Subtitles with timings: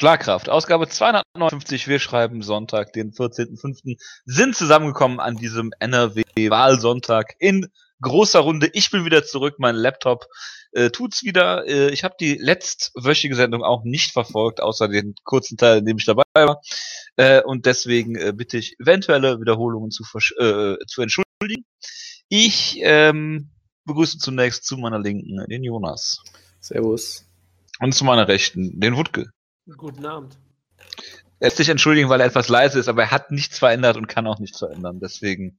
[0.00, 1.86] Schlagkraft, Ausgabe 259.
[1.86, 4.00] Wir schreiben Sonntag, den 14.05.
[4.24, 7.66] sind zusammengekommen an diesem NRW-Wahlsonntag in
[8.00, 8.70] großer Runde.
[8.72, 10.24] Ich bin wieder zurück, mein Laptop
[10.72, 11.66] äh, tut's wieder.
[11.66, 15.98] Äh, ich habe die letztwöchige Sendung auch nicht verfolgt, außer den kurzen Teil, in dem
[15.98, 16.62] ich dabei war.
[17.16, 20.04] Äh, und deswegen äh, bitte ich eventuelle Wiederholungen zu,
[20.38, 21.66] äh, zu entschuldigen.
[22.30, 23.50] Ich ähm,
[23.84, 26.22] begrüße zunächst zu meiner Linken den Jonas.
[26.58, 27.26] Servus.
[27.80, 29.30] Und zu meiner Rechten den Wutke.
[29.76, 30.38] Guten Abend.
[31.38, 34.08] Er lässt sich entschuldigen, weil er etwas leise ist, aber er hat nichts verändert und
[34.08, 35.00] kann auch nichts verändern.
[35.00, 35.58] Deswegen,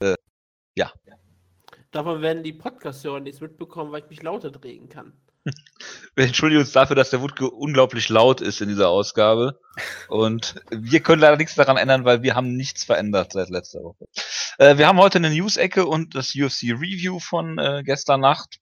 [0.00, 0.14] äh,
[0.74, 0.92] ja.
[1.90, 5.12] Davon werden die Podcast-Hörer nichts mitbekommen, weil ich mich lauter drehen kann.
[6.14, 9.60] Wir entschuldigen uns dafür, dass der Wutke unglaublich laut ist in dieser Ausgabe.
[10.08, 14.06] Und wir können leider nichts daran ändern, weil wir haben nichts verändert seit letzter Woche.
[14.58, 18.58] Äh, wir haben heute eine News-Ecke und das UFC-Review von äh, gestern Nacht.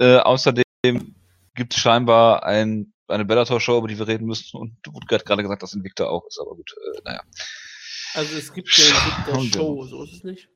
[0.00, 0.64] Äh, außerdem
[1.54, 4.56] gibt es scheinbar ein, eine Bellator-Show, über die wir reden müssen.
[4.56, 7.22] Und Wutke hat gerade gesagt, dass Invicta auch ist, aber gut, äh, naja.
[8.14, 10.48] Also es gibt eine Invicta-Show, so ist es nicht?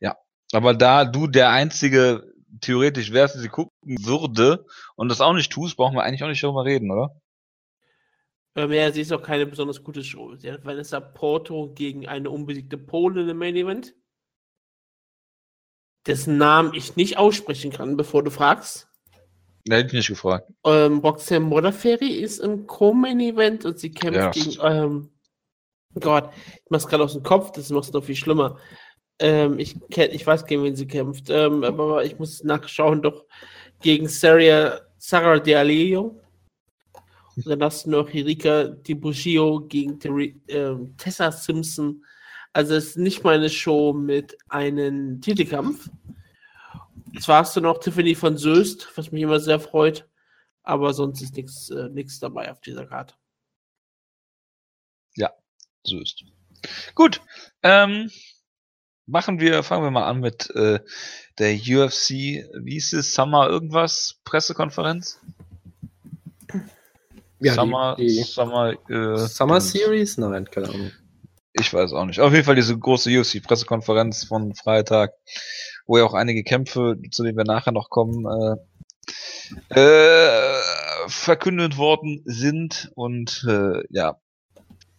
[0.00, 0.16] Ja,
[0.52, 3.72] aber da du der einzige theoretisch wärst, der sie gucken
[4.04, 7.20] würde und das auch nicht tust, brauchen wir eigentlich auch nicht darüber reden, oder?
[8.54, 10.34] Ähm, ja, sie ist auch keine besonders gute Show.
[10.36, 13.94] Sie hat Vanessa Porto gegen eine unbesiegte Polin im Main Event.
[16.06, 18.88] Dessen Namen ich nicht aussprechen kann, bevor du fragst.
[19.68, 20.48] Ne, hätte ich nicht gefragt.
[20.64, 24.30] Ähm, Roxanne Modafferi ist im Co-Main Event und sie kämpft Ja.
[24.30, 25.10] gegen, ähm,
[25.98, 28.58] Gott, ich mach's gerade aus dem Kopf, das macht's noch viel schlimmer.
[29.18, 33.24] Ähm, ich, kenn, ich weiß, gegen wen sie kämpft, ähm, aber ich muss nachschauen, doch
[33.80, 36.20] gegen Sarah, Sarah De Aleo.
[37.34, 42.04] Und dann hast du noch Erika Di Bugio gegen Terri- ähm, Tessa Simpson.
[42.52, 45.88] Also es ist nicht mal eine Show mit einem Titelkampf.
[47.20, 50.08] Zwar hast du noch Tiffany von Söst, was mich immer sehr freut,
[50.62, 53.14] aber sonst ist nichts äh, nix dabei auf dieser Karte.
[55.86, 56.24] So ist.
[56.94, 57.20] Gut.
[57.62, 58.10] Ähm,
[59.06, 60.80] machen wir, fangen wir mal an mit äh,
[61.38, 65.20] der UFC, wie ist es, Summer irgendwas, Pressekonferenz?
[67.38, 69.60] Ja, Summer, die, die Summer, äh, Summer.
[69.60, 70.18] Series?
[70.18, 70.92] Nein, keine Ahnung.
[71.52, 72.20] Ich weiß auch nicht.
[72.20, 75.12] Auf jeden Fall diese große UFC-Pressekonferenz von Freitag,
[75.86, 78.26] wo ja auch einige Kämpfe, zu denen wir nachher noch kommen,
[79.70, 82.90] äh, äh, verkündet worden sind.
[82.94, 84.18] Und äh, ja,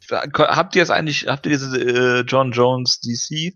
[0.10, 3.54] habt ihr es eigentlich, habt ihr diese äh, John Jones DC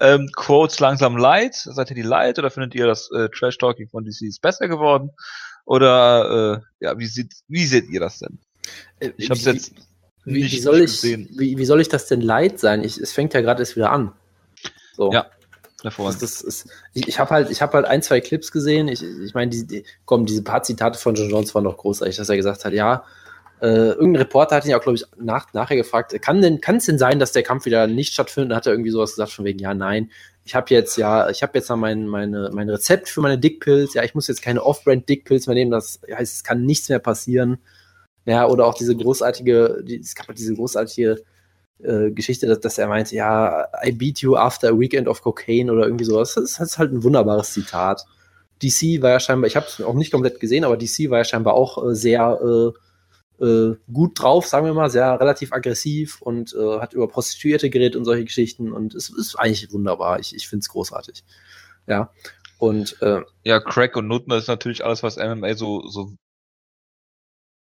[0.00, 1.54] ähm, Quotes langsam leid?
[1.54, 4.68] Seid ihr die leid oder findet ihr das äh, Trash Talking von DC ist besser
[4.68, 5.10] geworden?
[5.66, 8.38] Oder äh, ja, wie seht, wie seht ihr das denn?
[9.16, 9.72] Ich habe es Wie- jetzt
[10.24, 11.28] Wie, nicht wie, soll ich, gesehen.
[11.38, 12.82] wie, wie soll ich das denn leid sein?
[12.82, 14.12] Ich, es fängt ja gerade erst wieder an.
[14.96, 15.12] So.
[15.12, 15.26] Ja,
[15.84, 16.22] Hervorragend.
[16.22, 18.88] das ist, ich ich habe halt, habe halt ein, zwei Clips gesehen.
[18.88, 22.16] Ich, ich meine, die, die, komm, diese paar Zitate von John Jones waren doch großartig,
[22.16, 23.04] dass er gesagt hat, ja,
[23.60, 26.86] äh, irgendein Reporter hat ihn ja, glaube ich, nach, nachher gefragt, kann denn, kann es
[26.86, 28.52] denn sein, dass der Kampf wieder nicht stattfindet?
[28.52, 30.10] Da hat er irgendwie sowas gesagt von wegen, ja, nein,
[30.44, 33.94] ich habe jetzt ja, ich habe jetzt noch mein, meine, mein Rezept für meine Dickpills,
[33.94, 36.98] ja, ich muss jetzt keine Off-Brand Dickpills mehr nehmen, das heißt, es kann nichts mehr
[36.98, 37.58] passieren.
[38.26, 41.22] Ja, oder auch diese großartige, die, es gab halt diese großartige
[41.82, 45.70] äh, Geschichte, dass, dass er meinte, ja, I beat you after a weekend of cocaine
[45.72, 46.34] oder irgendwie sowas.
[46.34, 48.04] Das ist, das ist halt ein wunderbares Zitat.
[48.62, 51.24] DC war ja scheinbar, ich habe es auch nicht komplett gesehen, aber DC war ja
[51.24, 52.72] scheinbar auch äh, sehr
[53.40, 57.68] äh, äh, gut drauf, sagen wir mal, sehr relativ aggressiv und äh, hat über Prostituierte
[57.68, 60.20] geredet und solche Geschichten und es ist eigentlich wunderbar.
[60.20, 61.24] Ich, ich finde es großartig.
[61.86, 62.10] Ja.
[62.58, 62.96] Und
[63.42, 66.12] Ja, Crack und Nutten, das ist natürlich alles, was MMA so, so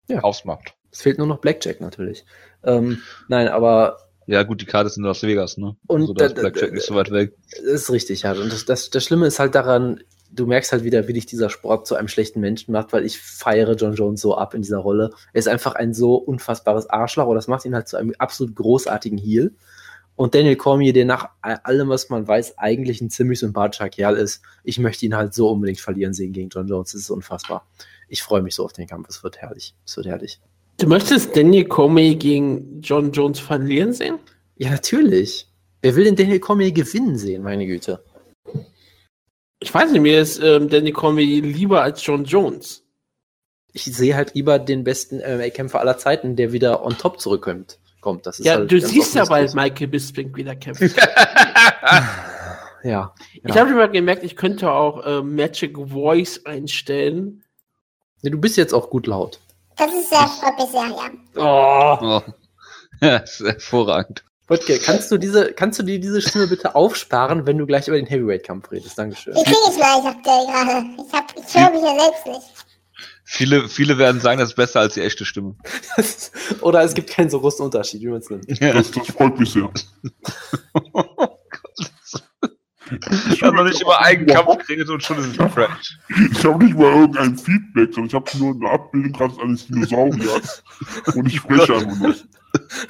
[0.09, 0.21] Ja.
[0.21, 0.73] ausmacht.
[0.97, 2.25] Es fehlt nur noch Blackjack natürlich.
[2.63, 5.75] Ähm, nein, aber Ja, gut, die Karte ist in Las Vegas, ne?
[5.85, 7.33] Und also, da ist Blackjack nicht so weit weg.
[7.51, 8.31] Das ist richtig, ja.
[8.31, 11.51] Und das, das, das Schlimme ist halt daran, du merkst halt wieder, wie dich dieser
[11.51, 14.79] Sport zu einem schlechten Menschen macht, weil ich feiere John Jones so ab in dieser
[14.79, 15.11] Rolle.
[15.33, 18.55] Er ist einfach ein so unfassbares Arschloch und das macht ihn halt zu einem absolut
[18.55, 19.53] großartigen Heel.
[20.15, 24.41] Und Daniel Cormier, der nach allem, was man weiß, eigentlich ein ziemlich sympathischer Kerl ist,
[24.63, 26.93] ich möchte ihn halt so unbedingt verlieren sehen gegen John Jones.
[26.93, 27.67] Das ist unfassbar.
[28.07, 29.09] Ich freue mich so auf den Kampf.
[29.09, 29.75] Es wird herrlich.
[29.85, 30.41] Es wird herrlich.
[30.79, 34.19] Du möchtest Daniel Comey gegen John Jones verlieren sehen?
[34.57, 35.47] Ja, natürlich.
[35.81, 38.03] Wer will denn Daniel Cormier gewinnen sehen, meine Güte?
[39.59, 42.83] Ich weiß nicht, mir ist ähm, Daniel Comey lieber als John Jones.
[43.73, 47.79] ich sehe halt lieber den besten MMA-Kämpfer aller Zeiten, der wieder on top zurückkommt.
[48.01, 48.25] Kommt.
[48.27, 49.53] Das ist Ja, halt du siehst ja bald.
[49.55, 50.93] Michael Bisping wieder kämpfen.
[52.83, 53.13] Ja.
[53.33, 53.55] Ich ja.
[53.55, 57.43] habe schon mal gemerkt, ich könnte auch äh, Magic Voice einstellen.
[58.21, 59.39] Nee, Du bist jetzt auch gut laut.
[59.77, 61.11] Das ist sehr, freut mich sehr, ja.
[61.35, 61.97] Oh.
[62.01, 62.21] Oh.
[62.99, 64.23] Ja, ist hervorragend.
[64.47, 67.97] Wutke, kannst du diese, kannst du dir diese Stimme bitte aufsparen, wenn du gleich über
[67.97, 68.97] den Heavyweight-Kampf redest?
[68.97, 69.35] Dankeschön.
[69.35, 70.83] Die kriege ich gleich aktuell gerade.
[71.05, 72.41] Ich, hab, ich höre mich ja selbst nicht.
[73.23, 75.55] Viele, viele werden sagen, das ist besser als die echte Stimme.
[76.61, 78.49] Oder es gibt keinen so großen Unterschied, wie man es nennt.
[78.49, 79.69] Das, das freut mich sehr.
[83.31, 85.97] Ich habe noch nicht über einen Kampf geredet und schon ist es fresh.
[86.31, 90.63] Ich habe nicht mal irgendein Feedback, sondern ich habe nur eine Abbildung gerade eines Dinosauriers.
[91.15, 92.15] Und ich spreche einfach nur.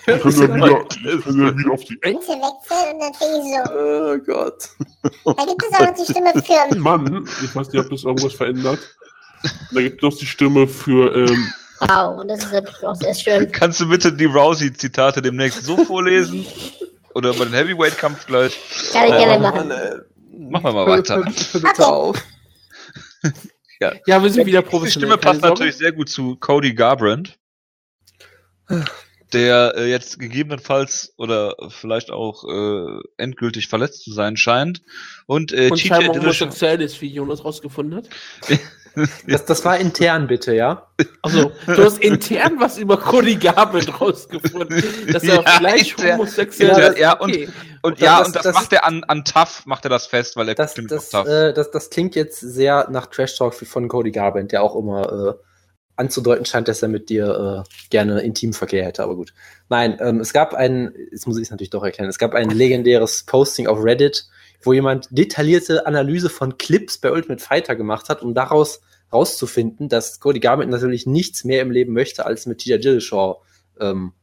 [0.06, 0.86] Ich kann ja wieder,
[1.18, 3.74] ich kann ja wieder auf die Ente wechseln und dann fing ich so.
[3.74, 4.70] Oh Gott.
[5.26, 7.30] Da gibt es auch noch die Stimme für Mann.
[7.44, 8.80] Ich weiß nicht, ob das irgendwas verändert.
[9.72, 13.52] Da gibt es noch die Stimme für, ähm, Wow, das ist natürlich auch sehr schön.
[13.52, 16.46] Kannst du bitte die Rousey-Zitate demnächst so vorlesen?
[17.18, 18.56] Oder über den Heavyweight-Kampf gleich?
[18.94, 19.70] Kann ich gerne machen.
[20.52, 21.24] Machen wir mal weiter.
[21.54, 22.24] Bitte auf.
[24.08, 25.08] Ja, wir sind wieder Die professionell.
[25.10, 27.38] Stimme passt natürlich sehr gut zu Cody Garbrandt,
[29.34, 34.82] der äh, jetzt gegebenenfalls oder vielleicht auch äh, endgültig verletzt zu sein scheint.
[35.28, 38.10] Und, äh, Und TJ scheinbar Dillashaw- homosexuell ist, wie Jonas rausgefunden hat.
[39.28, 40.88] Das, das war intern, bitte, ja?
[41.22, 46.70] Also, du hast intern was über Cody Garbrandt rausgefunden, dass er Ja, vielleicht intern- homosexuell
[46.70, 47.00] intern, ist.
[47.00, 47.50] ja, und- Okay.
[47.84, 50.08] Und Das- ja, das- und das, das- macht er an, an Tough, macht er das
[50.08, 51.32] fest, weil er Das, stimmt das, auf Tough.
[51.34, 55.36] äh, das, das klingt jetzt sehr nach Trash Talk von Cody Garbrandt, der auch immer
[55.38, 55.44] äh,
[55.96, 59.34] anzudeuten scheint, dass er mit dir äh, gerne Intimverkehr hätte, aber gut.
[59.70, 62.50] Nein, ähm, es gab ein, jetzt muss ich es natürlich doch erklären, es gab ein
[62.50, 64.26] legendäres Posting auf Reddit,
[64.62, 68.82] wo jemand detaillierte Analyse von Clips bei Ultimate Fighter gemacht hat, um daraus
[69.14, 73.38] rauszufinden, dass Cody Garbrandt natürlich nichts mehr im Leben möchte, als mit TJ Dillashaw
[73.80, 74.14] ähm,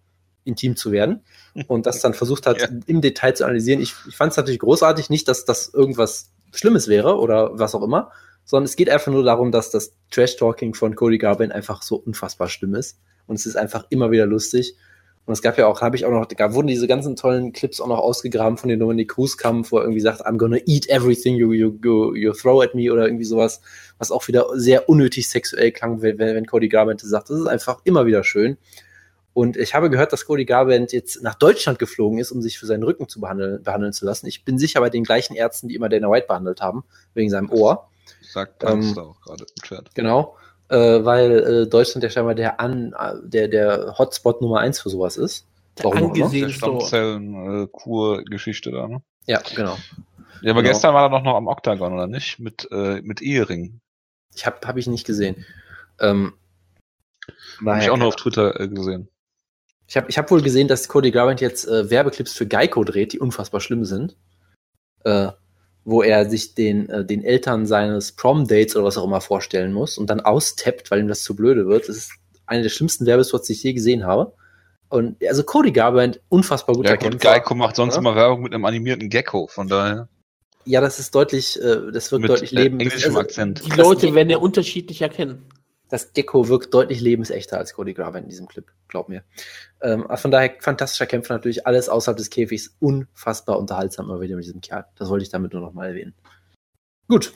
[0.44, 1.22] intim zu werden
[1.68, 2.68] und das dann versucht hat, Ja.
[2.86, 3.80] im Detail zu analysieren.
[3.80, 7.82] Ich, ich fand es natürlich großartig, nicht, dass das irgendwas Schlimmes wäre oder was auch
[7.82, 8.10] immer,
[8.44, 12.48] sondern es geht einfach nur darum, dass das Trash-Talking von Cody Garbrandt einfach so unfassbar
[12.48, 14.76] schlimm ist und es ist einfach immer wieder lustig.
[15.26, 17.80] Und es gab ja auch, habe ich auch noch, da wurden diese ganzen tollen Clips
[17.80, 20.88] auch noch ausgegraben von dem Dominic Cruz Kampf, wo er irgendwie sagt, I'm gonna eat
[20.88, 23.62] everything you, you, you, you throw at me oder irgendwie sowas,
[23.98, 27.30] was auch wieder sehr unnötig sexuell klang, wenn, wenn Cody Garbrandt das sagt.
[27.30, 28.58] Das ist einfach immer wieder schön.
[29.32, 32.66] Und ich habe gehört, dass Cody Garbrandt jetzt nach Deutschland geflogen ist, um sich für
[32.66, 34.26] seinen Rücken zu behandeln, behandeln zu lassen.
[34.26, 36.84] Ich bin sicher bei den gleichen Ärzten, die immer Dana White behandelt haben,
[37.14, 37.88] wegen seinem Ohr.
[38.20, 39.94] Sagt ähm, auch gerade im Chat.
[39.94, 40.36] Genau.
[40.68, 44.88] Äh, weil äh, Deutschland ja scheinbar der, an, äh, der, der Hotspot Nummer eins für
[44.90, 45.46] sowas ist.
[45.78, 46.86] Der Warum angesehenste Ort.
[46.86, 49.02] Stammzellen-Kur-Geschichte da, ne?
[49.26, 49.76] Ja, genau.
[50.40, 50.72] Ja, aber Genau.
[50.72, 52.38] gestern war er doch noch am Octagon, oder nicht?
[52.38, 53.80] Mit, äh, mit Ehering.
[54.34, 55.44] Ich habe hab ich nicht gesehen.
[56.00, 56.34] Ähm,
[57.64, 59.08] Habe ich auch noch auf Twitter äh, gesehen.
[59.86, 63.12] Ich habe ich hab wohl gesehen, dass Cody Garbrandt jetzt äh, Werbeclips für Geico dreht,
[63.12, 64.16] die unfassbar schlimm sind.
[65.04, 65.30] Äh,
[65.84, 69.98] wo er sich den, äh, den Eltern seines Prom-Dates oder was auch immer vorstellen muss
[69.98, 71.88] und dann austappt, weil ihm das zu blöde wird.
[71.88, 72.12] Das ist
[72.46, 74.32] einer der schlimmsten Werbespots, die ich je gesehen habe.
[74.88, 77.32] Und also Cody Garbrandt, unfassbar guter Ja, gut, Kämpfer.
[77.32, 78.00] Geico macht sonst Ja.
[78.00, 80.08] immer Werbung mit einem animierten Gecko, von daher.
[80.66, 82.80] Ja, das ist deutlich, äh, das wirkt Mit deutlich äh, leben.
[82.80, 83.62] englischem also, Akzent.
[83.66, 85.44] Die Leute werden ja unterschiedlich erkennen.
[85.94, 89.22] Das Gecko wirkt deutlich lebensechter als Cody Garbrandt in diesem Clip, glaub mir.
[89.80, 94.34] Ähm, also von daher fantastischer Kämpfer natürlich, alles außerhalb des Käfigs, unfassbar unterhaltsam immer wieder
[94.34, 94.86] mit diesem Kerl.
[94.96, 96.14] Das wollte ich damit nur noch mal erwähnen.
[97.06, 97.32] Gut,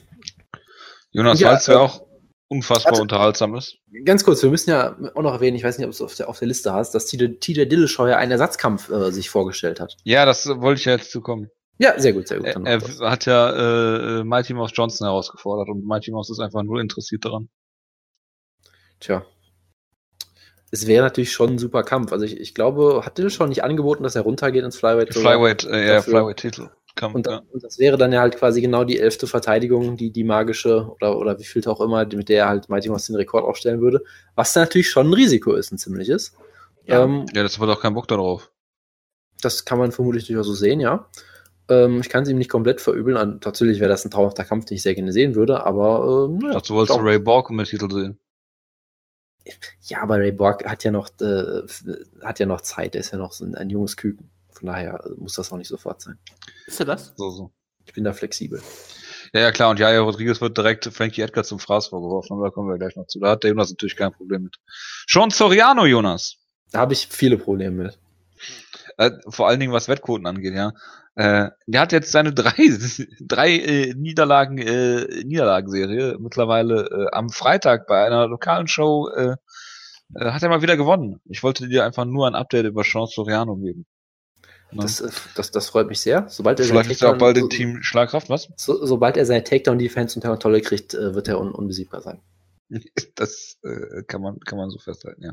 [1.13, 2.03] Jonas Ja, Walz, wer äh, auch
[2.49, 3.03] unfassbar warte.
[3.03, 3.77] unterhaltsam ist.
[4.05, 6.17] ganz kurz, wir müssen ja auch noch erwähnen, ich weiß nicht, ob du es auf
[6.17, 9.97] der, auf der Liste hast, dass Dillashaw ja einen Ersatzkampf äh, sich vorgestellt hat.
[10.03, 11.49] Ja, das wollte ich ja jetzt zukommen.
[11.79, 12.49] Ja, sehr gut, sehr gut.
[12.49, 16.65] Er, er hat ja äh, äh, Mighty Mouse Johnson herausgefordert und Mighty Mouse ist einfach
[16.65, 17.49] nur interessiert daran.
[19.01, 19.25] Tja.
[20.71, 22.13] Es wäre natürlich schon ein super Kampf.
[22.13, 25.15] Also ich, ich glaube, hat Dillashaw nicht angeboten, dass er runtergeht ins Flyweight?
[25.15, 26.69] Flyweight, äh, ja, Flyweight-Titel.
[26.95, 27.43] Kampf, Und, ja.
[27.53, 31.17] und das wäre dann ja halt quasi genau die elfte Verteidigung, die die magische oder,
[31.17, 34.03] oder wie viel auch immer, mit der er halt Mighty Mouse den Rekord aufstellen würde.
[34.35, 36.35] Was dann natürlich schon ein Risiko ist, ein ziemliches.
[36.85, 37.05] Ja.
[37.05, 38.51] Ähm, ja, das wird auch kein Bock darauf.
[39.41, 41.09] das kann man vermutlich durchaus so sehen, ja.
[41.71, 43.39] Ähm, ich kann es ihm nicht komplett verübeln.
[43.45, 46.55] Natürlich wäre das ein traumhafter Kampf, den ich sehr gerne sehen würde, aber ähm, naja,
[46.55, 48.19] Dazu wolltest du Ray Borg mit Titel sehen.
[49.83, 51.63] Ja, aber Ray Borg hat ja noch äh,
[52.23, 54.31] hat ja noch Zeit, er ist ja noch so ein, ein junges Küken.
[54.51, 56.19] Von daher äh, muss das auch nicht sofort sein.
[56.67, 57.13] Ist er das?
[57.17, 57.51] So, so.
[57.87, 58.61] Ich bin da flexibel.
[59.33, 59.71] Ja, ja, klar.
[59.71, 62.97] Und Jaja Rodriguez wird direkt Frankie Edgar zum Fraß vorgeworfen, aber da kommen wir gleich
[62.97, 63.21] noch zu.
[63.21, 64.57] Da hat der Jonas natürlich kein Problem mit.
[65.07, 66.37] Sean Soriano, Jonas.
[66.71, 67.99] Da habe ich viele Probleme mit.
[68.99, 70.73] Äh, vor allen Dingen, was Wettquoten angeht, ja.
[71.19, 72.55] Äh, der hat jetzt seine drei,
[73.21, 79.35] drei äh, Niederlagen, äh, Niederlagenserie mittlerweile äh, am Freitag bei einer lokalen Show äh,
[80.15, 81.21] äh, hat er mal wieder gewonnen.
[81.25, 83.85] Ich wollte dir einfach nur ein Update über Sean Soriano geben.
[84.71, 84.83] Ne?
[84.83, 86.27] Das, äh, das, das freut mich sehr.
[86.29, 88.49] Sobald er Vielleicht ist er auch bald im Team Schlagkraft, was?
[88.55, 92.21] So, sobald er seine Takedown-Defense unter Kontrolle kriegt, äh, wird er un unbesiegbar sein.
[93.15, 95.33] Das äh, kann man kann man so festhalten, ja.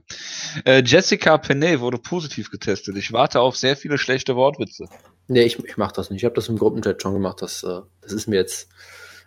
[0.65, 2.98] Äh, Jessica Penney wurde positiv getestet.
[2.98, 4.88] Ich warte auf sehr viele schlechte Wortwitze.
[5.27, 6.22] Nee, ich, ich mache das nicht.
[6.22, 7.42] Ich habe das im Gruppenchat schon gemacht.
[7.42, 8.70] Das, äh, das ist mir jetzt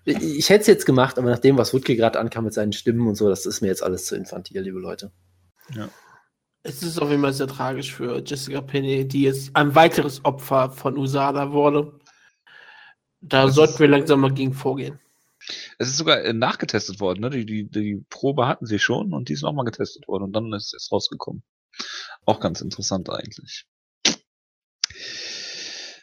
[0.04, 2.72] Ich, ich hätte es jetzt gemacht, aber nach dem, was Wutke gerade ankam mit seinen
[2.72, 5.12] Stimmen und so, das ist mir jetzt alles zu infantil, liebe Leute.
[6.62, 10.70] Es ist auf jeden Fall sehr tragisch für Jessica Penny, die jetzt ein weiteres Opfer
[10.70, 11.98] von USADA wurde.
[13.20, 14.98] Da Das sollten wir langsam mal gegen vorgehen.
[15.78, 17.30] Es ist sogar äh, nachgetestet worden, ne?
[17.30, 20.52] Die, die, die Probe hatten sie schon und die ist nochmal getestet worden und dann
[20.52, 21.42] ist es rausgekommen.
[22.26, 23.66] Auch ganz interessant eigentlich.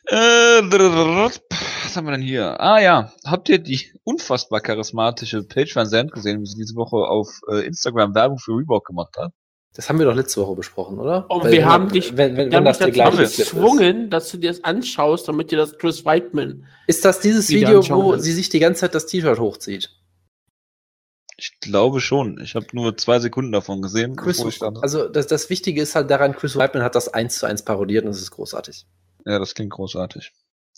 [0.07, 2.59] Äh, was haben wir denn hier?
[2.59, 6.97] Ah ja, habt ihr die unfassbar charismatische Paige Van Zandt gesehen, wie sie diese Woche
[6.97, 9.33] auf äh, Instagram Werbung für Reebok gemacht hat?
[9.75, 11.29] Das haben wir doch letzte Woche besprochen, oder?
[11.29, 13.35] Und Weil wir haben dich- wenn, wenn, das der dazu ist.
[13.35, 16.65] gezwungen, dass du dir das anschaust, damit dir das Chris Weidman.
[16.87, 18.23] Ist das dieses Video, wo willst.
[18.23, 19.89] sie sich die ganze Zeit das T-Shirt hochzieht?
[21.37, 22.39] Ich glaube schon.
[22.41, 24.77] Ich habe nur zwei Sekunden davon gesehen, Chris, bevor ich dann.
[24.77, 28.05] also das, das Wichtige ist halt daran, Chris Weidman hat das eins zu eins parodiert
[28.05, 28.85] und es ist großartig.
[29.25, 30.31] Ja, das klingt großartig.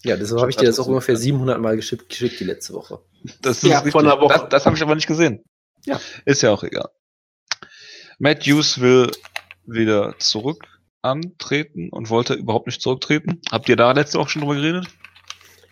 [0.03, 2.99] Ja, deshalb habe ich dir das auch ungefähr 700 Mal geschickt, geschickt die letzte Woche.
[3.41, 4.33] Das Ja, vor einer Woche.
[4.39, 5.43] Das, das habe ich aber nicht gesehen.
[5.85, 5.99] Ja.
[6.25, 6.89] Ist ja auch egal.
[8.19, 9.11] Matt Hughes will
[9.65, 10.65] wieder zurück
[11.01, 13.41] antreten und wollte überhaupt nicht zurücktreten.
[13.51, 14.87] Habt ihr da letzte Woche schon drüber geredet?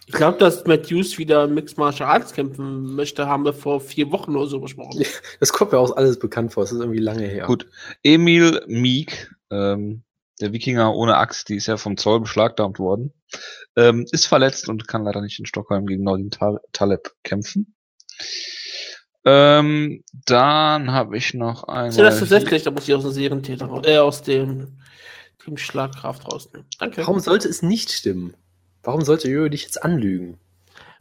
[0.08, 4.36] Ich glaube, dass Matthews wieder Mixed Martial Arts kämpfen möchte, haben wir vor vier Wochen
[4.36, 5.04] oder so besprochen.
[5.40, 6.64] Das kommt mir auch alles bekannt vor.
[6.64, 7.48] Das ist irgendwie lange her.
[7.48, 7.68] Gut.
[8.04, 10.04] Emil Meek, ähm,
[10.40, 13.14] der Wikinger ohne Axt, die ist ja vom Zoll beschlagnahmt worden,
[13.76, 17.76] ähm, ist verletzt und kann leider nicht in Stockholm gegen Nordin Ta- Taleb kämpfen.
[19.26, 21.68] Ähm, dann habe ich noch.
[21.90, 24.78] So, das tatsächlich, da muss ich aus dem Serientäter raus, äh, aus dem
[25.44, 26.68] Team Schlagkraft rausnehmen.
[26.80, 27.02] Danke.
[27.02, 28.36] Warum sollte es nicht stimmen?
[28.84, 30.38] Warum sollte Jojo dich jetzt anlügen?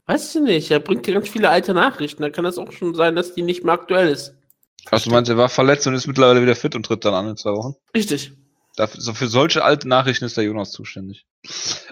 [0.06, 2.22] Weißt du nicht, er bringt dir ganz viele alte Nachrichten.
[2.22, 4.34] Da kann es auch schon sein, dass die nicht mehr aktuell ist.
[4.90, 7.28] Ach, du meinst, er war verletzt und ist mittlerweile wieder fit und tritt dann an
[7.28, 7.74] in zwei Wochen?
[7.94, 8.32] Richtig.
[8.76, 11.26] Dafür, so für solche alten Nachrichten ist der Jonas zuständig.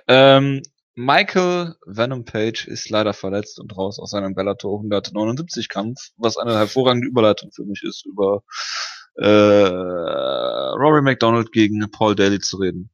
[0.09, 0.63] Ähm,
[0.95, 6.55] Michael Venom Page ist leider verletzt und raus aus seinem Bellator 179 Kampf, was eine
[6.55, 8.43] hervorragende Überleitung für mich ist, über
[9.17, 12.91] äh, Rory McDonald gegen Paul Daly zu reden.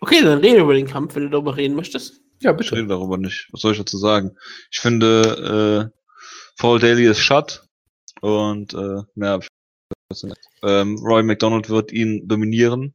[0.00, 2.20] Okay, dann reden wir über den Kampf, wenn du darüber reden möchtest.
[2.42, 3.48] Ja, Ich rede darüber nicht.
[3.52, 4.36] Was soll ich dazu sagen?
[4.70, 5.98] Ich finde, äh,
[6.58, 7.64] Paul Daly ist Shut
[8.20, 9.40] und äh, mehr
[10.62, 12.94] ähm, Roy McDonald wird ihn dominieren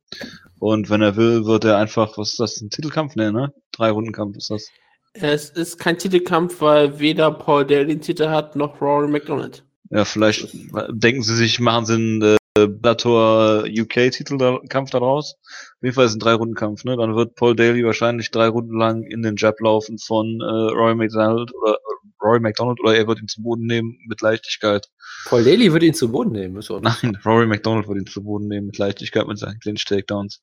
[0.62, 3.16] und wenn er will, wird er einfach, was ist das, ein Titelkampf?
[3.16, 3.52] Nee, ne?
[3.72, 4.68] Drei Rundenkampf ist das.
[5.14, 9.64] Es ist kein Titelkampf, weil weder Paul Dale den Titel hat, noch Rory McDonald.
[9.90, 10.54] Ja, vielleicht
[10.90, 15.36] denken sie sich, machen sie einen äh, Bellator UK-Titelkampf daraus.
[15.42, 16.98] Auf jeden Fall ist es ein Drei-Runden-Kampf, ne?
[16.98, 20.96] Dann wird Paul Daly wahrscheinlich drei Runden lang in den Jab laufen von äh, Roy
[20.96, 24.90] McDonald oder äh, Roy McDonald oder er wird ihn zu Boden nehmen mit Leichtigkeit.
[25.26, 26.58] Paul Daly würde ihn zu Boden nehmen.
[26.58, 26.80] Ist so.
[26.80, 30.42] Nein, Rory McDonald wird ihn zu Boden nehmen mit Leichtigkeit mit seinen Clinch-Takedowns,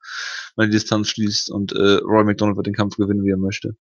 [0.56, 3.36] wenn er die Distanz schließt und äh, Rory McDonald wird den Kampf gewinnen, wie er
[3.36, 3.76] möchte.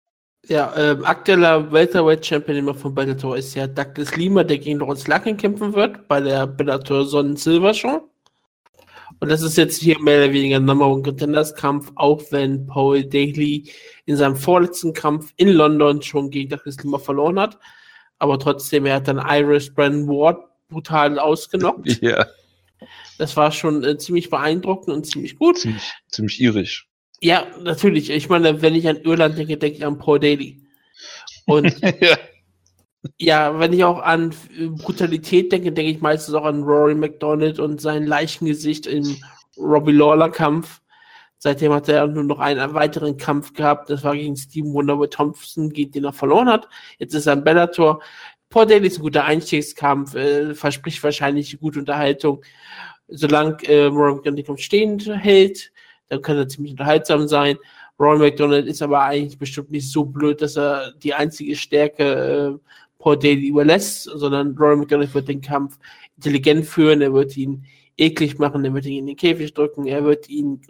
[0.46, 5.38] Ja, ähm, aktueller Welterweight-Champion immer von Bellator ist ja Douglas Lima, der gegen Lawrence Larkin
[5.38, 8.10] kämpfen wird, bei der Bellator Sonnen Silver Show.
[9.24, 12.68] Und das ist jetzt hier mehr oder weniger ein Number One Contenders Kampf, auch wenn
[12.68, 13.72] Paul Daly
[14.06, 17.58] in seinem vorletzten Kampf in London schon gegen Douglas Lima verloren hat.
[18.20, 21.88] Aber trotzdem, er hat dann Iris Brandon Ward brutal ausgenockt.
[22.02, 22.28] Ja,
[23.18, 25.58] Das war schon äh, ziemlich beeindruckend und ziemlich gut.
[25.60, 26.90] ziemlich, ziemlich irisch.
[27.22, 28.10] Ja, natürlich.
[28.10, 30.62] Ich meine, wenn ich an Irland denke, denke ich an Paul Daly.
[31.46, 32.18] Und ja.
[33.18, 37.60] Ja, wenn ich auch an äh, Brutalität denke, denke ich meistens auch an Rory McDonald
[37.60, 39.18] und sein Leichengesicht im
[39.58, 40.82] Robbie Lawler Kampf.
[41.38, 43.90] Seitdem hat er nur noch einen weiteren Kampf gehabt.
[43.90, 46.70] Das war gegen Steven Wonderboy Thompson, den er verloren hat.
[47.00, 48.02] Jetzt ist er ein Bellator.
[48.50, 52.44] Paul Daly ist ein guter Einstiegskampf, äh, verspricht wahrscheinlich gute Unterhaltung.
[53.10, 55.74] Solange äh, Rory McDonald Kampf stehend hält,
[56.08, 57.58] dann kann er ziemlich unterhaltsam sein.
[58.00, 62.70] Rory McDonald ist aber eigentlich bestimmt nicht so blöd, dass er die einzige Stärke äh,
[63.04, 65.78] Paul Daly überlässt, sondern Rory McDonald wird den Kampf
[66.16, 67.66] intelligent führen, er wird ihn
[67.98, 70.62] eklig machen, er wird ihn in den Käfig drücken, er wird ihn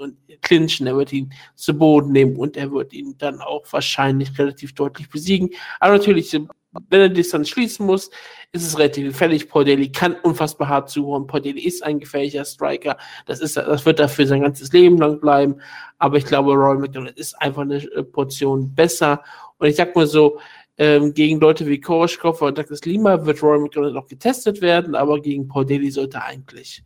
[0.42, 4.74] clinchen, er wird ihn zu Boden nehmen und er wird ihn dann auch wahrscheinlich relativ
[4.74, 5.52] deutlich besiegen.
[5.80, 8.10] Aber natürlich, wenn er Distanz schließen muss,
[8.52, 9.48] ist es relativ gefährlich.
[9.48, 11.28] Paul Daly kann unfassbar hart zuhauen.
[11.28, 12.98] Paul Daly ist ein gefährlicher Striker.
[13.28, 15.62] Das ist, das wird dafür sein ganzes Leben lang bleiben.
[16.00, 19.22] Aber ich glaube, Roy McDonald ist einfach eine äh, Portion besser.
[19.60, 20.40] Und ich sag mal so,
[20.78, 25.22] ähm, gegen Leute wie Koroschkov oder Douglas Lima wird Roy McDonald noch getestet werden, aber
[25.22, 26.84] gegen Paul Daly sollte eigentlich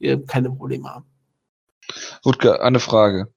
[0.00, 1.06] äh, keine Probleme haben.
[2.22, 3.28] Gut, eine Frage.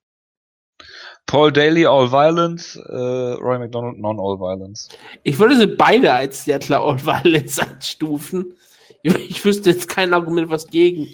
[1.28, 4.90] Paul Daly All Violence, äh, Roy McDonald Non All Violence.
[5.24, 8.58] Ich würde sie beide als Seattle All Violence einstufen.
[9.04, 11.08] Ich, ich wüsste jetzt kein Argument, was gegen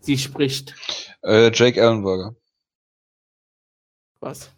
[0.00, 0.74] sie spricht.
[1.22, 2.36] Äh, Jake Ellenberger.
[4.20, 4.50] Was?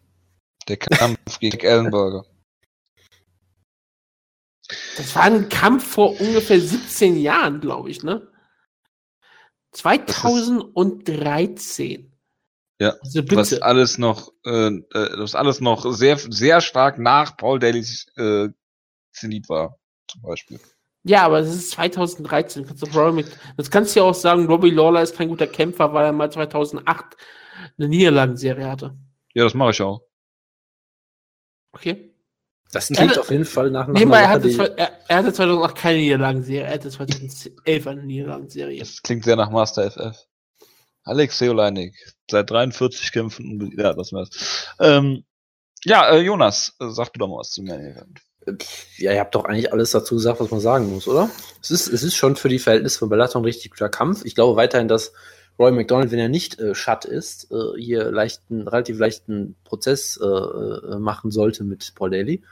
[0.68, 2.24] Der Kampf gegen Ellenberger.
[4.96, 8.26] Das war ein Kampf vor ungefähr 17 Jahren, glaube ich, ne?
[9.72, 12.12] 2013.
[12.80, 17.58] Ja, Also was alles noch, äh, äh, was alles noch sehr, sehr stark nach Paul
[17.58, 18.48] Daly's äh,
[19.12, 20.58] Zenit war, zum Beispiel.
[21.04, 22.66] Ja, aber das ist 2013.
[22.66, 25.46] Kannst du Roy Mc- Das kannst du ja auch sagen, Robbie Lawler ist kein guter
[25.46, 27.16] Kämpfer, weil er mal 2008
[27.78, 28.96] eine Niederlagenserie hatte.
[29.34, 30.02] Ja, das mache ich auch.
[31.74, 32.09] Okay.
[32.72, 35.32] Das klingt Ja, auf jeden Fall nach, nach Nebenbei, er hatte, die- er, er hatte
[35.32, 38.78] 2008 keine Niederlagenserie, er hatte 2011 eine Niederlagenserie.
[38.78, 40.16] Das klingt sehr nach Master FF.
[41.02, 41.94] Alexei Oleinik,
[42.30, 44.28] seit 43 Kämpfen, ja, das war's.
[44.78, 45.24] Ähm,
[45.84, 48.20] ja, äh, Jonas, äh, sag du doch mal was zum Main Event.
[48.98, 51.30] Ja, ihr habt doch eigentlich alles dazu gesagt, was man sagen muss, oder?
[51.62, 54.24] Es ist, es ist schon für die Verhältnisse von Bellator ein richtig guter Kampf.
[54.24, 55.12] Ich glaube weiterhin, dass
[55.58, 60.26] Roy McDonald, wenn er nicht äh, Schatt ist, äh, hier leichten, relativ leichten Prozess äh,
[60.26, 62.42] äh, machen sollte mit Paul Daly.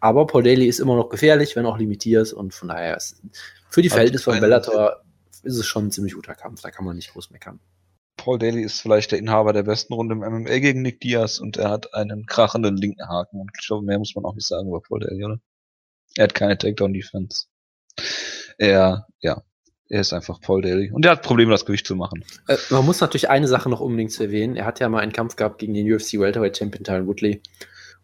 [0.00, 3.22] Aber Paul Daly ist immer noch gefährlich, wenn auch limitiert und von daher ist
[3.70, 5.02] für die Verhältnisse von Bellator
[5.42, 6.60] ist es schon ein ziemlich guter Kampf.
[6.60, 7.60] Da kann man nicht groß meckern.
[8.16, 11.56] Paul Daly ist vielleicht der Inhaber der besten Runde im MMA gegen Nick Diaz und
[11.56, 13.40] er hat einen krachenden linken Haken.
[13.40, 15.40] Und ich glaube, mehr muss man auch nicht sagen über Paul Daly, oder?
[16.16, 17.46] Er hat keine Takedown-Defense.
[18.58, 19.42] Er, ja,
[19.88, 20.90] er ist einfach Paul Daly.
[20.90, 22.24] Und er hat Probleme, das Gewicht zu machen.
[22.48, 24.56] Äh, man muss natürlich eine Sache noch unbedingt zu erwähnen.
[24.56, 27.42] Er hat ja mal einen Kampf gehabt gegen den UFC Welterweight Champion Tyron Woodley.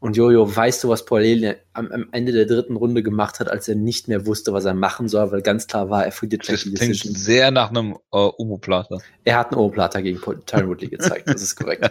[0.03, 3.49] Und Jojo, weißt du, was Paul Daly am, am Ende der dritten Runde gemacht hat,
[3.49, 6.43] als er nicht mehr wusste, was er machen soll, weil ganz klar war, er verliert
[6.43, 7.15] Das gleich die klingt Decision.
[7.15, 8.99] sehr nach einem äh, Omoplater.
[9.23, 11.89] Er hat einen Omoplater gegen Tyron Woodley gezeigt, das ist korrekt.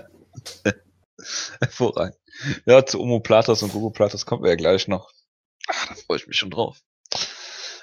[1.62, 2.18] Hervorragend.
[2.66, 5.14] Ja, zu Omoplatas und Gogoplatas kommen wir ja gleich noch.
[5.70, 6.82] Ach, da freue ich mich schon drauf.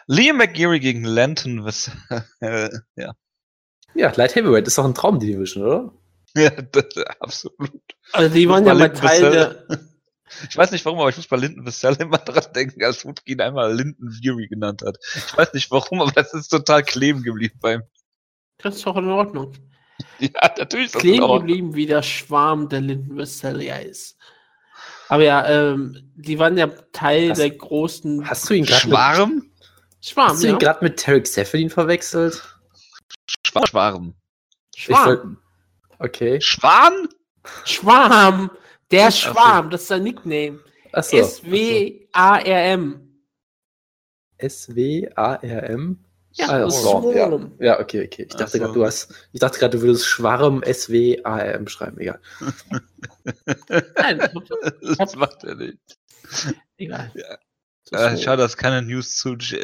[0.08, 1.90] Liam McGeary gegen Lanton, was,
[2.40, 3.14] äh, ja.
[3.94, 5.92] Ja, Light Heavyweight ist doch ein Traum-Division, oder?
[6.37, 6.85] ja, das,
[7.18, 7.80] absolut.
[8.12, 9.66] Also die waren ja mal Teil der.
[10.49, 13.23] Ich weiß nicht warum, aber ich muss bei Linden Vassell immer dran denken, als Wutke
[13.26, 14.99] ihn einmal Linden Fury genannt hat.
[15.14, 17.82] Ich weiß nicht warum, aber das ist total kleben geblieben beim.
[18.58, 19.52] Das ist doch in Ordnung.
[20.20, 21.47] Ja, natürlich ist das Kleben in Ordnung.
[21.49, 24.16] geblieben, wie der Schwarm der Linden Westphalia ist.
[25.09, 28.94] Aber ja, ähm, die waren ja Teil Hast- der großen Hast du ihn gerade mit,
[28.96, 29.50] Schwarm?
[30.00, 30.52] Schwarm, hast du ja.
[30.52, 32.44] ihn gerade mit Tarek Seferdin verwechselt?
[33.44, 33.66] Schwarm?
[33.66, 34.14] Schwarm.
[34.76, 35.07] Ich Schwarm.
[35.07, 35.24] wollt-
[35.98, 36.40] okay.
[36.40, 37.09] Schwan?
[37.64, 38.50] Schwarm.
[38.90, 39.11] Der.
[39.11, 40.61] Schwarm, das ist sein Nickname.
[40.92, 41.16] Achso.
[41.18, 43.01] S-W-A-R-M.
[44.38, 45.98] S-W-A-R-M?
[46.33, 47.81] Ja, Ah, Swarm, ja.
[47.81, 48.22] Okay, okay.
[48.29, 48.59] Ich Ach dachte so.
[48.59, 52.20] gerade, du hast, ich dachte gerade, du würdest Schwarm S-W-A-R-M schreiben, egal.
[53.96, 54.18] Nein,
[54.98, 55.79] Das macht er nicht.
[56.77, 57.11] egal.
[57.14, 57.38] Ja.
[57.90, 59.57] Äh, schade, dass keine News zu äh,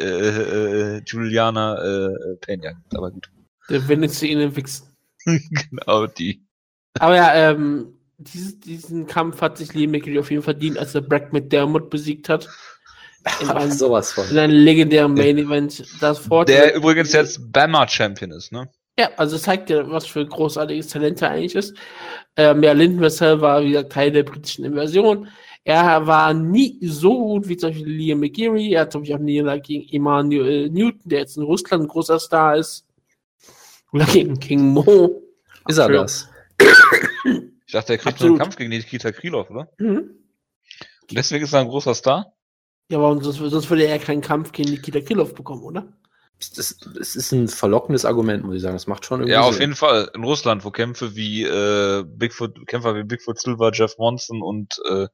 [0.97, 3.29] äh, Juliana äh, gibt, aber gut.
[3.69, 4.87] Der Venezuelen wichsen.
[5.25, 6.43] genau die.
[6.99, 10.95] Aber ja, ähm, dieses, diesen Kampf hat sich Lee McGree auf jeden Fall verdient, als
[10.95, 12.47] er Brad McDermott besiegt hat.
[13.41, 14.37] In Ach, einem, sowas in von.
[14.37, 15.83] einem legendären Main Event.
[16.01, 18.69] Das Vorteil, Der übrigens jetzt Bama Champion ist, ne?
[18.97, 21.75] Ja, also zeigt ja, was für großartiges Talent er eigentlich ist.
[22.37, 25.27] Ähm, ja, Lyndon Vassell war, wie gesagt, Teil der britischen Invasion.
[25.65, 28.73] Er war nie so gut wie zum Beispiel Liam McGeary.
[28.73, 32.19] Er hat, glaube ich, auch nie gegen Emmanuel Newton, der jetzt in Russland ein großer
[32.19, 32.85] Star ist.
[33.91, 35.21] Oder gegen King Mo.
[35.67, 36.29] Ist er das?
[37.65, 38.31] Ich dachte, er kriegt nur Absolut.
[38.33, 39.69] einen Kampf gegen Nikita Krylov, oder?
[39.79, 40.11] Mhm.
[41.11, 42.33] Deswegen ist er ein großer Star.
[42.89, 45.87] Ja, aber sonst, sonst würde er keinen Kampf gegen Nikita Krylov bekommen, oder?
[46.57, 48.75] Das, das ist ein verlockendes Argument, muss ich sagen.
[48.75, 49.61] Das macht schon irgendwie Ja, auf Sinn.
[49.61, 50.11] jeden Fall.
[50.13, 55.07] In Russland, wo Kämpfe wie äh, Bigfoot, Kämpfer wie Bigfoot Silver, Jeff Monson und äh,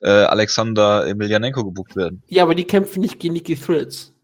[0.00, 2.22] äh, Alexander Emelianenko gebucht werden.
[2.28, 4.14] Ja, aber die kämpfen nicht gegen Nicky Thrills.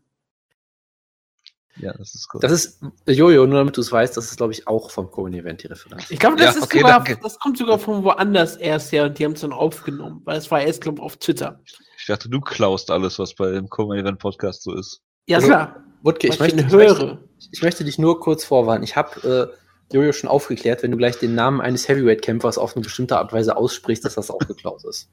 [1.76, 2.42] Ja, das ist gut.
[2.44, 5.62] Das ist, Jojo, nur damit du es weißt, das ist, glaube ich, auch vom Cohen-Event
[5.62, 6.10] die Referenz.
[6.10, 9.18] Ich glaube, das Ja, ist okay, sogar, das kommt sogar von woanders erst her und
[9.18, 11.60] die haben es dann aufgenommen, weil es war erst, glaube ich, auf Twitter.
[11.98, 15.00] ich dachte, du klaust alles, was bei dem Common Event Podcast so ist.
[15.26, 15.82] Ja, Also, klar.
[16.02, 17.18] Wutke, ich möchte, ich, möchte, höre.
[17.52, 18.82] ich möchte dich nur kurz vorwarnen.
[18.82, 22.82] Ich habe äh, Jojo schon aufgeklärt, wenn du gleich den Namen eines Heavyweight-Kämpfers auf eine
[22.82, 25.08] bestimmte Art und Weise aussprichst, dass das auch geklaut ist.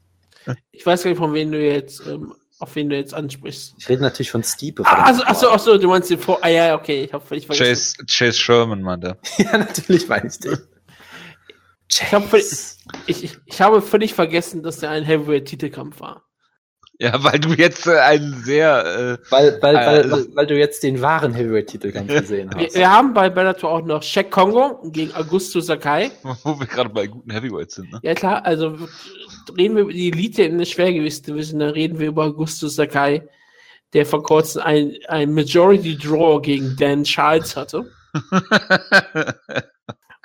[0.72, 3.74] Ich weiß gar nicht, von wem du jetzt, ähm, auf wen du jetzt ansprichst.
[3.78, 4.82] Ich rede natürlich von Stipe.
[4.86, 6.38] Ah, also, achso, achso, du meinst den vor.
[6.42, 8.04] Ah ja, okay, ich habe völlig vergessen.
[8.06, 9.44] Chase, Chase Sherman, meinte er.
[9.44, 10.58] Ja, natürlich meine ich den.
[11.88, 12.46] Ich, hab, völlig-
[13.06, 16.22] ich, ich, ich habe völlig vergessen, dass der ein Heavyweight-Titelkampf war.
[17.02, 20.82] Ja, weil du jetzt äh, einen sehr, äh, Weil, weil, weil, Also- weil du jetzt
[20.82, 22.74] den wahren Heavyweight-Titelkampf gesehen Wir, hast.
[22.76, 26.10] wir haben bei Bellator auch noch Shaq Kongo gegen Augusto Sakai.
[26.44, 28.00] wo wir gerade bei guten Heavyweights sind, ne?
[28.02, 28.76] Ja klar, also
[29.56, 33.26] reden wir über die Elite in der Schwergewichtsdivision, dann reden wir über Augusto Sakai,
[33.94, 37.90] der vor kurzem ein, ein Majority Draw gegen Dan Charles hatte.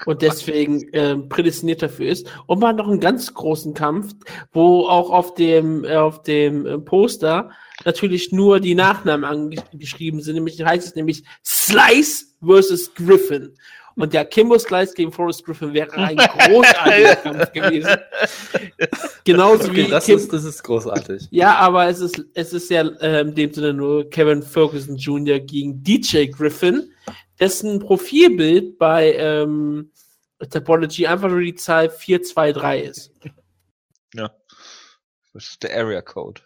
[0.06, 2.28] und deswegen ähm, prädestiniert dafür ist.
[2.48, 4.14] Und man hat noch einen ganz großen Kampf,
[4.52, 7.50] wo auch auf dem, äh, auf dem äh, Poster
[7.86, 10.36] natürlich nur die Nachnamen angeschrieben sind.
[10.36, 13.56] Nämlich heißt es nämlich Slice versus Griffin.
[13.98, 16.18] Und der Kimbo Slice gegen Forrest Griffin wäre ein
[16.50, 17.96] großartiger Kampf gewesen.
[19.24, 21.28] Genauso Okay, wie das, Kim ist, das ist großartig.
[21.32, 25.40] ja, aber es ist, es ist ja äh, in dem Sinne nur Kevin Ferguson Jr.
[25.40, 26.92] gegen DJ Griffin,
[27.40, 29.92] dessen Profilbild bei ähm,
[30.50, 33.12] Topology einfach nur die Zahl 423 ist.
[35.34, 36.42] Das ist der Area Code.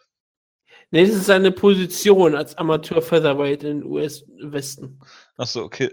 [0.91, 4.99] Nee, das ist seine Position als Amateur Featherweight in den US-Westen.
[5.37, 5.91] Achso, okay.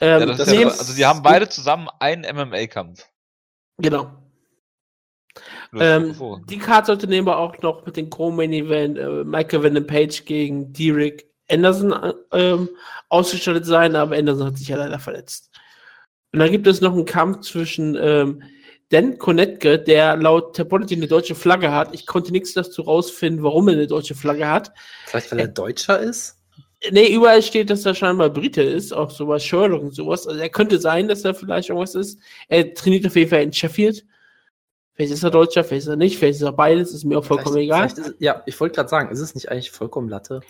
[0.00, 3.06] Ähm, Ja, ja, also die haben beide zusammen einen MMA-Kampf.
[3.78, 4.12] Genau.
[5.72, 6.16] Ähm,
[6.48, 10.24] die Karte sollte nehmen wir auch noch mit dem Co-Main Event äh, Michael Venom Page
[10.24, 12.68] gegen Derek Anderson äh, ähm,
[13.08, 15.50] ausgestattet sein, aber Anderson hat sich ja leider verletzt.
[16.32, 18.42] Und dann gibt es noch einen Kampf zwischen ähm,
[18.90, 21.94] Dan Konetke, der laut Topology eine deutsche Flagge hat.
[21.94, 24.72] Ich konnte nichts dazu rausfinden, warum er eine deutsche Flagge hat.
[25.06, 26.38] Vielleicht, weil er Deutscher ist?
[26.90, 30.26] Nee, überall steht, dass er scheinbar Brite ist, auch so bei Sherlock und sowas.
[30.28, 32.20] Also er könnte sein, dass er vielleicht irgendwas ist.
[32.48, 34.04] Er trainiert auf jeden Fall in Sheffield.
[34.94, 37.24] Vielleicht ist er Deutscher, vielleicht ist er nicht, vielleicht ist er beides, ist mir auch
[37.24, 37.88] vollkommen Vielleicht- egal.
[37.88, 40.40] vielleicht Ist, ja, ich wollte gerade sagen, ist es nicht eigentlich vollkommen Latte?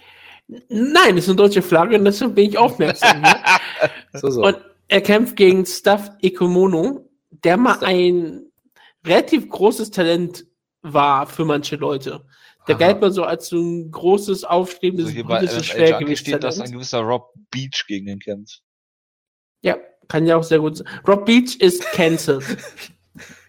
[0.49, 3.37] Nein, das ist eine deutsche Flagge und deshalb bin ich aufmerksam hier.
[4.15, 4.43] So, so.
[4.43, 4.57] Und
[4.89, 8.47] er kämpft gegen Stuff Ikomono, der mal ein
[9.07, 10.47] relativ großes Talent
[10.83, 12.25] war für manche Leute.
[12.67, 12.87] Der Aha.
[12.87, 17.01] galt mal so als so ein großes, aufstrebendes Also britisches Junkie steht, dass ein gewisser
[17.01, 18.63] Rob Beach gegen den kämpft.
[19.63, 19.77] Ja,
[20.09, 20.89] kann ja auch sehr gut sein.
[21.07, 22.45] Rob Beach ist cancelled.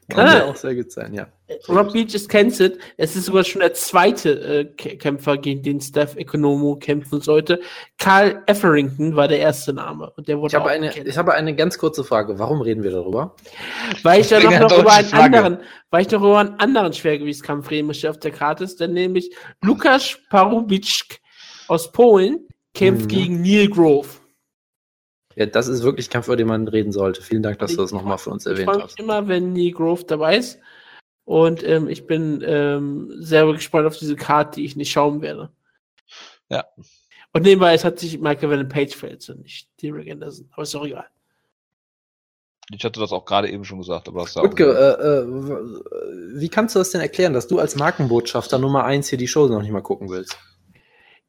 [0.10, 0.38] Kann Ah.
[0.40, 1.28] ja auch sehr gut sein, ja.
[1.68, 2.78] Rob Beach ist cancelled.
[2.98, 7.60] Es ist sogar schon der zweite äh, Kä- Kämpfer, gegen den Steph Economo kämpfen sollte.
[7.98, 10.12] Carl Efferington war der erste Name.
[10.16, 11.08] Und der wurde Ich habe, eine, gecancelt.
[11.08, 12.38] ich habe eine ganz kurze Frage.
[12.40, 13.36] Warum reden wir darüber?
[14.04, 15.58] Weil ich da noch, der noch über einen anderen,
[15.90, 19.34] weil ich noch über einen anderen Schwergewichtskampf reden möchte auf der Karte ist, denn nämlich
[19.62, 21.20] Lukas Parubitschk
[21.68, 23.08] aus Polen kämpft Mhm.
[23.08, 24.08] gegen Neil Grove.
[25.36, 27.22] Ja, das ist wirklich ein Kampf, über den man reden sollte.
[27.22, 29.00] Vielen Dank, dass du das Ich- nochmal für uns Ich erwähnt freue mich hast.
[29.00, 30.60] immer, wenn Neil Grove dabei ist.
[31.30, 35.52] Und ähm, ich bin ähm, sehr gespannt auf diese Karte, die ich nicht schauen werde.
[36.50, 36.65] Ja.
[37.34, 40.50] Und nebenbei, es hat sich Michael Venom Page verletzt und nicht Derek Anderson.
[40.54, 41.06] Aber ist doch egal.
[42.74, 45.28] Ich hatte das auch gerade eben schon gesagt, aber das ist äh, äh,
[46.34, 49.46] wie kannst du das denn erklären, dass du als Markenbotschafter Nummer 1 hier die Show
[49.46, 50.36] noch nicht mal gucken willst?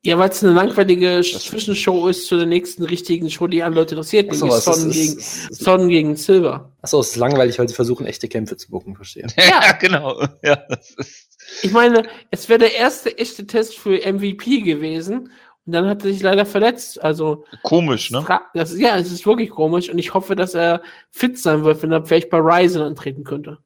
[0.02, 3.94] Ja, weil es eine langweilige Zwischenshow ist zu der nächsten richtigen Show, die alle Leute
[3.94, 5.20] interessiert, nämlich Sonnen es gegen,
[5.54, 6.72] Sonnen gegen Silver.
[6.80, 9.26] achso, es ist langweilig, weil sie versuchen, echte Kämpfe zu bucken, verstehe.
[9.36, 10.22] ja, genau.
[10.42, 11.28] Ja, das ist,
[11.62, 15.30] Ich meine, es wäre der erste echte Test für MVP gewesen
[15.66, 17.02] und dann hat er sich leider verletzt.
[17.02, 18.24] Also, komisch, ne?
[18.54, 21.92] das, ja, es ist wirklich komisch und ich hoffe, dass er fit sein wird, wenn
[21.92, 23.58] er vielleicht bei Ryzen antreten könnte.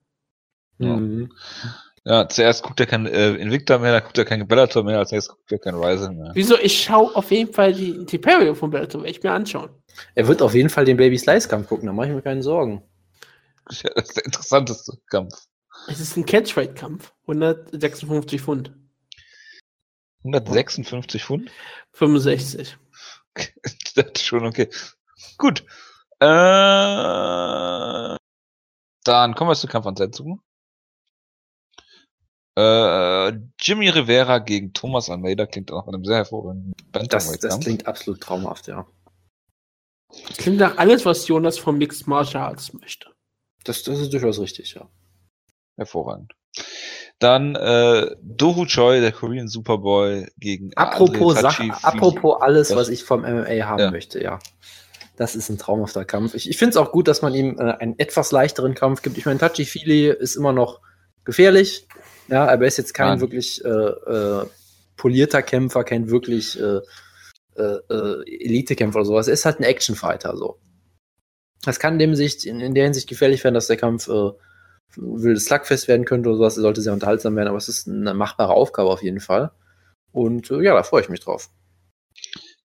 [0.79, 0.97] Ja.
[0.97, 1.31] Mhm.
[1.63, 5.11] Ja, zuerst guckt er kein äh, Invicta mehr, dann guckt er kein Bellator mehr, als
[5.11, 6.33] nächstes guckt er kein Ryzen mehr.
[6.35, 6.59] Wieso?
[6.59, 9.71] Ich schaue auf jeden Fall die Tiperio von Bellator, werde ich mir anschauen.
[10.15, 12.43] Er wird auf jeden Fall den Baby Slice Kampf gucken, da mache ich mir keine
[12.43, 12.83] Sorgen.
[13.67, 15.35] Das ist ja das ist der interessanteste Kampf.
[15.89, 17.13] Es ist ein Catchweight-Kampf.
[17.27, 18.73] 156 Pfund.
[20.25, 21.51] 156 Pfund?
[21.93, 22.77] 65.
[23.35, 24.69] das ist schon okay.
[25.39, 25.65] Gut.
[26.21, 26.27] Äh,
[29.05, 30.41] dann kommen wir zur Kampfansetzung.
[32.57, 37.65] Äh, Jimmy Rivera gegen Thomas Almeida klingt auch nach einem sehr hervorragenden Das, das Bantamweight-Kampf.
[37.65, 38.87] klingt absolut traumhaft, ja.
[40.29, 43.11] Das klingt nach alles, was Jonas vom Mixed Martial Arts möchte.
[43.65, 44.89] Das, das ist durchaus richtig, ja.
[45.77, 46.35] Hervorragend.
[47.19, 52.77] Dann äh, Dohu Choi, der Korean Superboy, gegen Apropos, Andre Sach, Tachi apropos alles, Das-
[52.77, 53.91] was ich vom MMA haben Ja.
[53.91, 54.39] möchte, ja.
[55.17, 56.35] Das ist ein traumhafter Kampf.
[56.35, 59.17] Ich, ich finde es auch gut, dass man ihm äh, einen etwas leichteren Kampf gibt.
[59.17, 60.81] Ich meine, Tachi Fili ist immer noch
[61.25, 61.87] gefährlich,
[62.29, 63.21] ja, aber er ist jetzt kein Nein.
[63.21, 64.47] wirklich äh, äh,
[64.97, 66.81] polierter Kämpfer, kein wirklich äh,
[67.57, 69.29] äh, äh, Elite-Kämpfer oder sowas.
[69.29, 70.59] Er ist halt ein Actionfighter, so.
[71.65, 74.31] Das kann in dem Sicht, in, in der Hinsicht gefährlich werden, dass der Kampf äh,
[74.97, 76.57] wildes Slugfest werden könnte oder sowas.
[76.57, 79.51] Er sollte sehr unterhaltsam werden, aber es ist eine machbare Aufgabe auf jeden Fall.
[80.13, 81.51] Und ja, da freue ich mich drauf.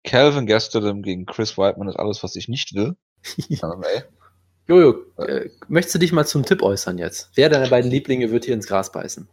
[0.03, 2.95] Calvin Gastelum gegen Chris Whiteman ist alles, was ich nicht will.
[4.67, 7.31] Jojo, äh, möchtest du dich mal zum Tipp äußern jetzt?
[7.35, 9.27] Wer deiner beiden Lieblinge wird hier ins Gras beißen?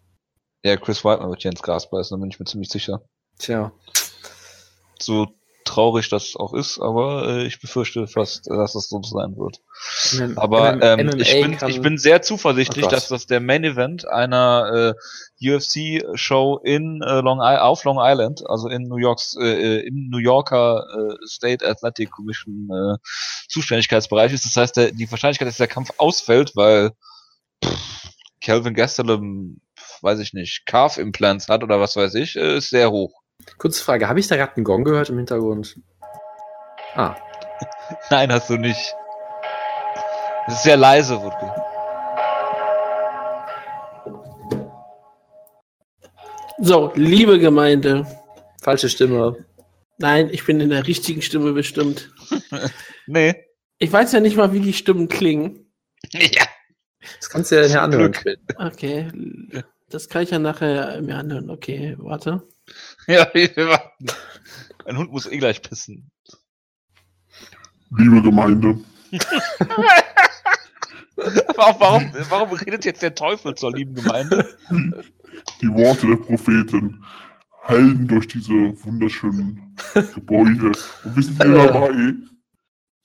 [0.67, 3.03] Ja, Chris Whiteman wird hier ins Gras beißen, da bin ich mir ziemlich sicher.
[3.39, 3.73] Tja.
[4.99, 5.29] So
[5.65, 9.61] traurig das auch ist, aber äh, ich befürchte fast, dass das so sein wird.
[10.15, 13.65] MM Aber ähm, MMA ich, bin, ich bin sehr zuversichtlich, Oh dass das der Main
[13.65, 14.95] Event einer
[15.41, 19.87] äh, UFC-Show in äh, Long I auf Long Island, also in New Yorks, äh, äh,
[19.87, 22.97] im New Yorker äh, State Athletic Commission äh,
[23.49, 24.47] Zuständigkeitsbereich ist.
[24.47, 26.93] Das heißt, der, die Wahrscheinlichkeit, dass der Kampf ausfällt, weil
[27.65, 28.07] pff,
[28.41, 29.61] Calvin Gastelum,
[30.03, 33.23] weiß ich nicht, Calf Implants hat oder was weiß ich, äh, ist sehr hoch.
[33.59, 35.77] Kurze Frage, habe ich da gerade einen Gong gehört im Hintergrund?
[36.95, 37.15] Ah,
[38.11, 38.95] Nein, hast du nicht.
[40.49, 41.53] Es ist sehr leise, Wutke.
[46.59, 48.07] So, liebe Gemeinde.
[48.63, 49.45] falsche Stimme.
[49.99, 52.11] Nein, ich bin in der richtigen Stimme bestimmt.
[53.09, 53.37] Nee.
[53.79, 55.73] Ich weiß ja nicht mal, wie die Stimmen klingen.
[56.13, 56.45] Ja.
[57.19, 58.13] Das kannst du ja nachher anhören.
[58.57, 59.09] Okay,
[59.89, 61.51] das kann ich ja nachher mir anhören.
[61.51, 62.43] Okay, warte.
[63.07, 64.07] Ja, wir warten.
[64.85, 66.11] Ein Hund muss eh gleich pissen.
[67.97, 68.81] Liebe Gemeinde,
[71.55, 74.59] warum, warum redet jetzt der Teufel zur lieben Gemeinde?
[75.61, 77.05] die Worte der Propheten
[77.63, 78.53] hallen durch diese
[78.85, 79.77] wunderschönen
[80.15, 80.73] Gebäude.
[81.05, 82.15] Und wir sind hier dabei,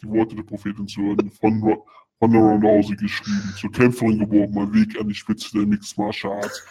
[0.02, 1.84] die Worte der Propheten zu hören, von,
[2.22, 5.98] von der Ronda Rousey geschrieben, zur Kämpferin geboren, mein Weg an die Spitze der Mixed
[5.98, 6.64] Martial Arts.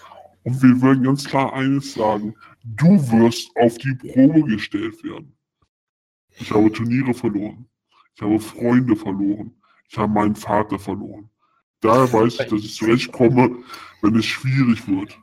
[0.45, 5.37] Und wir würden ganz klar eines sagen, du wirst auf die Probe gestellt werden.
[6.39, 7.67] Ich habe Turniere verloren.
[8.15, 9.53] Ich habe Freunde verloren.
[9.89, 11.29] Ich habe meinen Vater verloren.
[11.81, 13.57] Daher weiß ich, dass ich zurechtkomme,
[14.03, 15.19] wenn es schwierig wird.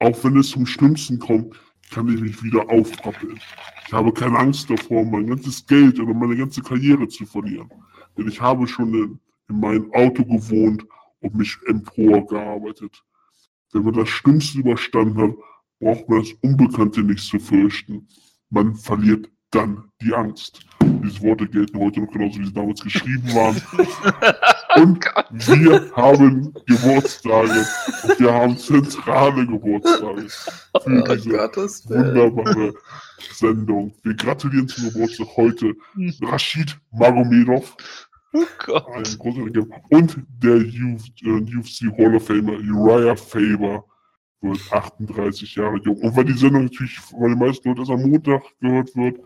[0.00, 1.58] Auch wenn es zum Schlimmsten kommt,
[1.90, 3.40] kann ich mich wieder aufrappeln.
[3.86, 7.70] Ich habe keine Angst davor, mein ganzes Geld oder meine ganze Karriere zu verlieren.
[8.18, 9.18] Denn ich habe schon
[9.50, 10.84] in, in meinem Auto gewohnt
[11.20, 13.02] und mich emporgearbeitet.
[13.72, 15.36] Wenn man das Schlimmste überstanden hat,
[15.80, 18.08] braucht man das Unbekannte nicht zu fürchten.
[18.50, 20.60] Man verliert dann die Angst.
[20.82, 23.60] Diese Worte gelten heute noch genauso, wie sie damals geschrieben waren.
[24.76, 27.66] Und wir haben Geburtstage.
[28.04, 30.28] Und wir haben zentrale Geburtstage.
[30.28, 32.74] Für Oh diese Gottes wunderbare
[33.32, 33.92] Sendung.
[34.02, 35.74] Wir gratulieren zum Geburtstag heute
[36.22, 37.76] Rashid Magomedov,
[38.32, 38.86] Oh Gott.
[39.18, 43.84] und der Uf- äh, UFC Hall of Famer Uriah Faber
[44.40, 45.96] wird 38 Jahre jung.
[45.98, 49.18] Und weil die Sendung natürlich bei den meisten Leuten erst am Montag gehört wird,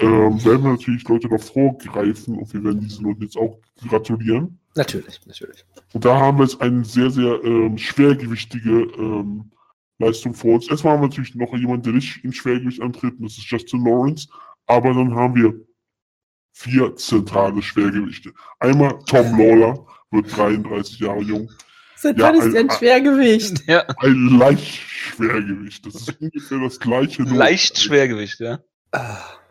[0.00, 4.58] ähm, werden wir natürlich Leute noch vorgreifen und wir werden diesen Leuten jetzt auch gratulieren.
[4.74, 5.64] Natürlich, natürlich.
[5.94, 9.52] Und da haben wir jetzt eine sehr, sehr ähm, schwergewichtige ähm,
[9.98, 10.68] Leistung vor uns.
[10.68, 13.84] Erstmal haben wir natürlich noch jemanden, der nicht in Schwergewicht antritt, und das ist Justin
[13.84, 14.28] Lawrence.
[14.66, 15.54] Aber dann haben wir
[16.58, 18.32] vier zentrale Schwergewichte.
[18.60, 21.50] Einmal Tom Lawler, wird 33 Jahre jung.
[21.96, 23.62] Seit Ja, ist ein- denn Schwergewicht?
[23.66, 25.84] Ja, Ein Leichtschwergewicht.
[25.84, 27.22] Das ist ungefähr das gleiche.
[27.22, 28.60] nur- leicht Schwergewicht, ja.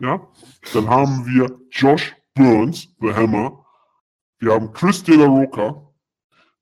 [0.00, 0.26] Ja.
[0.72, 3.64] Dann haben wir Josh Burns, The Hammer.
[4.38, 5.82] Wir haben Chris De La Roca,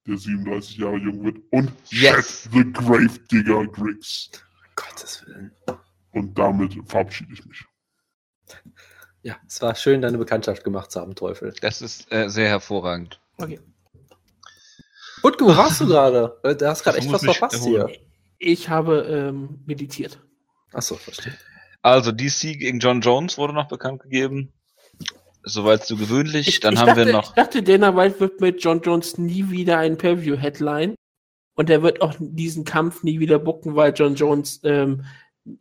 [0.07, 1.39] der 37 Jahre jung wird.
[1.53, 2.43] Und Yes.
[2.43, 4.31] Chad The Grave Digger Griggs.
[4.77, 5.53] Gottes Willen.
[6.13, 7.65] Und damit verabschiede ich mich.
[9.25, 11.55] Ja, es war schön, deine Bekanntschaft gemacht zu haben, Teufel.
[11.63, 13.21] Das ist äh, sehr hervorragend.
[13.39, 13.59] Okay.
[15.23, 16.39] Wutke, wo warst du gerade?
[16.43, 17.89] Äh, Du hast gerade echt was ich verpasst hier.
[18.39, 20.21] Ich habe ähm, meditiert.
[20.75, 21.33] Achso, verstehe.
[21.81, 24.53] Also, DC gegen John Jones wurde noch bekannt gegeben.
[25.43, 26.61] Soweit so gewöhnlich.
[26.61, 27.31] Dann ich haben dachte, wir noch.
[27.31, 30.95] Ich dachte, Dana White wird mit John Jones nie wieder ein Pay-View-Headline.
[31.55, 35.05] Und er wird auch diesen Kampf nie wieder bucken, weil John Jones, ähm,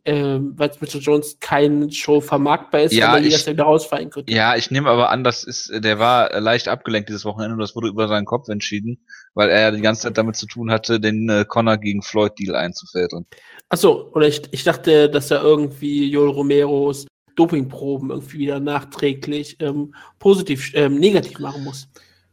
[0.04, 4.32] ähm, weil mit John Jones keine Show vermarktbar ist, Ja, ich- jederzeit wieder rausfallen könnte.
[4.32, 7.60] Ja, ich nehme aber an, das ist, der war äh, leicht abgelenkt dieses Wochenende und
[7.60, 10.70] das wurde über seinen Kopf entschieden, weil er ja die ganze Zeit damit zu tun
[10.70, 13.26] hatte, den äh, Connor gegen Floyd Deal einzufädeln.
[13.68, 19.94] Achso, oder ich, ich dachte, dass er irgendwie Joel Romeros Dopingproben irgendwie wieder nachträglich ähm,
[20.18, 21.88] positiv, ähm, negativ machen muss.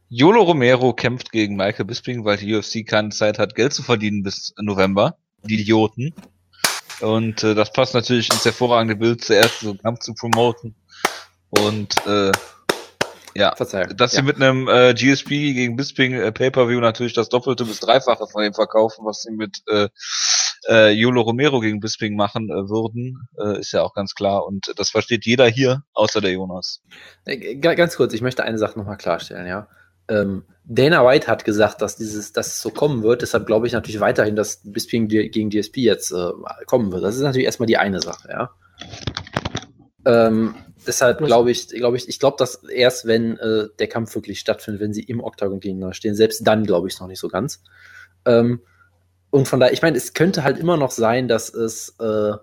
[0.10, 4.24] Yolo Romero kämpft gegen Michael Bisping, weil die UFC keine Zeit hat, Geld zu verdienen
[4.24, 5.16] bis November.
[5.44, 6.14] Die Idioten.
[7.02, 10.76] Und äh, das passt natürlich ins hervorragende Bild, zuerst so einen Kampf zu promoten.
[11.50, 12.32] Und äh,
[13.34, 13.96] ja, Verzeihung.
[13.96, 14.24] dass sie ja.
[14.24, 18.54] mit einem äh, GSP gegen Bisping äh, Pay-Per-View natürlich das Doppelte bis Dreifache von dem
[18.54, 19.88] verkaufen, was sie mit äh,
[20.70, 24.46] äh, Yolo Romero gegen Bisping machen äh, würden, äh, ist ja auch ganz klar.
[24.46, 26.82] Und das versteht jeder hier, außer der Jonas.
[27.26, 29.68] Äh, ga- Ganz kurz, ich möchte eine Sache nochmal klarstellen, ja.
[30.12, 33.74] Ähm, Dana White hat gesagt, dass dieses, dass es so kommen wird, deshalb glaube ich
[33.74, 36.32] natürlich weiterhin, dass Bisping gegen DSP jetzt äh,
[36.66, 37.04] kommen wird.
[37.04, 38.52] Das ist natürlich erstmal die eine Sache, ja.
[40.06, 44.40] Ähm, deshalb glaube ich, glaube ich, ich glaube, dass erst wenn äh, der Kampf wirklich
[44.40, 47.30] stattfindet, wenn sie im Oktagon gegeneinander stehen, selbst dann glaube ich es noch nicht so
[47.30, 47.64] ganz.
[48.26, 48.62] Ähm,
[49.30, 52.34] und von daher, ich meine, es könnte halt immer noch sein, dass es, äh,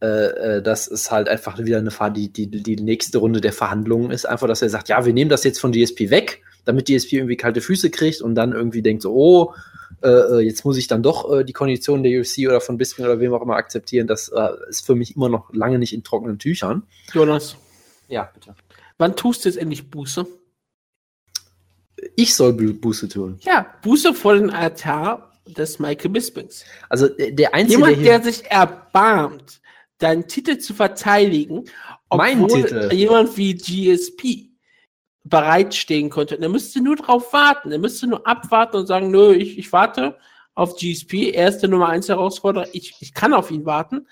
[0.00, 4.10] äh, äh, dass es halt einfach wieder eine die, die, die nächste Runde der Verhandlungen
[4.10, 4.26] ist.
[4.26, 7.36] Einfach, dass er sagt, ja, wir nehmen das jetzt von DSP weg, damit DSP irgendwie
[7.36, 9.54] kalte Füße kriegt und dann irgendwie denkt so, oh,
[10.02, 13.04] äh, äh, jetzt muss ich dann doch äh, die Konditionen der UFC oder von Bisping
[13.06, 14.06] oder wem auch immer akzeptieren.
[14.06, 16.82] Das äh, ist für mich immer noch lange nicht in trockenen Tüchern.
[17.12, 17.56] Jonas,
[18.08, 18.54] Ja, bitte.
[18.98, 20.26] wann tust du jetzt endlich Buße?
[22.16, 23.38] Ich soll Bu- Buße tun.
[23.40, 26.64] Ja, Buße vor den Altar des Michael Bispings.
[26.88, 29.60] Also der, der Einzige, Jemand, der der sich erbarmt,
[29.98, 31.64] deinen Titel zu verteidigen,
[32.14, 32.92] Meinen obwohl Titel?
[32.94, 34.47] jemand wie GSP
[35.28, 36.36] bereitstehen könnte.
[36.36, 37.72] Und er müsste nur drauf warten.
[37.72, 40.16] Er müsste nur abwarten und sagen, nö, ich, ich warte
[40.54, 41.32] auf GSP.
[41.32, 42.66] Er ist der Nummer 1 Herausforderer.
[42.72, 44.06] Ich, ich kann auf ihn warten.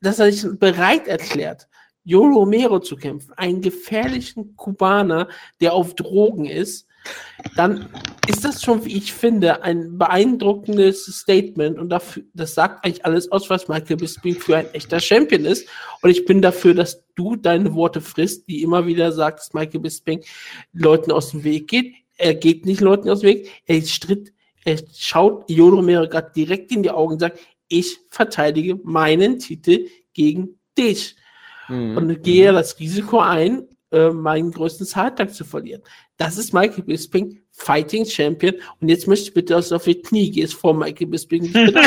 [0.00, 1.68] Dass er sich bereit erklärt,
[2.02, 5.28] Jo Romero zu kämpfen, einen gefährlichen Kubaner,
[5.60, 6.86] der auf Drogen ist,
[7.56, 7.88] dann
[8.28, 13.30] ist das schon, wie ich finde, ein beeindruckendes Statement und dafür, das sagt eigentlich alles
[13.32, 15.66] aus, was Michael Bisping für ein echter Champion ist.
[16.02, 19.80] Und ich bin dafür, dass du deine Worte frisst, die immer wieder sagt, dass Michael
[19.80, 20.22] Bisping
[20.72, 21.94] Leuten aus dem Weg geht.
[22.16, 23.50] Er geht nicht Leuten aus dem Weg.
[23.66, 24.32] Er stritt,
[24.64, 29.86] er schaut Yodo Romero gerade direkt in die Augen und sagt, ich verteidige meinen Titel
[30.12, 31.16] gegen dich
[31.70, 31.96] Mhm.
[31.96, 35.82] und gehe das Risiko ein, äh, meinen größten Zahltag zu verlieren.
[36.16, 38.54] Das ist Michael Bisping, Fighting Champion.
[38.80, 41.52] Und jetzt möchte ich bitte, dass du auf die Knie gehst vor Michael Bisping.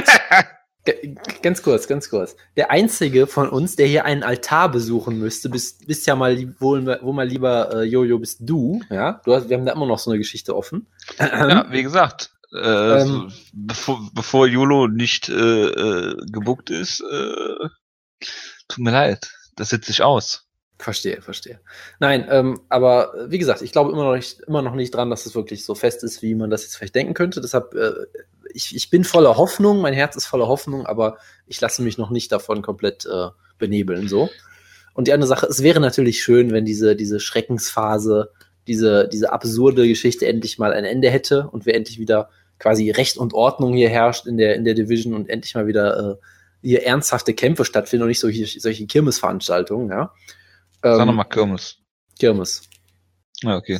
[1.41, 2.35] Ganz kurz, ganz kurz.
[2.57, 6.99] Der einzige von uns, der hier einen Altar besuchen müsste, bist, bist ja mal wohl,
[7.01, 9.21] wo mal lieber äh, Jojo bist du, ja.
[9.23, 10.87] Du hast, wir haben da immer noch so eine Geschichte offen.
[11.19, 13.07] Ja, wie gesagt, äh, Ähm.
[13.07, 17.69] so, bevor, bevor Jolo nicht äh, äh, gebuckt ist, äh,
[18.67, 20.42] tut mir leid, das setzt sich aus.
[20.83, 21.61] Verstehe, verstehe.
[21.99, 25.09] Nein, ähm, aber äh, wie gesagt, ich glaube immer noch nicht, immer noch nicht dran,
[25.09, 27.39] dass es wirklich so fest ist, wie man das jetzt vielleicht denken könnte.
[27.39, 27.93] Deshalb, äh,
[28.53, 31.17] ich, ich bin voller Hoffnung, mein Herz ist voller Hoffnung, aber
[31.47, 34.09] ich lasse mich noch nicht davon komplett äh, benebeln.
[34.09, 34.29] So.
[34.93, 38.31] Und die andere Sache, es wäre natürlich schön, wenn diese, diese Schreckensphase,
[38.67, 43.15] diese, diese absurde Geschichte endlich mal ein Ende hätte und wir endlich wieder quasi Recht
[43.15, 46.15] und Ordnung hier herrscht in der, in der Division und endlich mal wieder äh,
[46.61, 50.13] hier ernsthafte Kämpfe stattfinden und nicht solche, solche Kirmesveranstaltungen, ja.
[50.83, 51.77] Sag Ähm, nochmal Kirmes.
[52.19, 52.61] Kirmes.
[53.41, 53.79] Ja, okay.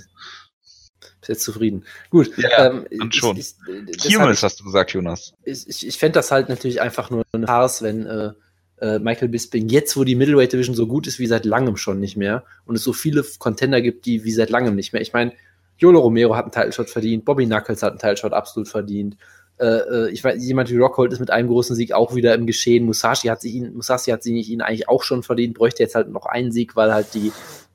[1.20, 1.86] Bist jetzt zufrieden.
[2.10, 2.32] Gut.
[2.38, 3.38] Ja, ähm, ich- schon.
[3.38, 3.54] Ich,
[3.88, 5.34] ich, Kirmes hast du gesagt, Jonas.
[5.44, 8.32] ich, ich, ich fände das halt natürlich einfach nur eine Farce, wenn äh,
[8.80, 12.00] äh, Michael Bisping jetzt, wo die Middleweight Division so gut ist wie seit langem schon
[12.00, 15.02] nicht mehr und es so viele Contender gibt, die wie seit langem nicht mehr.
[15.02, 15.34] Ich meine,
[15.78, 19.18] Yolo Romero hat einen Title-Shot verdient, Bobby Knuckles hat einen Title-Shot absolut verdient.
[19.60, 22.48] Äh, äh, ich weiß, jemand wie Rockhold ist mit einem großen Sieg auch wieder im
[22.48, 22.86] Geschehen.
[22.86, 26.10] Musashi hat sich ihn, Musashi hat sich ihn eigentlich auch schon verdient, bräuchte jetzt halt
[26.10, 27.32] noch einen Sieg, weil halt die,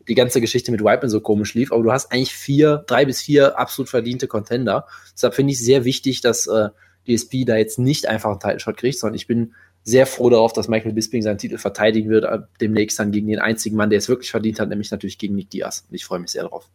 [0.09, 1.73] die ganze Geschichte mit Whiteman so komisch lief.
[1.73, 4.87] Aber du hast eigentlich vier, drei bis vier absolut verdiente Contender.
[5.15, 6.69] Deshalb finde ich sehr wichtig, dass äh,
[7.09, 10.69] DSP da jetzt nicht einfach einen Title-Shot kriegt, sondern ich bin sehr froh darauf, dass
[10.69, 14.09] Michael Bisping seinen Titel verteidigen wird, äh, demnächst dann gegen den einzigen Mann, der es
[14.09, 15.87] wirklich verdient hat, nämlich natürlich gegen Nick Diaz.
[15.89, 16.69] Und ich freue mich sehr drauf.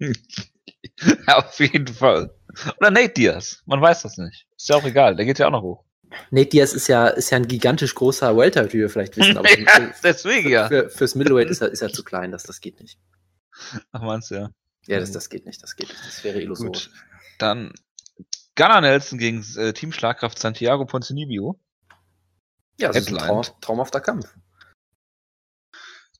[1.26, 2.30] Auf jeden Fall.
[2.78, 3.62] Oder Nate Diaz.
[3.66, 4.46] Man weiß das nicht.
[4.56, 5.16] Ist ja auch egal.
[5.16, 5.84] Der geht ja auch noch hoch.
[6.30, 9.48] Nate Diaz ist ja, ist ja ein gigantisch großer Welter, wie wir vielleicht wissen, aber
[9.58, 10.68] ja, für, deswegen ja.
[10.68, 12.98] für, fürs Middleweight ist er, ist er zu klein, das, das geht nicht.
[13.92, 14.50] Ach, meinst du ja.
[14.86, 16.00] Ja, das, das geht nicht, das geht nicht.
[16.04, 16.90] Das wäre illusorisch.
[16.90, 16.94] Gut.
[17.38, 17.72] Dann
[18.56, 21.60] Gunnar Nelson gegen äh, Team Schlagkraft Santiago Ponzinibbio.
[22.78, 23.18] Ja, das ist ein.
[23.18, 24.26] Traum, traumhafter Kampf.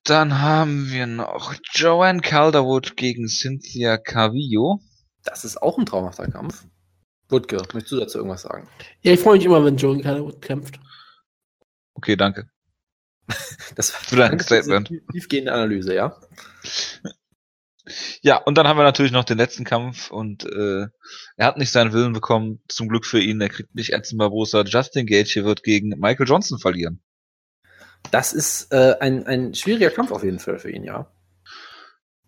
[0.05, 4.81] Dann haben wir noch Joanne Calderwood gegen Cynthia Carvillo.
[5.25, 6.65] Das ist auch ein traumhafter Kampf.
[7.29, 8.69] Wutke, möchtest du dazu irgendwas sagen?
[9.03, 10.81] ja, ich freue mich immer, wenn Joey Calderwood kämpft.
[11.95, 12.49] Okay, danke.
[13.77, 14.89] Das Für dein Danke für diese Statement.
[14.89, 16.17] tief- tiefgehende Analyse, ja?
[18.23, 20.87] Ja, und dann haben wir natürlich noch den letzten Kampf und äh,
[21.37, 22.61] er hat nicht seinen Willen bekommen.
[22.69, 24.63] Zum Glück für ihn, er kriegt nicht Edson Barbosa.
[24.63, 27.01] Justin Gage wird gegen Michael Johnson verlieren.
[28.11, 31.11] Das ist äh, ein, ein schwieriger Kampf auf jeden Fall für ihn, ja.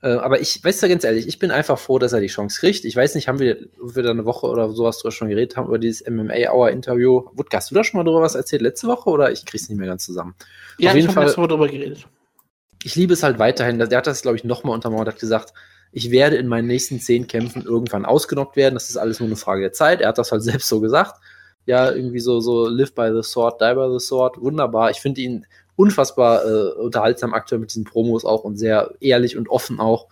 [0.03, 2.59] Äh, aber ich weiß ja ganz ehrlich, ich bin einfach froh, dass er die Chance
[2.61, 2.85] kriegt.
[2.85, 5.57] Ich weiß nicht, haben wir, ob wir da eine Woche oder sowas drüber schon geredet
[5.57, 7.29] haben, über dieses MMA-Hour-Interview.
[7.35, 9.79] Wutke, hast du da schon mal drüber was erzählt letzte Woche oder ich krieg's nicht
[9.79, 10.35] mehr ganz zusammen?
[10.79, 12.07] Ja, Auf ich jeden habe Fall- letzte Woche darüber geredet.
[12.85, 13.79] ich liebe es halt weiterhin.
[13.79, 15.53] Der hat das, glaube ich, nochmal untermauert, hat gesagt,
[15.93, 18.75] ich werde in meinen nächsten zehn Kämpfen irgendwann ausgenockt werden.
[18.75, 20.01] Das ist alles nur eine Frage der Zeit.
[20.01, 21.21] Er hat das halt selbst so gesagt.
[21.65, 24.41] Ja, irgendwie so, so live by the sword, die by the sword.
[24.41, 24.91] Wunderbar.
[24.91, 29.49] Ich finde ihn unfassbar äh, unterhaltsam aktuell mit diesen Promos auch und sehr ehrlich und
[29.49, 30.09] offen auch.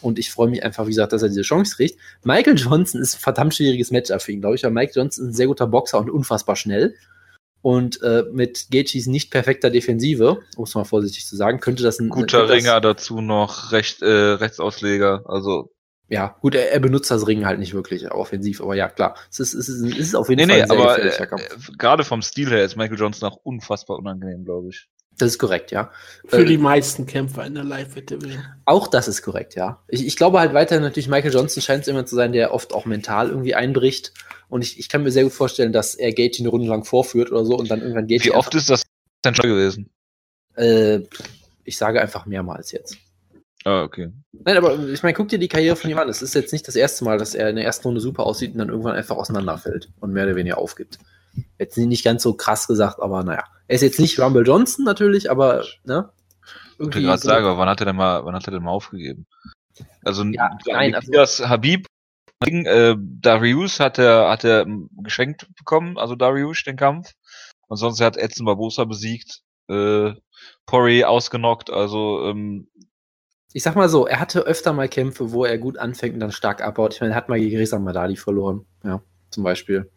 [0.00, 1.98] Und ich freue mich einfach, wie gesagt, dass er diese Chance kriegt.
[2.24, 5.30] Michael Johnson ist ein verdammt schwieriges Matchup für ihn, glaube ich, weil Michael Johnson ist
[5.30, 6.94] ein sehr guter Boxer und unfassbar schnell.
[7.62, 11.98] Und äh, mit Gaethjes nicht perfekter Defensive, um es mal vorsichtig zu sagen, könnte das
[11.98, 15.22] ein Guter das- Ringer dazu noch Recht, äh, Rechtsausleger.
[15.24, 15.72] Also
[16.10, 19.16] Ja, gut, er, er benutzt das Ring halt nicht wirklich offensiv, aber ja, klar.
[19.30, 21.22] Es ist, es ist, es ist auf jeden Nee, Fall nee, ein sehr aber gefährlicher
[21.22, 21.70] äh, Kampf.
[21.78, 24.86] gerade vom Stil her ist Michael Johnson auch unfassbar unangenehm, glaube ich.
[25.18, 25.92] Das ist korrekt, ja.
[26.26, 28.42] Für Äh, die meisten Kämpfer in der Live-Division.
[28.64, 29.82] Auch das ist korrekt, ja.
[29.88, 32.72] Ich, ich glaube halt weiterhin natürlich, Michael Johnson scheint es immer zu sein, der oft
[32.72, 34.12] auch mental irgendwie einbricht.
[34.48, 37.30] Und ich, ich kann mir sehr gut vorstellen, dass er Gaethje eine Runde lang vorführt
[37.30, 38.82] oder so und dann irgendwann Gaethje Wie oft ist das
[39.24, 39.90] denn schon gewesen?
[40.56, 41.00] äh,
[41.64, 42.96] ich sage einfach mehrmals jetzt.
[43.64, 44.10] Ah, okay.
[44.32, 46.08] Nein, aber ich meine, guck dir die Karriere von ihm an.
[46.10, 48.52] Es ist jetzt nicht das erste Mal, dass er in der ersten Runde super aussieht
[48.52, 50.98] und dann irgendwann einfach auseinanderfällt und mehr oder weniger aufgibt.
[51.58, 53.44] Jetzt nicht ganz so krass gesagt, aber naja.
[53.66, 56.10] Er ist jetzt nicht Rumble Johnson natürlich, aber ne?
[56.74, 58.62] Ich wollte gerade so- sagen, aber wann hat er denn mal, wann hat er denn
[58.62, 59.26] mal aufgegeben?
[60.04, 61.86] Also, Ja, nein, also- das Habib,
[62.44, 64.66] äh, Darius hat er, hat er
[65.02, 67.12] geschenkt bekommen, also Darius, den Kampf.
[67.68, 70.12] Und sonst er hat Edson Barbosa besiegt, äh,
[70.66, 72.68] Poirier ausgenockt, also, ähm,
[73.56, 76.32] Ich sag mal so, er hatte öfter mal Kämpfe, wo er gut anfängt und dann
[76.32, 76.92] stark abbaut.
[76.94, 78.66] Ich meine, er hat mal gegen Reza Madadi verloren.
[78.82, 79.90] Ja, zum Beispiel.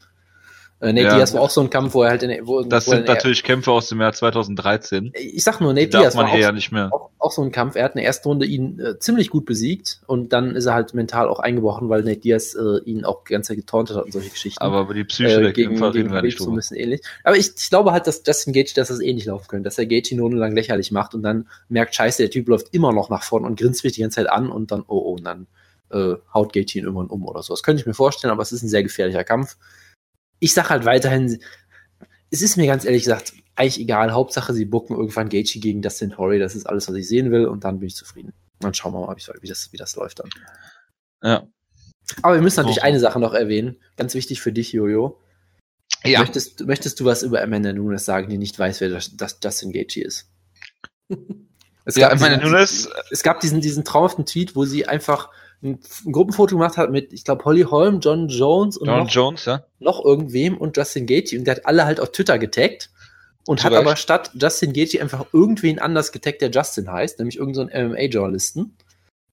[0.79, 1.15] Äh, Nate Ja.
[1.15, 3.07] Diaz war auch so ein Kampf, wo er halt in der, wo, das wo sind
[3.09, 5.11] er, natürlich Kämpfe aus dem Jahr 2013.
[5.15, 7.75] Ich sag nur, Nate Diaz war auch, auch, auch so ein Kampf.
[7.75, 10.75] Er hat in der ersten Runde ihn äh, ziemlich gut besiegt und dann ist er
[10.75, 14.05] halt mental auch eingebrochen, weil Nate Diaz äh, ihn auch die ganze Zeit getauntet hat
[14.05, 14.61] und solche Geschichten.
[14.61, 16.77] Aber über die Psyche äh, der gegen, Kämpfer gegen reden wir nicht so ein bisschen
[16.77, 17.01] ähnlich.
[17.23, 19.87] Aber ich, ich glaube halt, dass Justin Gage, dass das ähnlich laufen könnte, dass er
[19.87, 23.23] Gage Runde lang lächerlich macht und dann merkt, scheiße, der Typ läuft immer noch nach
[23.23, 25.47] vorne und grinst mich die ganze Zeit an und dann, oh, oh, und dann
[25.89, 27.53] äh, haut Gage ihn irgendwann um oder so.
[27.53, 29.57] Das könnte ich mir vorstellen, aber es ist ein sehr gefährlicher Kampf.
[30.39, 31.39] Ich sag halt weiterhin,
[32.29, 34.11] es ist mir ganz ehrlich gesagt eigentlich egal.
[34.11, 36.39] Hauptsache, sie bucken irgendwann Gaethje gegen Dustin Torrey.
[36.39, 38.33] Das ist alles, was ich sehen will und dann bin ich zufrieden.
[38.59, 40.29] Dann schauen wir mal, wie, das, wie das läuft dann.
[41.23, 41.47] Ja.
[42.21, 42.85] Aber wir müssen natürlich Oh.
[42.85, 43.77] eine Sache noch erwähnen.
[43.97, 45.19] Ganz wichtig für dich, Jojo.
[46.03, 46.19] Ja.
[46.19, 49.71] Möchtest, möchtest du was über Amanda Nunes sagen, die nicht weiß, wer das, das Justin
[49.71, 50.29] Gaethje ist?
[51.85, 55.29] Es Ja, gab, meine diesen, Nunes, es gab diesen, diesen traumhaften Tweet, wo sie einfach
[55.63, 59.09] ein, ein Gruppenfoto gemacht hat mit, ich glaube, Holly Holm, John Jones und John noch,
[59.09, 59.65] Jones, ja.
[59.79, 61.39] noch irgendwem und Justin Gaethje.
[61.39, 62.89] Und der hat alle halt auf Twitter getaggt
[63.47, 67.37] und Zu hat aber statt Justin Gaethje einfach irgendwen anders getaggt, der Justin heißt, nämlich
[67.37, 68.75] irgendeinen so MMA-Journalisten.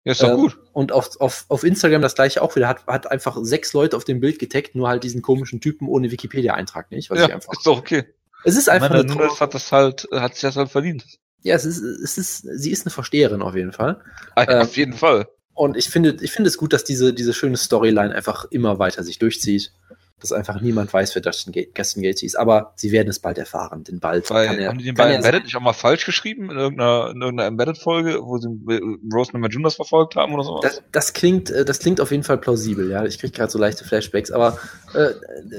[0.05, 0.59] Ja, ist doch Ähm, gut.
[0.73, 2.69] Und auf, auf, auf Instagram das gleiche auch wieder.
[2.69, 6.11] Hat, hat einfach sechs Leute auf dem Bild getaggt, nur halt diesen komischen Typen ohne
[6.11, 7.11] Wikipedia-Eintrag nicht.
[7.11, 8.05] Was Ja, ich einfach, ist doch okay.
[8.45, 11.05] es ist einfach Amanda eine Nunes hat das halt, hat sich das halt verdient.
[11.43, 14.01] Ja, es ist, es ist, sie ist eine Versteherin auf jeden Fall.
[14.37, 15.29] Ähm, Auf jeden Fall.
[15.55, 19.03] Und ich finde, ich finde es gut, dass diese, diese schöne Storyline einfach immer weiter
[19.05, 19.73] sich durchzieht.
[20.21, 22.37] Dass einfach niemand weiß, wer Justin Ga- Justin Gaethje ist.
[22.37, 25.13] Aber sie werden es bald erfahren, denn bald Weil, kann er, haben die den bei
[25.13, 28.81] Embedded nicht auch mal falsch geschrieben in irgendeiner, in irgendeiner Embedded-Folge, wo sie äh,
[29.13, 30.63] Roseman Majunas verfolgt haben oder sowas?
[30.63, 33.05] Das, das klingt, äh, das klingt auf jeden Fall plausibel, ja.
[33.05, 34.59] Ich kriege gerade so leichte Flashbacks, aber
[34.95, 35.11] äh,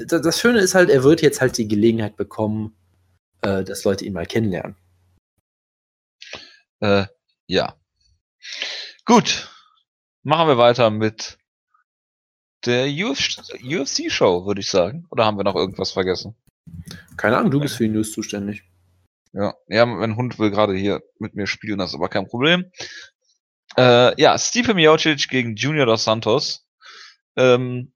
[0.06, 2.74] das, das Schöne ist halt, er wird jetzt halt die Gelegenheit bekommen,
[3.42, 4.74] äh, dass Leute ihn mal kennenlernen.
[6.80, 7.04] Äh,
[7.46, 7.76] ja.
[9.04, 9.48] Gut.
[10.26, 11.38] Machen wir weiter mit
[12.64, 15.06] der UFC-Show, würde ich sagen.
[15.10, 16.34] Oder haben wir noch irgendwas vergessen?
[17.16, 18.64] Keine Ahnung, du bist für die News zuständig.
[19.32, 22.72] Ja, ja, mein Hund will gerade hier mit mir spielen, das ist aber kein Problem.
[23.78, 26.66] Äh, ja, Stipe Miocic gegen Junior dos Santos.
[27.36, 27.92] Ähm,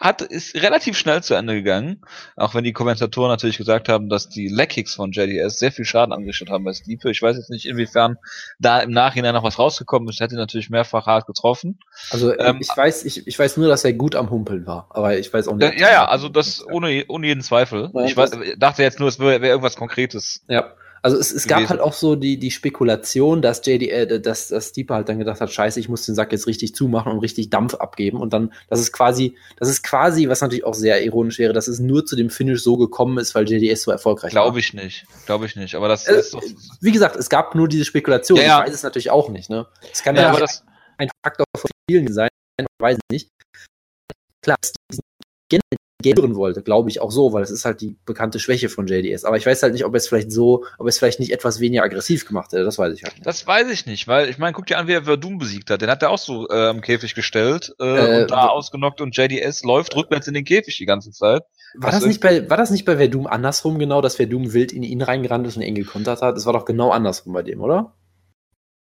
[0.00, 2.02] hat, ist relativ schnell zu Ende gegangen,
[2.36, 6.12] auch wenn die Kommentatoren natürlich gesagt haben, dass die Leckkicks von JDS sehr viel Schaden
[6.12, 7.10] angerichtet haben bei Stipe.
[7.10, 8.18] Ich weiß jetzt nicht, inwiefern
[8.58, 10.20] da im Nachhinein noch was rausgekommen ist.
[10.20, 11.78] Hätte ihn natürlich mehrfach hart getroffen.
[12.10, 15.16] Also Ähm, ich weiß, ich, ich weiß nur, dass er gut am Humpeln war, aber
[15.18, 15.78] ich weiß auch nicht.
[15.78, 17.90] Ja, ja, also das ohne, ohne jeden Zweifel.
[17.94, 20.42] Ja, ich das- dachte jetzt nur, es wäre wär irgendwas Konkretes.
[20.48, 20.72] Ja.
[21.04, 21.68] Also es, es gab gewesen.
[21.68, 25.38] halt auch so die, die Spekulation, dass JD, äh, dass, dass Stipe halt dann gedacht
[25.42, 28.18] hat, scheiße, ich muss den Sack jetzt richtig zumachen und richtig Dampf abgeben.
[28.18, 31.68] Und dann, das ist quasi, das ist quasi, was natürlich auch sehr ironisch wäre, dass
[31.68, 34.44] es nur zu dem Finish so gekommen ist, weil JDS so erfolgreich war.
[34.44, 35.04] Glaube ich nicht.
[35.26, 35.74] Glaube ich nicht.
[35.74, 36.42] Aber das Äh, ist doch.
[36.80, 38.38] Wie gesagt, es gab nur diese Spekulation.
[38.38, 38.60] Ja, ja.
[38.60, 39.50] Ich weiß es natürlich auch nicht.
[39.50, 39.66] Ne?
[39.92, 40.64] Es kann Ja, ja, das,
[40.96, 43.28] ein Faktor von vielen sein, ich weiß nicht.
[44.40, 45.00] Klar, dass die
[45.50, 48.86] generell gären wollte, glaube ich auch so, weil es ist halt die bekannte Schwäche von
[48.86, 49.24] JDS.
[49.24, 51.32] Aber ich weiß halt nicht, ob er es vielleicht so, ob er es vielleicht nicht
[51.32, 52.62] etwas weniger aggressiv gemacht hätte.
[52.64, 53.26] Das weiß ich halt nicht.
[53.26, 55.80] das weiß ich nicht, weil ich meine, guck dir an, wie er Verdun besiegt hat.
[55.80, 59.16] Den hat er auch so äh, am Käfig gestellt äh, Äh, und da ausgenockt und
[59.16, 61.42] JDS läuft rückwärts in den Käfig die ganze Zeit.
[61.76, 64.72] War Was das, nicht bei, war das nicht bei Verdum andersrum genau, dass Verdum wild
[64.72, 66.36] in ihn reingerannt ist und ihn gekontert hat?
[66.36, 67.94] Das war doch genau andersrum bei dem, oder?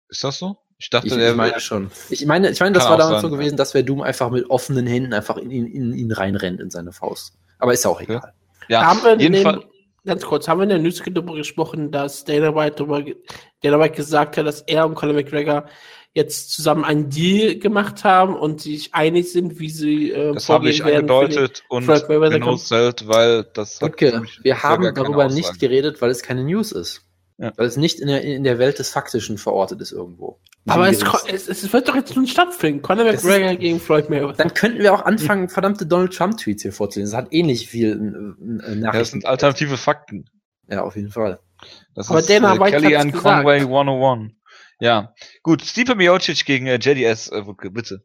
[0.10, 0.58] Ist das so?
[0.82, 1.92] Ich dachte, Ich, der ich meine schon.
[2.10, 4.50] Ich meine, ich meine, das Kann war damals sein, so gewesen, dass Verdum einfach mit
[4.50, 7.36] offenen Händen einfach in ihn, in ihn reinrennt in seine Faust.
[7.60, 8.34] Aber ist ja auch egal.
[8.68, 9.64] ja, haben wir in dem, jedenfalls.
[10.04, 13.04] ganz kurz, haben wir in der News darüber gesprochen, dass Dana White, darüber,
[13.62, 15.66] Dana White gesagt hat, dass er und Conor McGregor
[16.14, 20.68] jetzt zusammen einen Deal gemacht haben und sich einig sind, wie sie äh, Das habe
[20.72, 26.24] ich angedeutet und genau zelt, weil das nämlich wir haben darüber nicht geredet, weil es
[26.24, 27.04] keine News ist.
[27.42, 27.52] Ja.
[27.58, 30.40] Weil es nicht in der, in der Welt des Faktischen verortet ist irgendwo.
[30.68, 32.84] Aber es, es, es wird doch jetzt nun stattfinden.
[32.84, 34.34] Conor McGregor gegen Floyd Mayweather.
[34.34, 37.14] Dann könnten wir auch anfangen, verdammte Donald Trump-Tweets hier vorzulesen.
[37.14, 39.06] Das hat ähnlich viel äh, äh, Ja, das Nachrichten.
[39.06, 40.30] sind alternative Fakten.
[40.70, 41.40] Ja, auf jeden Fall.
[41.96, 43.44] Das Aber ist Dana äh, White Kelly hat's and gesagt.
[43.44, 44.34] Conway 101.
[44.80, 45.64] Ja, gut.
[45.64, 48.04] Stipe Miocic gegen äh, JDS, äh, bitte.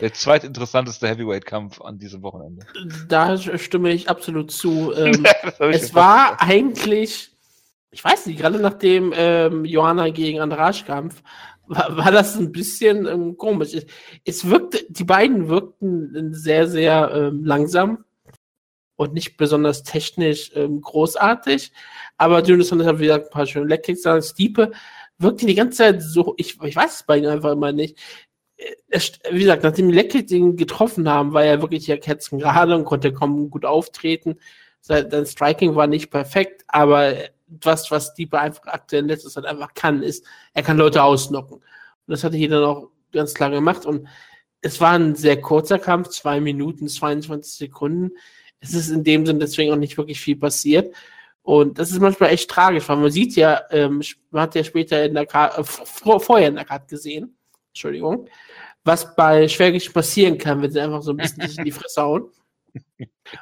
[0.00, 2.66] Der zweitinteressanteste Heavyweight-Kampf an diesem Wochenende.
[3.08, 4.92] Da stimme ich absolut zu.
[4.96, 5.24] Ähm,
[5.72, 7.35] es war eigentlich,
[7.96, 11.22] ich weiß nicht, gerade nachdem ähm, Johanna gegen Andrasch kampf,
[11.66, 13.72] war, war das ein bisschen ähm, komisch.
[13.72, 13.86] Es,
[14.22, 18.04] es wirkte, die beiden wirkten sehr, sehr ähm, langsam
[18.96, 21.72] und nicht besonders technisch ähm, großartig.
[22.18, 24.22] Aber Jonas hat wieder ein paar schöne Leckkicks sagen.
[24.22, 24.72] Stiepe
[25.16, 27.98] wirkte die ganze Zeit so, ich, ich weiß es bei ihm einfach immer nicht.
[28.58, 32.38] Äh, Es, wie gesagt, nachdem die Leckkick ihn getroffen haben, war er wirklich ja Kerzen
[32.38, 34.38] gerade und konnte kaum gut auftreten.
[34.82, 37.14] Sein Striking war nicht perfekt, aber
[37.46, 41.54] was, was Stiepe einfach aktuell in letzter Zeit einfach kann, ist, er kann Leute ausnocken.
[41.54, 41.62] Und
[42.06, 43.86] das hat er hier dann auch ganz klar gemacht.
[43.86, 44.08] Und
[44.60, 48.12] es war ein sehr kurzer Kampf, zwei Minuten, 22 Sekunden.
[48.60, 50.94] Es ist in dem Sinn deswegen auch nicht wirklich viel passiert.
[51.42, 55.04] Und das ist manchmal echt tragisch, weil man sieht ja, ähm, man hat ja später
[55.04, 57.36] in der Karte, äh, vor, vorher in der Karte gesehen,
[57.68, 58.28] Entschuldigung,
[58.82, 62.02] was bei Schwergewicht passieren kann, wenn sie einfach so ein bisschen sich in die Fresse
[62.02, 62.30] hauen.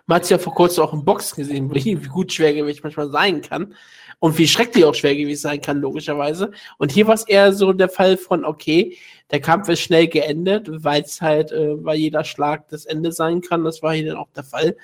[0.07, 3.75] Man hat ja vor kurzem auch im Boxen gesehen, wie, gut Schwergewicht manchmal sein kann
[4.19, 6.51] und wie schrecklich auch Schwergewicht sein kann, logischerweise.
[6.79, 8.97] Und hier war es eher so der Fall von, okay,
[9.31, 13.41] der Kampf ist schnell geendet, weil es halt, äh, weil jeder Schlag das Ende sein
[13.41, 13.65] kann.
[13.65, 14.77] Das war hier dann auch der Fall.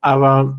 [0.00, 0.58] Aber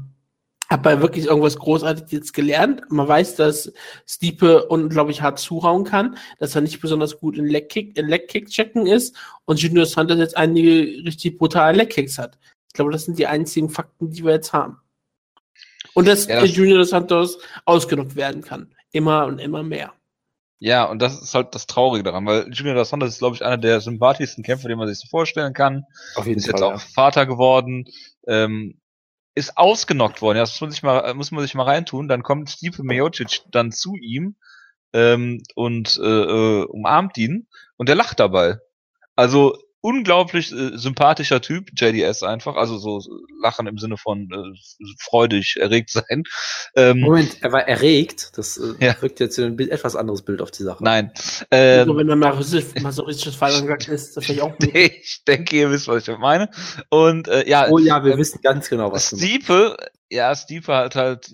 [0.69, 2.81] habe wirklich irgendwas Großartiges jetzt gelernt.
[2.89, 3.71] Man weiß, dass
[4.07, 8.87] Stiepe unglaublich hart zuhauen kann, dass er nicht besonders gut in Leckkick, in Leckkick checken
[8.87, 9.15] ist
[9.45, 12.39] und Junior Santos jetzt einige richtig brutale Leckkicks hat.
[12.75, 14.81] Ich glaube, das sind die einzigen Fakten, die wir jetzt haben.
[15.93, 18.75] Und dass Ja, das- Junior dos Santos ausgenutzt werden kann.
[18.91, 19.93] Immer und immer mehr.
[20.59, 23.45] Ja, und das ist halt das Traurige daran, weil Junior dos Santos ist, glaube ich,
[23.45, 25.85] einer der sympathischsten Kämpfer, den man sich so vorstellen kann.
[26.15, 27.85] Auf jeden Ist jetzt auch Vater geworden,
[28.27, 28.81] ähm,
[29.35, 30.35] ist ausgenockt worden.
[30.35, 32.09] Ja, das muss man sich mal, muss man sich mal reintun.
[32.09, 34.35] Dann kommt Stipe Miocic dann zu ihm
[34.91, 37.47] ähm, und äh, äh, umarmt ihn
[37.77, 38.57] und der lacht dabei.
[39.15, 42.55] Also unglaublich äh, sympathischer Typ, JDS einfach.
[42.55, 42.99] Also so
[43.41, 46.23] Lachen im Sinne von äh, freudig, erregt sein.
[46.75, 48.31] Ähm, Moment, er war erregt.
[48.35, 48.99] Das äh, Ja.
[49.01, 50.83] wirkt jetzt ein bi- etwas anderes Bild auf die Sache.
[50.83, 51.11] nein.
[51.51, 54.99] Also, Ähm, wenn er masochistisch masochistisch veranlagt ist, das vielleicht auch möglich.
[55.03, 56.49] ich denke, ihr wisst, was ich meine.
[56.89, 59.27] Und äh, ja, Oh ja, wir ähm, wissen ganz genau, was du meinst.
[59.29, 59.77] Stiepe,
[60.09, 61.29] ja, Stiepe hat halt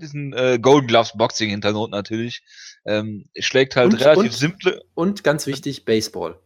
[0.00, 2.42] diesen äh, Golden Gloves Boxing Hintergrund natürlich.
[2.86, 4.82] Ähm, schlägt halt Und- relativ und- simple.
[4.94, 6.38] Und ganz wichtig, Baseball.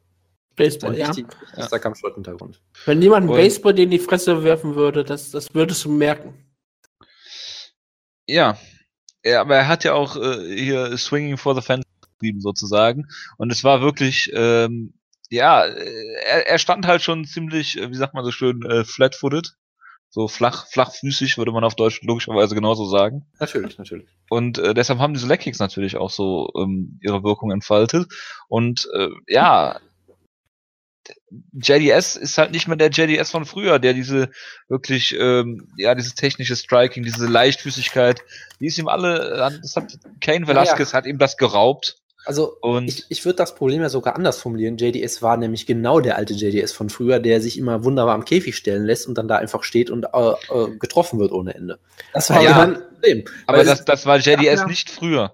[0.58, 1.08] Baseball, Ein ja.
[1.08, 2.60] wichtig- wichtigster Kampfsporthintergrund.
[2.84, 6.34] Wenn jemand einen Baseball dir in die Fresse werfen würde, das, das würdest du merken.
[8.26, 8.58] Ja.
[9.24, 11.84] ja, aber er hat ja auch äh, hier Swinging for the Fence
[12.18, 13.06] geschrieben sozusagen.
[13.38, 14.92] Und es war wirklich, ähm,
[15.30, 18.84] ja, äh, er, er stand halt schon ziemlich, äh, wie sagt man so schön, äh,
[18.84, 19.54] flat-footed.
[20.10, 23.26] So flach, flachfüßig würde man auf Deutsch logischerweise genauso sagen.
[23.40, 24.08] Natürlich, natürlich.
[24.30, 28.06] Und äh, deshalb haben diese Leckkicks natürlich auch so ähm, ihre Wirkung entfaltet.
[28.48, 29.78] Und äh, ja,
[31.52, 34.30] JDS ist halt nicht mehr der JDS von früher, der diese
[34.68, 38.20] wirklich, ähm, ja, dieses technische Striking, diese Leichtfüßigkeit,
[38.60, 41.96] die ist ihm alle, das hat Kane Velasquez hat ihm das geraubt.
[42.24, 44.76] Also, Und ich, ich würde das Problem ja sogar anders formulieren.
[44.76, 48.54] JDS war nämlich genau der alte JDS von früher, der sich immer wunderbar am Käfig
[48.54, 51.78] stellen lässt und dann da einfach steht und äh, äh, getroffen wird ohne Ende.
[52.12, 53.24] Das war Ja, ja ein Problem.
[53.46, 54.66] aber das, das war JDS Ja.
[54.66, 55.32] nicht früher.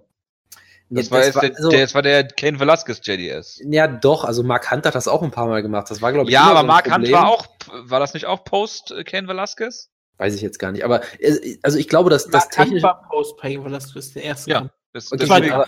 [0.94, 3.60] Ja, Das, war jetzt der, also- der, das war der Kane Velasquez JDS.
[3.64, 5.90] ja, doch, also Mark Hunt hat das auch ein paar Mal gemacht.
[5.90, 7.12] Das war, glaube ich, Ja, aber so Mark Hunt Problem.
[7.12, 7.46] war auch,
[7.84, 9.90] war das nicht auch Post äh, Kane Velasquez?
[10.18, 10.84] Weiß ich jetzt gar nicht.
[10.84, 12.82] Aber äh, also ich glaube, dass das Das technisch.
[12.82, 14.70] war Post-Paying Velasquez, der erste Ja.
[14.92, 15.66] Das, Okay, deswegen, aber-.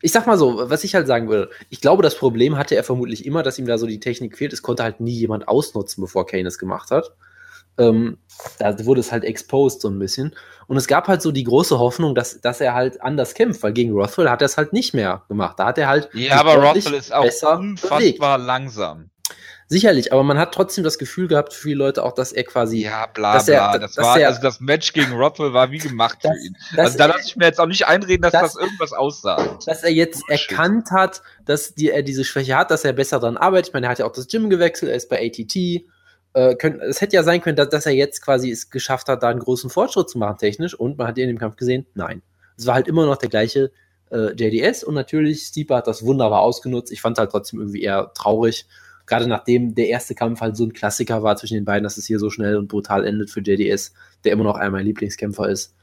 [0.00, 2.84] Ich sag mal so, was ich halt sagen würde, ich glaube, das Problem hatte er
[2.84, 4.52] vermutlich immer, dass ihm da so die Technik fehlt.
[4.52, 7.10] Es konnte halt nie jemand ausnutzen, bevor Kane es gemacht hat.
[7.76, 8.18] Ähm,
[8.58, 10.34] da wurde es halt exposed so ein bisschen.
[10.66, 13.72] Und es gab halt so die große Hoffnung, dass, dass er halt anders kämpft, weil
[13.72, 15.58] gegen Rothwell hat er es halt nicht mehr gemacht.
[15.58, 16.08] Da hat er halt.
[16.14, 17.24] ja, aber Rothwell ist auch
[17.58, 19.10] unfassbar langsam.
[19.66, 22.82] Sicherlich, aber man hat trotzdem das Gefühl gehabt, für viele Leute auch, dass er quasi.
[22.82, 23.78] Ja, bla dass er- bla.
[23.78, 26.56] das dass war, er- also das Match gegen Rothwell war wie gemacht Das- für ihn.
[26.76, 29.66] Also da lasse ich mir jetzt auch nicht einreden, dass das- das, irgendwas aussagt.
[29.66, 30.50] dass er jetzt Bullshit.
[30.50, 33.68] erkannt hat, dass die, er diese Schwäche hat, dass er besser daran arbeitet.
[33.68, 35.86] Ich meine, er hat ja auch das Gym gewechselt, er ist bei ATT.
[36.34, 39.22] Äh, könnt, es hätte ja sein können, dass, dass er jetzt quasi es geschafft hat,
[39.22, 40.74] da einen großen Fortschritt zu machen technisch.
[40.74, 42.22] Und man hat in dem Kampf gesehen, nein.
[42.56, 43.70] Es war halt immer noch der gleiche
[44.10, 46.92] äh, JDS und natürlich Stipe hat das wunderbar ausgenutzt.
[46.92, 48.66] Ich fand halt trotzdem irgendwie eher traurig.
[49.06, 52.06] Gerade nachdem der erste Kampf halt so ein Klassiker war zwischen den beiden, dass es
[52.06, 53.92] hier so schnell und brutal endet für JDS,
[54.24, 55.74] der immer noch einer meiner Lieblingskämpfer ist.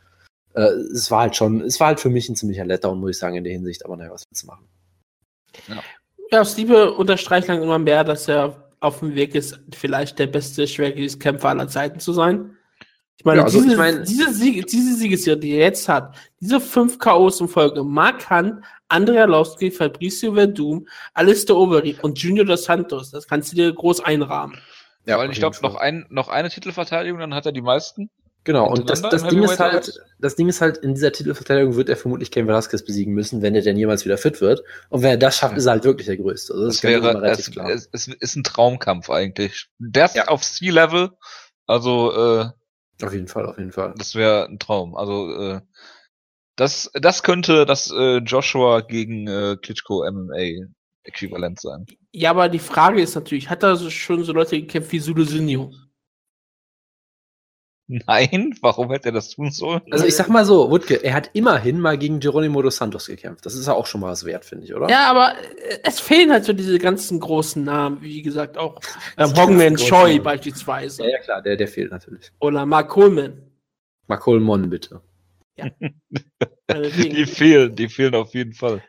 [0.56, 3.18] äh, es war halt schon, es war halt für mich ein ziemlicher Letdown, muss ich
[3.20, 4.68] sagen, in der Hinsicht, aber naja, was willst du machen?
[6.32, 10.68] Ja, Stiebe unterstreicht lang immer mehr, dass er auf dem Weg ist, vielleicht der beste
[10.68, 12.58] Schwergewichtskämpfer aller Zeiten zu sein.
[13.18, 16.16] Ich meine, Ja, also diese, ich meine- diese, Siege, diese Siegesserie, die er jetzt hat,
[16.40, 22.46] diese fünf K.O.s in Folge, Mark Hunt, Andrea Lowski, Fabricio Verdum, Alistair Overeem und Junior
[22.46, 24.58] dos Santos, das kannst du dir groß einrahmen.
[25.06, 28.10] Ja, Weil ich glaube, noch, ein, noch eine Titelverteidigung, dann hat er die meisten.
[28.44, 31.90] Genau, und das, das Ding ist halt, das Ding ist halt, in dieser Titelverteidigung wird
[31.90, 34.64] er vermutlich Cain Velasquez besiegen müssen, wenn er denn jemals wieder fit wird.
[34.90, 35.58] Und wenn er das schafft, Ja.
[35.60, 36.54] ist er halt wirklich der Größte.
[36.54, 37.70] Also das, Das wäre, immer relativ es, klar.
[37.70, 39.68] es, es ist ein Traumkampf eigentlich.
[39.78, 40.28] Das Ja.
[40.28, 41.12] auf Sea-Level,
[41.68, 42.46] also äh,
[43.04, 43.94] auf jeden Fall, auf jeden Fall.
[43.98, 44.96] das wäre ein Traum.
[44.96, 45.62] Also äh,
[46.56, 50.68] das, das könnte das äh, Joshua gegen äh, Klitschko MMA
[51.04, 51.86] Äquivalent sein.
[52.12, 55.72] Ja, aber die Frage ist natürlich, hat er schon so Leute gekämpft wie Sulu Sinio?
[58.08, 59.82] Nein, warum hätte er das tun sollen?
[59.92, 63.46] Also ich sag mal so, Wutke, er hat immerhin mal gegen Geronimo dos Santos gekämpft.
[63.46, 64.90] Das ist ja auch schon mal was wert, finde ich, oder?
[64.90, 68.80] Ja, aber äh, es fehlen halt so diese ganzen großen Namen, wie gesagt, auch
[69.18, 71.04] ähm, Hongman Choi beispielsweise.
[71.04, 72.32] ja, ja, klar, der, der fehlt natürlich.
[72.40, 73.42] Oder Mark Coleman.
[74.08, 75.02] Marcol Mon, bitte.
[75.58, 75.96] meinetwegen.
[77.16, 78.82] Die fehlen, die fehlen auf jeden Fall.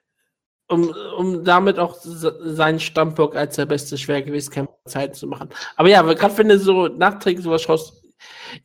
[0.69, 5.49] um, um damit auch se- seinen Stammbock als der beste Schwergewichtskämpfer der Zeit zu machen.
[5.77, 8.02] Aber ja, gerade wenn du so nachträglich sowas schaust,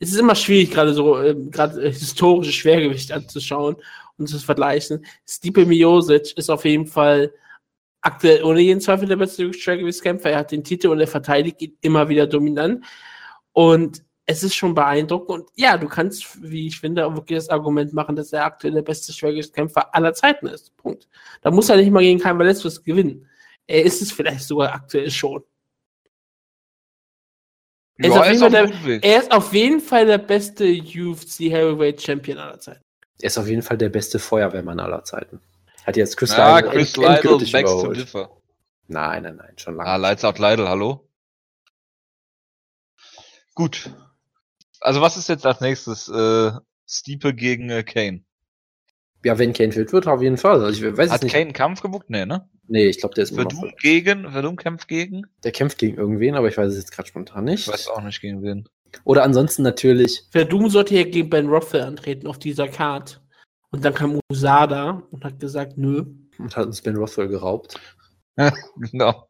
[0.00, 3.76] es ist immer schwierig, gerade so ähm, gerade äh, Schwergewicht anzuschauen
[4.16, 5.04] und zu vergleichen.
[5.26, 7.32] Stipe Miosic ist auf jeden Fall
[8.00, 10.30] aktuell ohne jeden Zweifel der beste Schwergewichtskämpfer.
[10.30, 12.84] Er hat den Titel und er verteidigt ihn immer wieder dominant.
[13.52, 15.30] Und es ist schon beeindruckend.
[15.30, 18.74] Und ja, du kannst, wie ich finde, auch wirklich das Argument machen, dass er aktuell
[18.74, 20.76] der beste Schwergewichtskämpfer aller Zeiten ist.
[20.76, 21.08] Punkt.
[21.42, 23.26] Da muss er nicht mal gegen kein Velasquez gewinnen.
[23.66, 25.42] Er ist es vielleicht sogar aktuell schon.
[27.98, 29.04] Er ist Ja, auf jeden ist der-.
[29.04, 32.82] Er ist auf jeden Fall der beste UFC Heavyweight Champion aller Zeiten.
[33.20, 35.40] Er ist auf jeden Fall der beste Feuerwehrmann aller Zeiten.
[35.84, 38.30] Hat jetzt Chris Ja, Lytle Chris end- Lytle, endgültig next to differ.
[38.86, 39.90] Nein, nein, nein, schon lange.
[39.90, 41.08] Ah, Lights out Lytle, hallo?
[43.54, 43.90] Gut.
[44.80, 46.08] Also was ist jetzt als nächstes?
[46.08, 46.52] Äh,
[46.86, 48.24] Stiepe gegen äh, Kane.
[49.28, 50.64] Ja, wenn Kane fit wird, auf jeden Fall.
[50.64, 51.32] Also ich weiß Hat nicht.
[51.32, 52.06] Kane einen Kampf gebucht?
[52.08, 52.48] Nee, ne?
[52.66, 53.78] Nee, ich glaube, der ist immer noch Verdum fit.
[53.80, 55.22] gegen, Verdum kämpft gegen?
[55.44, 57.66] Der kämpft gegen irgendwen, aber ich weiß es jetzt gerade spontan nicht.
[57.66, 58.66] Ich weiß auch nicht gegen wen.
[59.04, 63.20] Oder ansonsten natürlich, Verdum sollte ja gegen Ben Rothwell antreten auf dieser Card.
[63.70, 66.04] Und dann kam Usada und hat gesagt, nö.
[66.38, 67.78] und hat uns Ben Rothwell geraubt.
[68.76, 69.28] Genau.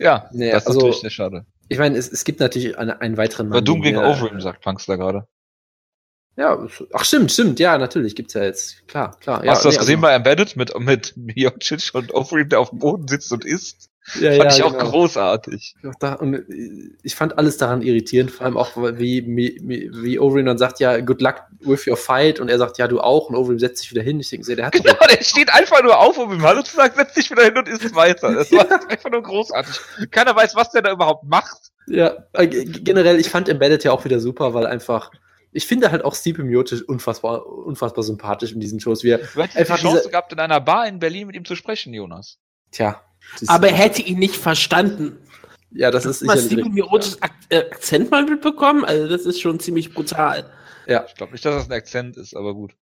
[0.00, 1.46] Ja, Nee, das ist also- natürlich sehr schade.
[1.68, 3.58] Ich meine, es, es gibt natürlich eine, einen weiteren Mann.
[3.58, 5.28] Verdum den gegen Overeem, sagt Punkster gerade.
[6.40, 6.58] Ja,
[6.94, 8.88] ach stimmt, stimmt, ja, natürlich gibt's ja jetzt.
[8.88, 9.44] Klar, klar.
[9.44, 12.60] ja, Hast du das nee, gesehen also- bei Embedded mit, mit Miocic und Overeem, der
[12.60, 13.90] auf dem Boden sitzt und isst?
[14.18, 14.90] Ja, Fand ja, ich auch genau.
[14.90, 15.74] großartig.
[16.18, 16.42] Und äh,
[17.02, 20.98] ich fand alles daran irritierend, vor allem auch, wie, wie, wie Overeem dann sagt, ja,
[21.00, 23.90] good luck with your fight, und er sagt, ja, du auch, und Overeem setzt sich
[23.90, 24.18] wieder hin.
[24.18, 26.94] Ich denke, der hat Genau, der steht einfach nur auf, um ihm Hallo zu sagen,
[26.96, 28.32] setzt sich wieder hin und isst weiter.
[28.32, 29.78] Das war einfach nur großartig.
[30.10, 31.70] Keiner weiß, was der da überhaupt macht.
[31.86, 35.10] Ja, äh, generell, ich fand Embedded ja auch wieder super, weil einfach,
[35.52, 39.02] ich finde halt auch Stipe Miocic unfassbar, unfassbar sympathisch in diesen Shows.
[39.02, 41.44] Wir, Du hättest Einfach die Chance diese- gehabt, in einer Bar in Berlin mit ihm
[41.44, 42.38] zu sprechen, Jonas.
[42.70, 43.02] tja.
[43.48, 45.18] Aber er hätte ihn nicht verstanden.
[45.70, 48.84] ja, das ist Hast du mal sicherlich Mirotics Ak äh, Akzent mal mitbekommen?
[48.84, 50.50] Also das ist schon ziemlich brutal.
[50.86, 52.74] Ja, Ich glaube nicht, dass das ein Akzent ist, aber gut.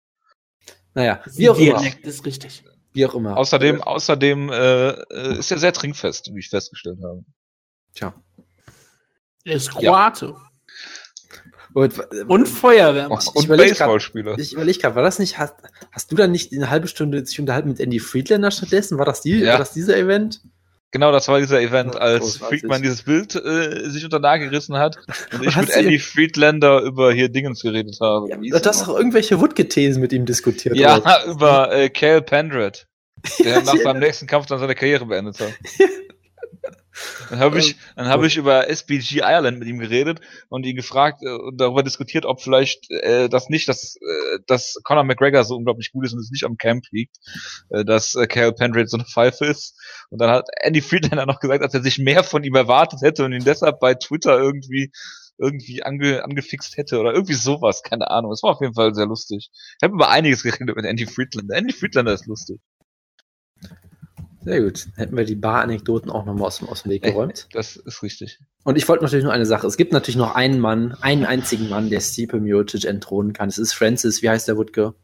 [0.95, 1.79] naja, wie auch immer.
[1.79, 2.63] Dialekt ist richtig.
[2.93, 3.37] Wie auch immer.
[3.37, 7.25] Außerdem, außerdem äh, äh, ist er sehr trinkfest, wie ich festgestellt habe.
[7.95, 8.15] Tja.
[9.45, 10.37] Er ist Kroate.
[11.77, 11.93] Und,
[12.27, 13.19] Und Feuerwehrmann.
[13.21, 14.39] Ich Und Baseballspieler.
[14.39, 15.57] Ich überlege gerade, war das nicht, hast,
[15.93, 18.97] hast du da nicht eine halbe Stunde sich unterhalten mit Andy Friedlander stattdessen?
[18.97, 19.53] War das, die, Ja.
[19.53, 20.41] war das dieser Event?
[20.91, 22.39] Genau, das war dieser Event, Ja, als.
[22.39, 24.97] Friedman dieses Bild äh, sich unter Nagel gerissen hat
[25.35, 28.31] und ich mit Andy Friedlander über hier Dingens geredet habe.
[28.31, 30.77] Ja, Wie du hast das doch irgendwelche Woodke-Thesen mit ihm diskutiert.
[30.77, 31.25] Ja, oder?
[31.27, 32.87] über äh, Cal Pendred,
[33.45, 35.53] der nach seinem nächsten Kampf dann seine Karriere beendet hat.
[37.31, 41.23] Dann habe ich, dann habe ich über SBG Ireland mit ihm geredet und ihn gefragt
[41.23, 45.57] äh, und darüber diskutiert, ob vielleicht äh, das nicht, dass, äh, dass Conor McGregor so
[45.57, 47.17] unglaublich gut ist und es nicht am Camp liegt,
[47.71, 49.79] äh, dass äh, Cal Pendred so eine Pfeife ist.
[50.11, 53.25] Und dann hat Andy Friedlander noch gesagt, dass er sich mehr von ihm erwartet hätte
[53.25, 54.91] und ihn deshalb bei Twitter irgendwie
[55.39, 58.33] irgendwie ange, angefixt hätte oder irgendwie sowas, keine Ahnung.
[58.33, 59.51] Es war auf jeden Fall sehr lustig.
[59.53, 61.57] Ich habe über einiges geredet mit Andy Friedlander.
[61.57, 62.59] Andy Friedlander ist lustig.
[64.47, 64.87] Sehr gut.
[64.97, 67.49] Hätten wir die Bar-Anekdoten auch nochmal aus, dem- aus dem Weg geräumt.
[67.53, 68.39] Das ist richtig.
[68.65, 69.67] Und ich wollte natürlich nur eine Sache.
[69.67, 73.49] Es gibt natürlich noch einen Mann, einen einzigen Mann, der Stipe Miocic entthronen kann.
[73.49, 74.23] Es ist Francis.
[74.23, 74.95] Wie heißt der Woodke?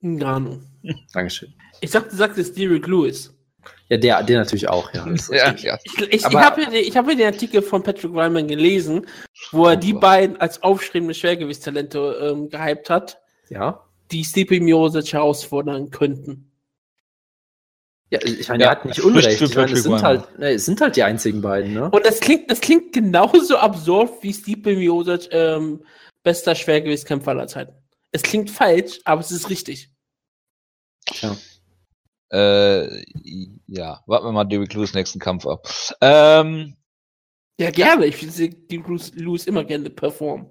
[0.00, 0.62] Keine Ahnung.
[1.12, 1.52] Dankeschön.
[1.80, 3.32] Ich sag, du sagst jetzt Derek Lewis.
[3.88, 5.06] Ja, der, der natürlich auch, ja.
[5.30, 5.78] Ja, ja.
[5.84, 9.06] Ich, ich, ich habe ja, den- ich hab den Artikel von Patrick Ryman gelesen,
[9.52, 11.98] wo er die beiden als aufstrebende Schwergewichtstalente
[12.32, 13.18] ähm, gehypt hat.
[13.50, 13.82] ja.
[14.12, 16.52] die Stipe Miocic herausfordern könnten.
[18.10, 19.40] Ja, ich meine, Ja, er hat nicht Unrecht.
[19.40, 21.90] Ich meine, es sind halt, ne, es sind halt die einzigen beiden, ne?
[21.90, 25.84] Und das klingt, das klingt genauso absurd wie Stipe Miocic, ähm,
[26.22, 27.74] bester Schwergewichtskämpfer aller Zeiten.
[28.12, 29.90] Es klingt falsch, aber es ist richtig.
[31.06, 31.36] Tja.
[32.32, 33.04] Äh,
[33.66, 35.68] ja, warten wir mal Derrick Lewis nächsten Kampf ab.
[36.00, 36.76] Ähm,
[37.58, 38.06] Ja, gerne.
[38.06, 38.76] Ich sehe die
[39.14, 40.50] Lewis, immer gerne performen.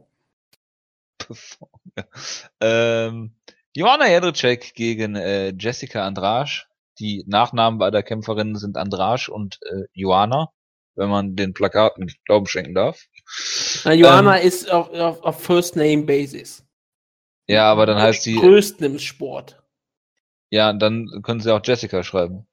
[2.61, 3.31] ähm,
[3.73, 6.67] Joanna Jedrzejczyk gegen äh, Jessica Andrasch.
[6.99, 10.49] Die Nachnamen beider Kämpferinnen sind Andrasch und äh, Joanna,
[10.95, 13.01] wenn man den Plakaten Glauben schenken darf.
[13.83, 16.65] Na, Joanna ist auf, auf, auf First Name Basis.
[17.47, 19.61] Ja, aber dann heißt sie, größten im Sport.
[20.49, 22.47] ja, dann können sie auch Jessica schreiben.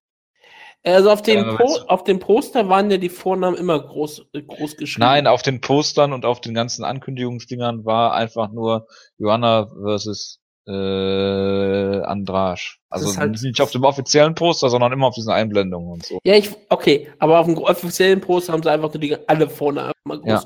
[0.85, 3.79] Also auf dem, Ja, po weißt du- auf dem Poster waren ja die Vornamen immer
[3.79, 5.07] groß, äh, groß geschrieben.
[5.07, 12.01] Nein, auf den Postern und auf den ganzen Ankündigungsdingern war einfach nur Joanna versus äh,
[12.03, 12.81] Andrasch.
[12.89, 16.19] Also halt- nicht auf dem offiziellen Poster, sondern immer auf diesen Einblendungen und so.
[16.25, 19.93] Ja, ich, okay, aber auf dem offiziellen Poster haben sie einfach nur die, alle Vornamen
[20.05, 20.45] mal groß Ja.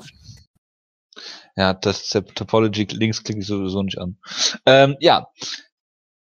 [1.55, 4.17] Ja, das Top- Topology Links klicke ich sowieso nicht an.
[4.67, 5.27] Ähm, ja,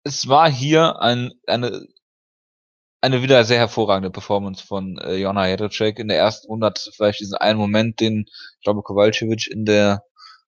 [0.03, 1.85] es war hier ein, eine
[3.01, 5.99] eine wieder sehr hervorragende Performance von äh, Jona Jedrzejczyk.
[5.99, 10.03] In der ersten Runde hat vielleicht diesen einen Moment, den ich glaube Kowalkiewicz in der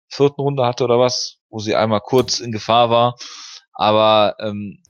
[0.10, 3.18] vierten Runde hatte oder was, wo sie einmal kurz in Gefahr war.
[3.74, 4.82] Aber ähm,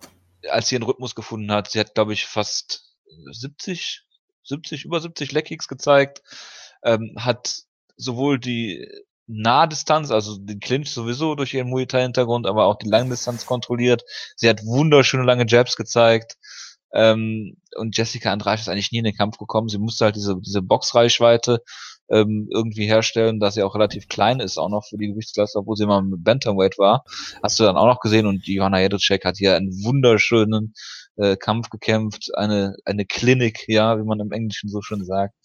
[0.49, 2.85] als sie ihren Rhythmus gefunden hat, sie hat glaube ich fast
[3.31, 4.03] 70,
[4.43, 6.21] 70 über 70 Leckkicks gezeigt,
[6.83, 7.63] ähm, hat
[7.97, 8.87] sowohl die
[9.27, 14.03] Nahdistanz, also den Clinch sowieso durch ihren Muay Thai Hintergrund, aber auch die Langdistanz kontrolliert.
[14.35, 16.37] Sie hat wunderschöne lange Jabs gezeigt.
[16.93, 19.69] Ähm, und Jessica Andrade ist eigentlich nie in den Kampf gekommen.
[19.69, 21.63] Sie musste halt diese, diese Boxreichweite
[22.11, 25.77] ähm, irgendwie herstellen, dass sie auch relativ klein ist, auch noch für die Gewichtsklasse, obwohl
[25.77, 27.03] sie immer mit Bantamweight war.
[27.41, 30.73] Hast du dann auch noch gesehen und Johanna Jedrzejczyk hat hier einen wunderschönen
[31.15, 35.35] äh, Kampf gekämpft, eine, eine Klinik, ja, wie man im Englischen so schön sagt.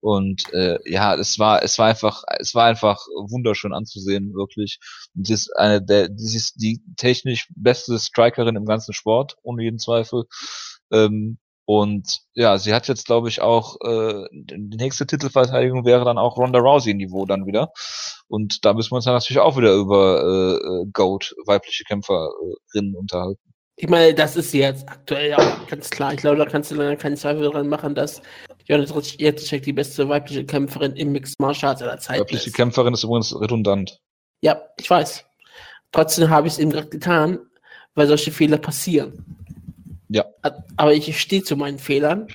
[0.00, 2.98] Und äh, ja, es war, es war einfach, es war einfach
[3.28, 4.80] wunderschön anzusehen, wirklich.
[5.14, 9.62] Und sie ist eine der, sie ist die technisch beste Strikerin im ganzen Sport, ohne
[9.62, 10.24] jeden Zweifel.
[10.90, 16.18] Ähm, und ja, sie hat jetzt, glaube ich, auch äh, die nächste Titelverteidigung wäre dann
[16.18, 17.72] auch Ronda Rousey-Niveau dann wieder.
[18.26, 22.96] Und da müssen wir uns dann natürlich auch wieder über äh, äh, Goat, weibliche Kämpferinnen
[22.96, 23.40] unterhalten.
[23.76, 26.12] Ich meine, das ist jetzt aktuell ja auch ganz klar.
[26.12, 28.22] Ich glaube, da kannst du dann keinen Zweifel dran machen, dass
[28.66, 32.56] Jonas Jędrzejczyk die beste weibliche Kämpferin im Mixed Martial Arts aller Zeiten Weibliche ist.
[32.56, 33.98] Kämpferin ist übrigens redundant.
[34.42, 35.24] Ja, ich weiß.
[35.90, 37.38] Trotzdem habe ich es eben gerade getan,
[37.94, 39.41] weil solche Fehler passieren.
[40.12, 40.24] Ja.
[40.76, 42.28] Aber ich stehe zu meinen Fehlern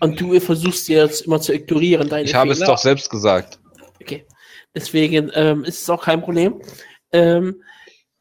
[0.00, 2.72] und du versuchst jetzt immer zu ignorieren deine Ich habe es Fehler.
[2.72, 3.58] doch selbst gesagt.
[4.00, 4.26] Okay.
[4.74, 6.60] Deswegen ähm, ist es auch kein Problem.
[7.12, 7.62] Ähm,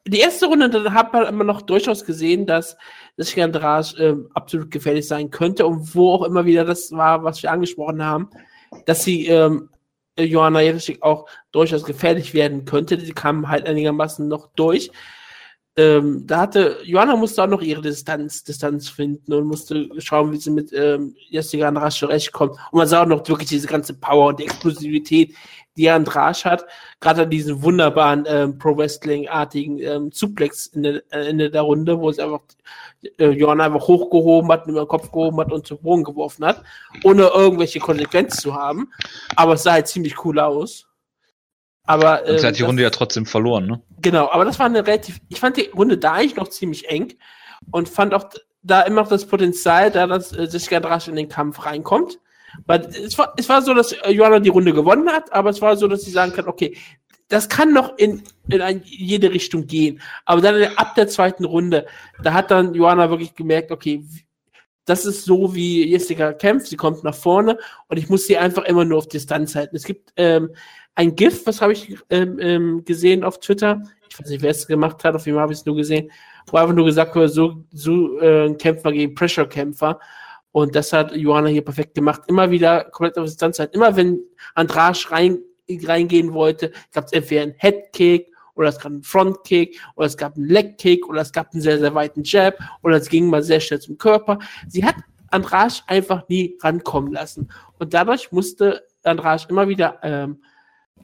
[0.07, 2.77] die erste Runde, da hat man immer noch durchaus gesehen, dass
[3.17, 7.41] das Andrasch ähm, absolut gefährlich sein könnte und wo auch immer wieder das war, was
[7.41, 8.29] wir angesprochen haben,
[8.85, 9.69] dass sie ähm,
[10.17, 12.97] Johanna Jędrzejczyk auch durchaus gefährlich werden könnte.
[12.97, 14.91] Die kam halt einigermaßen noch durch.
[15.77, 20.37] Ähm, da hatte, Johanna musste auch noch ihre Distanz, Distanz finden und musste schauen, wie
[20.37, 22.51] sie mit ähm, Jessica Andrasch zurechtkommt.
[22.71, 25.35] Und man sah auch noch wirklich diese ganze Power und die Explosivität,
[25.75, 26.65] die Andrasch hat.
[27.01, 32.09] Gerade an diesen wunderbaren ähm, Pro-Wrestling-artigen ähm, Suplex in der, äh, Ende der Runde, wo
[32.09, 32.41] sie einfach
[33.17, 36.63] äh, Johanna einfach hochgehoben hat, über den Kopf gehoben hat und zu Boden geworfen hat,
[37.03, 38.91] ohne irgendwelche Konsequenzen zu haben.
[39.35, 40.84] Aber es sah halt ziemlich cool aus.
[41.85, 43.81] Aber, Und sie ähm, hat die das- Runde ja trotzdem verloren, ne?
[44.01, 47.13] Genau, aber das war eine relativ, ich fand die Runde da eigentlich noch ziemlich eng
[47.71, 48.25] und fand auch
[48.63, 52.19] da immer noch das Potenzial, da dass äh, Jessica Drasch in den Kampf reinkommt.
[52.65, 55.61] Weil es war, es war so, dass äh, Joanna die Runde gewonnen hat, aber es
[55.61, 56.75] war so, dass sie sagen kann, okay,
[57.27, 59.99] das kann noch in, in ein, jede Richtung gehen.
[60.25, 61.85] Aber dann ab der zweiten Runde,
[62.23, 64.05] da hat dann Joanna wirklich gemerkt, okay,
[64.85, 67.57] das ist so, wie Jessica kämpft, sie kommt nach vorne
[67.87, 69.75] und ich muss sie einfach immer nur auf Distanz halten.
[69.75, 70.51] Es gibt ähm,
[70.95, 74.65] ein GIF, was habe ich ähm, ähm, gesehen auf Twitter, ich weiß nicht, wer es
[74.65, 76.09] gemacht hat, auf jeden Fall habe ich es nur gesehen,
[76.47, 79.99] wo einfach nur gesagt wurde, so, so äh, kämpft man gegen Pressure-Kämpfer.
[80.51, 82.21] Und das hat Johanna hier perfekt gemacht.
[82.27, 83.75] Immer wieder komplett auf Distanz halten.
[83.75, 84.21] Immer wenn
[84.53, 90.07] Andrasch rein, reingehen wollte, gab es entweder einen Headkick oder es gab einen Frontkick oder
[90.07, 93.29] es gab einen Legkick oder es gab einen sehr, sehr weiten Jab oder es ging
[93.29, 94.39] mal sehr schnell zum Körper.
[94.69, 94.95] Sie hat
[95.29, 97.49] Andrasch einfach nie rankommen lassen.
[97.77, 100.41] Und dadurch musste Andrasch immer wieder, ähm,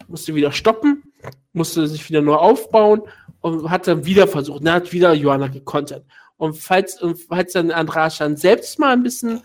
[0.08, 1.04] musste wieder stoppen,
[1.54, 3.02] musste sich wieder neu aufbauen
[3.42, 4.66] und hat dann wieder versucht.
[4.66, 6.06] Dann hat wieder Johanna gekontert.
[6.38, 9.42] Und falls, und falls dann Andrasch dann selbst mal ein bisschen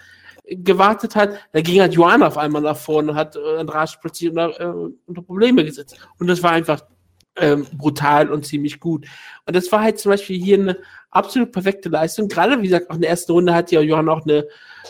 [0.49, 4.31] gewartet hat, dann ging halt Johanna auf einmal nach vorne und hat äh, Andrasch plötzlich
[4.31, 5.99] unter, äh, unter Probleme gesetzt.
[6.19, 6.83] Und das war einfach
[7.37, 9.07] ähm, brutal und ziemlich gut.
[9.45, 10.79] Und das war halt zum Beispiel hier eine
[11.11, 12.29] absolut perfekte Leistung.
[12.29, 14.47] Gerade, wie gesagt, auch in der ersten Runde hat ja Johann auch eine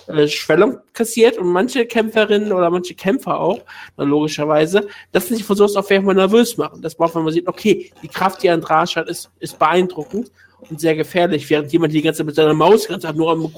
[0.09, 3.61] äh, Schwellung kassiert und manche Kämpferinnen oder manche Kämpfer auch,
[3.97, 6.83] logischerweise, dass sich von sowas auf jeden Fall nervös machen.
[6.83, 10.31] Das braucht, wenn man sieht, okay, die Kraft, die Andrasch hat, ist, ist beeindruckend
[10.71, 13.53] und sehr gefährlich, während jemand die ganze Zeit mit seiner Maus Zeit nur am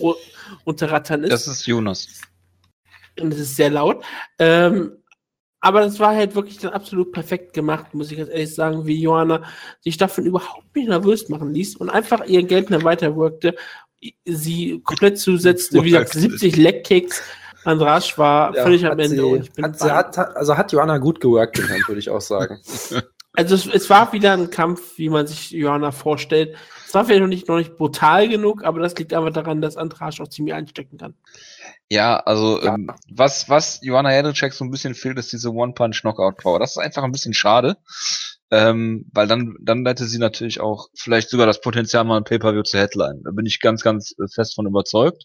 [0.65, 1.31] Unterrattern ist.
[1.31, 2.09] Das ist Jonas.
[3.21, 4.05] und es ist sehr laut.
[4.39, 4.93] Ähm,
[5.61, 9.01] aber das war halt wirklich dann absolut perfekt gemacht, muss ich ganz ehrlich sagen, wie
[9.01, 9.43] Johanna
[9.81, 13.57] sich davon überhaupt nicht nervös machen ließ und einfach ihr Geld weiterwirkte,
[14.25, 17.23] sie komplett zusetzte, wie gesagt, 70 Leckkicks.
[17.65, 19.17] Andrasch war Ja, völlig am hat Ende.
[19.17, 22.21] Sie, und ich bin hat, sie hat, also hat Joanna gut geworkt, würde ich auch
[22.21, 22.61] sagen.
[23.35, 26.57] also es, es war wieder ein Kampf, wie man sich Johanna vorstellt.
[26.87, 29.77] Es war vielleicht noch nicht, noch nicht brutal genug, aber das liegt einfach daran, dass
[29.77, 31.15] Andrasch auch ziemlich einstecken kann.
[31.91, 32.75] Ja, also Ja.
[32.75, 36.59] Ähm, was, was Joanna Jędrzejczyk so ein bisschen fehlt, ist diese One-Punch-Knockout-Power.
[36.59, 37.77] Das ist einfach ein bisschen schade,
[38.51, 42.63] ähm, weil dann, dann hätte sie natürlich auch vielleicht sogar das Potenzial, mal ein Pay-Per-View
[42.63, 43.23] zu Headline.
[43.25, 45.25] Da bin ich ganz, ganz äh, fest von überzeugt.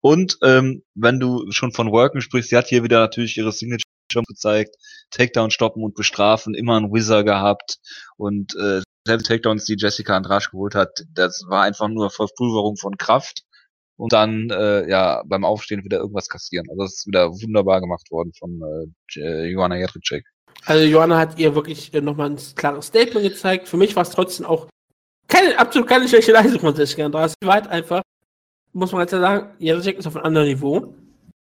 [0.00, 3.82] Und ähm, wenn du schon von Worken sprichst, sie hat hier wieder natürlich ihre Signature
[4.28, 4.76] gezeigt,
[5.10, 7.78] Takedown stoppen und bestrafen, immer einen Wizard gehabt
[8.16, 12.96] und äh, selbst Takedowns, die Jessica Andrasch geholt hat, das war einfach nur Verpulverung von
[12.96, 13.42] Kraft
[13.96, 16.66] und dann äh, ja beim Aufstehen wieder irgendwas kassieren.
[16.70, 18.86] Also das ist wieder wunderbar gemacht worden von äh,
[19.18, 20.24] J- Joanna Jędrzejczyk.
[20.66, 23.68] Also Johanna hat ihr wirklich äh, nochmal ein klares Statement gezeigt.
[23.68, 24.66] Für mich war es trotzdem auch
[25.28, 27.32] keine, absolut keine schlechte Leistung von Jessica Andrade.
[27.40, 28.02] Sie war halt einfach,
[28.72, 30.94] muss man ganz klar sagen, Jędrzejczyk ist auf einem anderen Niveau.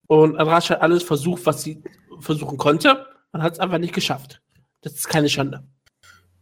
[0.08, 1.84] Und Andrade hat alles versucht, was sie
[2.22, 3.06] versuchen konnte.
[3.34, 4.42] Man hat es einfach nicht geschafft.
[4.82, 5.64] Das ist keine Schande.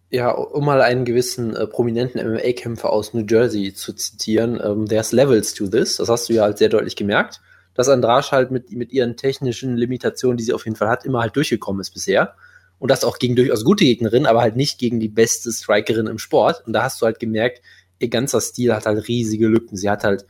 [0.10, 5.12] Ja, um mal einen gewissen äh, prominenten MMA-Kämpfer aus New Jersey zu zitieren, ähm, there's
[5.12, 5.98] levels to this.
[5.98, 7.42] Das hast du ja halt sehr deutlich gemerkt,
[7.74, 11.22] dass Andrasch halt mit, mit ihren technischen Limitationen, die sie auf jeden Fall hat, immer
[11.22, 12.36] halt durchgekommen ist bisher.
[12.80, 16.20] Und das auch gegen durchaus gute Gegnerinnen, aber halt nicht gegen die beste Strikerin im
[16.20, 16.64] Sport.
[16.68, 17.62] Und da hast du halt gemerkt,
[18.00, 19.78] ihr ganzer Stil hat halt riesige Lücken.
[19.78, 20.26] Sie hat halt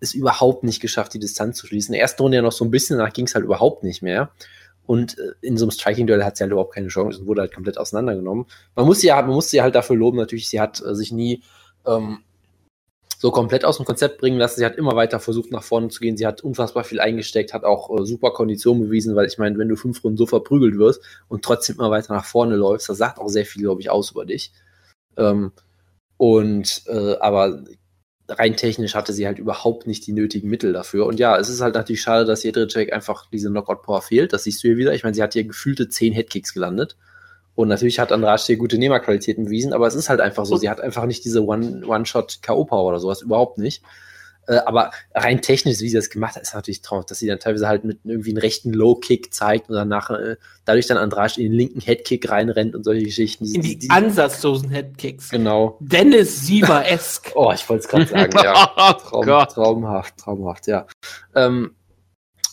[0.00, 1.92] es überhaupt nicht geschafft, die Distanz zu schließen.
[1.92, 4.02] In der ersten Runde ja noch so ein bisschen, danach ging es halt überhaupt nicht
[4.02, 4.30] mehr.
[4.86, 7.54] Und äh, in so einem Striking-Duell hat sie halt überhaupt keine Chance und wurde halt
[7.54, 8.46] komplett auseinandergenommen.
[8.74, 11.12] Man muss sie ja, man muss sie halt dafür loben, natürlich, sie hat äh, sich
[11.12, 11.42] nie
[11.86, 12.20] ähm,
[13.20, 14.60] so komplett aus dem Konzept bringen lassen.
[14.60, 16.16] Sie hat immer weiter versucht, nach vorne zu gehen.
[16.16, 19.68] Sie hat unfassbar viel eingesteckt, hat auch äh, super Kondition bewiesen, weil ich meine, wenn
[19.68, 23.18] du fünf Runden so verprügelt wirst und trotzdem immer weiter nach vorne läufst, das sagt
[23.18, 24.52] auch sehr viel, glaube ich, aus über dich.
[25.16, 25.50] Ähm,
[26.16, 27.64] und äh, aber
[28.28, 31.06] rein technisch hatte sie halt überhaupt nicht die nötigen Mittel dafür.
[31.06, 34.32] Und ja, es ist halt natürlich schade, dass Jedrzejczyk einfach diese Knockout-Power fehlt.
[34.32, 34.94] Das siehst du hier wieder.
[34.94, 36.96] Ich meine, sie hat hier gefühlte zehn Headkicks gelandet.
[37.58, 40.56] Und natürlich hat Andrade hier gute Nehmerqualitäten bewiesen, aber es ist halt einfach so.
[40.56, 43.82] Sie hat einfach nicht diese One- One-Shot-K.O.-Power oder sowas, überhaupt nicht.
[44.46, 47.40] Äh, aber rein technisch, wie sie das gemacht hat, ist natürlich traumhaft, dass sie dann
[47.40, 50.36] teilweise halt mit irgendwie einen rechten Low-Kick zeigt und danach äh,
[50.66, 53.44] dadurch dann Andrade in den linken Headkick reinrennt und solche Geschichten.
[53.52, 55.28] In die ansatzlosen Headkicks.
[55.28, 55.78] genau.
[55.80, 57.32] Dennis Siever-esk.
[57.34, 58.70] Oh, ich wollte es gerade sagen, ja.
[58.76, 59.50] Oh Traum, Gott.
[59.50, 60.86] traumhaft, traumhaft, ja.
[61.34, 61.74] Ähm,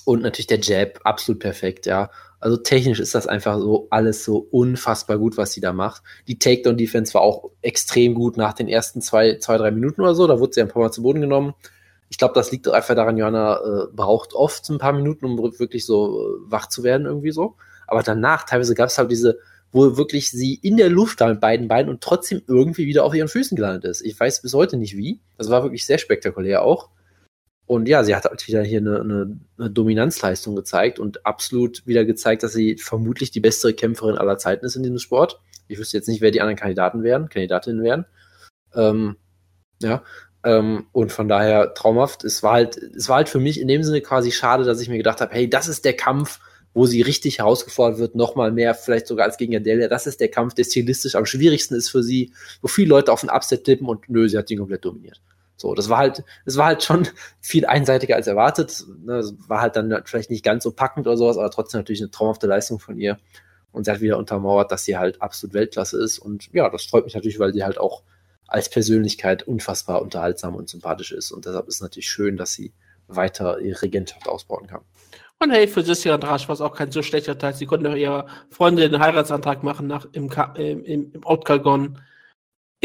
[0.03, 2.10] und natürlich der Jab, absolut perfekt, ja.
[2.40, 6.04] Also technisch ist das einfach so alles so unfassbar gut, was sie da macht.
[6.28, 10.28] Die Takedown-Defense war auch extrem gut nach den ersten zwei, zwei, drei Minuten oder so.
[10.28, 11.54] Da wurde sie ein paar Mal zu Boden genommen.
[12.10, 15.86] Ich glaube, das liegt einfach daran, Johanna äh, braucht oft ein paar Minuten, um wirklich
[15.86, 17.56] so äh, wach zu werden, irgendwie so.
[17.88, 19.40] Aber danach, teilweise gab es halt diese,
[19.72, 23.14] wo wirklich sie in der Luft war mit beiden Beinen und trotzdem irgendwie wieder auf
[23.14, 24.02] ihren Füßen gelandet ist.
[24.02, 25.20] Ich weiß bis heute nicht wie.
[25.38, 26.90] Das war wirklich sehr spektakulär auch.
[27.68, 32.05] Und ja, sie hat halt wieder hier eine, eine, eine Dominanzleistung gezeigt und absolut wieder
[32.05, 35.39] gezeigt, dass sie vermutlich die bessere Kämpferin aller Zeiten ist in diesem Sport.
[35.68, 38.05] Ich wüsste jetzt nicht, wer die anderen Kandidaten wären, Kandidatinnen wären.
[38.76, 39.16] Ähm,
[39.82, 40.03] ja,
[40.43, 42.24] ähm, und von daher traumhaft.
[42.24, 44.89] Es war halt, es war halt für mich in dem Sinne quasi schade, dass ich
[44.89, 46.39] mir gedacht habe, hey, das ist der Kampf,
[46.76, 49.88] wo sie richtig herausgefordert wird, nochmal mehr, vielleicht sogar als gegen Adelia.
[49.88, 53.24] Das ist der Kampf, der stilistisch am schwierigsten ist für sie, wo viele Leute auf
[53.24, 55.20] einen Upset tippen und nö, sie hat ihn komplett dominiert.
[55.58, 57.08] So, das war halt, das war halt schon
[57.41, 58.86] viel einseitiger als erwartet.
[59.03, 62.01] Ne, das war halt dann vielleicht nicht ganz so packend oder sowas, aber trotzdem natürlich
[62.01, 63.18] eine traumhafte Leistung von ihr.
[63.72, 66.20] Und sie hat wieder untermauert, dass sie halt absolut Weltklasse ist.
[66.20, 68.03] Und ja, das freut mich natürlich, weil sie halt auch
[68.47, 71.32] als Persönlichkeit unfassbar unterhaltsam und sympathisch ist.
[71.32, 72.74] Und deshalb ist es natürlich schön, dass sie
[73.08, 74.82] weiter ihre Regentschaft ausbauen kann.
[75.39, 77.53] Und hey, für Jessica Andrade war es auch kein so schlechter Teil.
[77.53, 81.26] Sie konnte ihrer Freundin einen Heiratsantrag machen nach, im, Ka im, im, im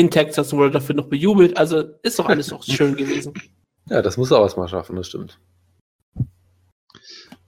[0.01, 1.57] in Texas wurde dafür noch bejubelt.
[1.59, 3.35] Also ist doch alles auch schön gewesen.
[3.89, 5.41] Ja, das muss er auch mal schaffen, das stimmt.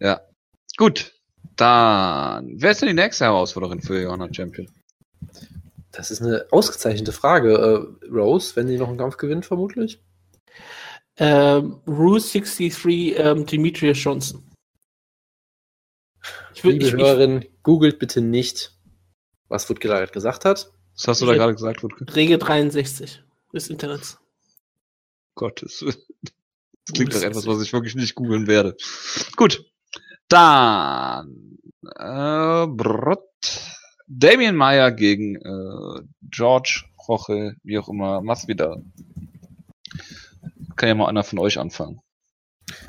[0.00, 0.22] Ja.
[0.76, 1.12] Gut.
[1.54, 4.68] Dann, wer ist denn die nächste Herausforderin für Johanna Champion?
[5.92, 7.52] Das ist eine ausgezeichnete Frage.
[8.02, 10.02] Äh, Rose, wenn sie noch einen Kampf gewinnt, vermutlich.
[11.16, 14.42] Ähm, Rule 63, ähm, Demetrius Johnson.
[16.54, 18.76] Ich will, Liebe ich, ich, Hörerin, googelt bitte nicht,
[19.48, 20.72] was Footgeller gesagt hat.
[20.94, 22.04] Was hast du da gerade gesagt, Wutke?
[22.14, 23.22] Regel 63
[23.52, 24.18] des Internets.
[25.34, 25.96] Gottes Willen.
[26.84, 28.76] Das klingt doch etwas, was ich wirklich nicht googeln werde.
[29.36, 29.64] Gut.
[30.28, 33.20] Dann äh, Brot.
[34.06, 38.82] Damien Meyer gegen äh, George, Roche, wie auch immer, Masvidal.
[40.76, 42.00] Kann ja mal einer von euch anfangen.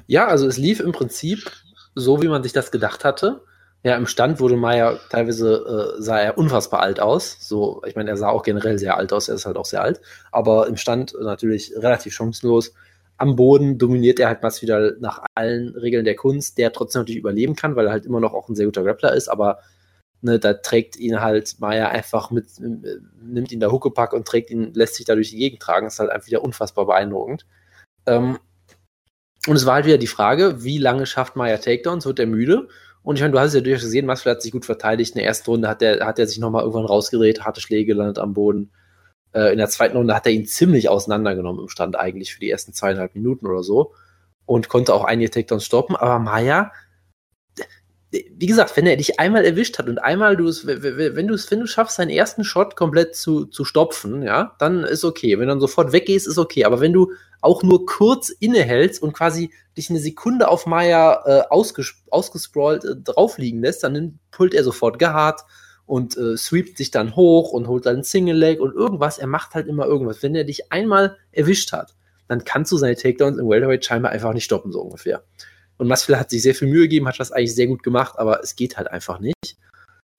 [0.07, 1.51] Ja, also es lief im Prinzip
[1.95, 3.43] so, wie man sich das gedacht hatte.
[3.84, 7.38] Ja, im Stand wurde Maya teilweise äh, sah er unfassbar alt aus.
[7.41, 9.81] So, ich meine, er sah auch generell sehr alt aus, er ist halt auch sehr
[9.81, 10.01] alt.
[10.31, 12.73] Aber im Stand natürlich relativ chancenlos.
[13.17, 17.55] Am Boden dominiert er halt Masvidal nach allen Regeln der Kunst, der trotzdem natürlich überleben
[17.55, 19.59] kann, weil er halt immer noch auch ein sehr guter Grappler ist, aber
[20.23, 24.49] ne, da trägt ihn halt Maya einfach mit, äh, nimmt ihn da Huckepack und trägt
[24.49, 25.88] ihn, lässt sich da durch die Gegend tragen.
[25.88, 27.45] Ist halt einfach wieder unfassbar beeindruckend.
[28.05, 28.39] Ähm,
[29.45, 32.05] und es war halt wieder die Frage, wie lange schafft Maya Takedowns?
[32.05, 32.69] Wird er müde?
[33.03, 35.11] Und ich meine, du hast es ja durchaus gesehen, Masvidal hat sich gut verteidigt.
[35.13, 38.17] In der ersten Runde hat er, hat er sich nochmal irgendwann rausgedreht, harte Schläge gelandet
[38.17, 38.71] am Boden.
[39.33, 42.49] Äh, in der zweiten Runde hat er ihn ziemlich auseinandergenommen im Stand eigentlich für die
[42.49, 43.93] ersten zweieinhalb Minuten oder so.
[44.45, 45.95] Und konnte auch einige Takedowns stoppen.
[45.95, 46.71] Aber Maya,
[48.14, 51.49] wie gesagt, wenn er dich einmal erwischt hat und einmal du es, wenn du es,
[51.49, 55.34] wenn du schaffst, seinen ersten Shot komplett zu, zu stopfen, ja, dann ist okay.
[55.34, 56.66] Wenn du dann sofort weggehst, ist okay.
[56.66, 57.11] Aber wenn du
[57.41, 62.95] auch nur kurz innehältst und quasi dich eine Sekunde auf Maya äh, ausges ausgesprawlt äh,
[62.95, 65.41] drauf liegen lässt, dann pullt er sofort gehaart
[65.88, 69.18] und äh, sweept sich dann hoch und holt dann Single Leg und irgendwas.
[69.18, 70.22] Er macht halt immer irgendwas.
[70.22, 71.95] Wenn er dich einmal erwischt hat,
[72.28, 75.24] dann kannst du seine Takedowns im Welterweight scheinbar einfach nicht stoppen, so ungefähr.
[75.78, 78.41] Und Masvidal hat sich sehr viel Mühe gegeben, hat das eigentlich sehr gut gemacht, aber
[78.41, 79.57] es geht halt einfach nicht.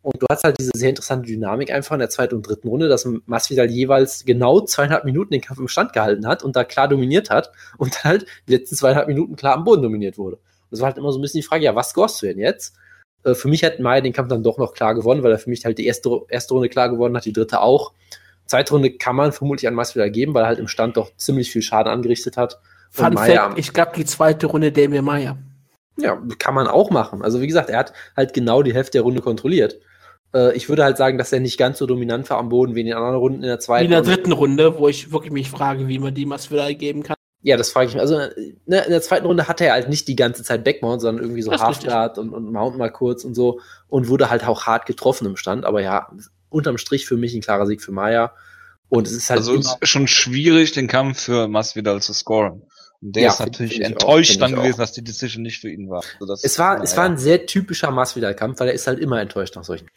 [0.03, 2.89] Und du hast halt diese sehr interessante Dynamik einfach in der zweiten und dritten Runde,
[2.89, 6.89] dass Masvidal jeweils genau zweieinhalb Minuten den Kampf im Stand gehalten hat und da klar
[6.89, 10.37] dominiert hat und dann halt die letzten zweieinhalb Minuten klar am Boden dominiert wurde.
[10.37, 12.39] Und das war halt immer so ein bisschen die Frage, ja, was scorest du denn
[12.39, 12.77] jetzt?
[13.25, 15.49] Äh, für mich hat Maya den Kampf dann doch noch klar gewonnen, weil er für
[15.49, 17.95] mich halt die erste, erste Runde klar gewonnen hat, die dritte auch.
[18.45, 21.51] Zweite Runde kann man vermutlich an Masvidal geben, weil er halt im Stand doch ziemlich
[21.51, 22.61] viel Schaden angerichtet hat.
[22.95, 25.37] Fun Fact, ich gab die zweite Runde Damien Meyer.
[25.97, 27.23] Ja, kann man auch machen.
[27.23, 29.81] Also wie gesagt, er hat halt genau die Hälfte der Runde kontrolliert.
[30.33, 32.81] Äh, ich würde halt sagen, dass er nicht ganz so dominant war am Boden wie
[32.81, 33.85] in den anderen Runden in der Wie zweiten.
[33.87, 37.17] in der dritten Runde, wo ich wirklich mich frage, wie man die Masvidal geben kann.
[37.43, 38.01] Ja, das frage ich mich.
[38.01, 41.25] Also ne, in der zweiten Runde hatte er halt nicht die ganze Zeit Backmount, sondern
[41.25, 41.51] irgendwie so.
[41.51, 45.37] Halfguard und, und Mount mal kurz und so und wurde halt auch hart getroffen im
[45.37, 45.65] Stand.
[45.65, 46.13] Aber ja,
[46.49, 48.33] unterm Strich für mich ein klarer Sieg für Maya.
[48.89, 52.13] Und es ist halt Also es immer, ist schon schwierig, den Kampf für Masvidal zu
[52.13, 52.63] scoren.
[53.05, 54.63] Und der Ja, ist natürlich auch, enttäuscht find dann auch.
[54.63, 56.03] gewesen, dass die Decision nicht für ihn war.
[56.15, 56.85] Also das es war, naja.
[56.85, 59.89] es war ein sehr typischer Masvidal-Kampf, weil er ist halt immer enttäuscht nach solchen.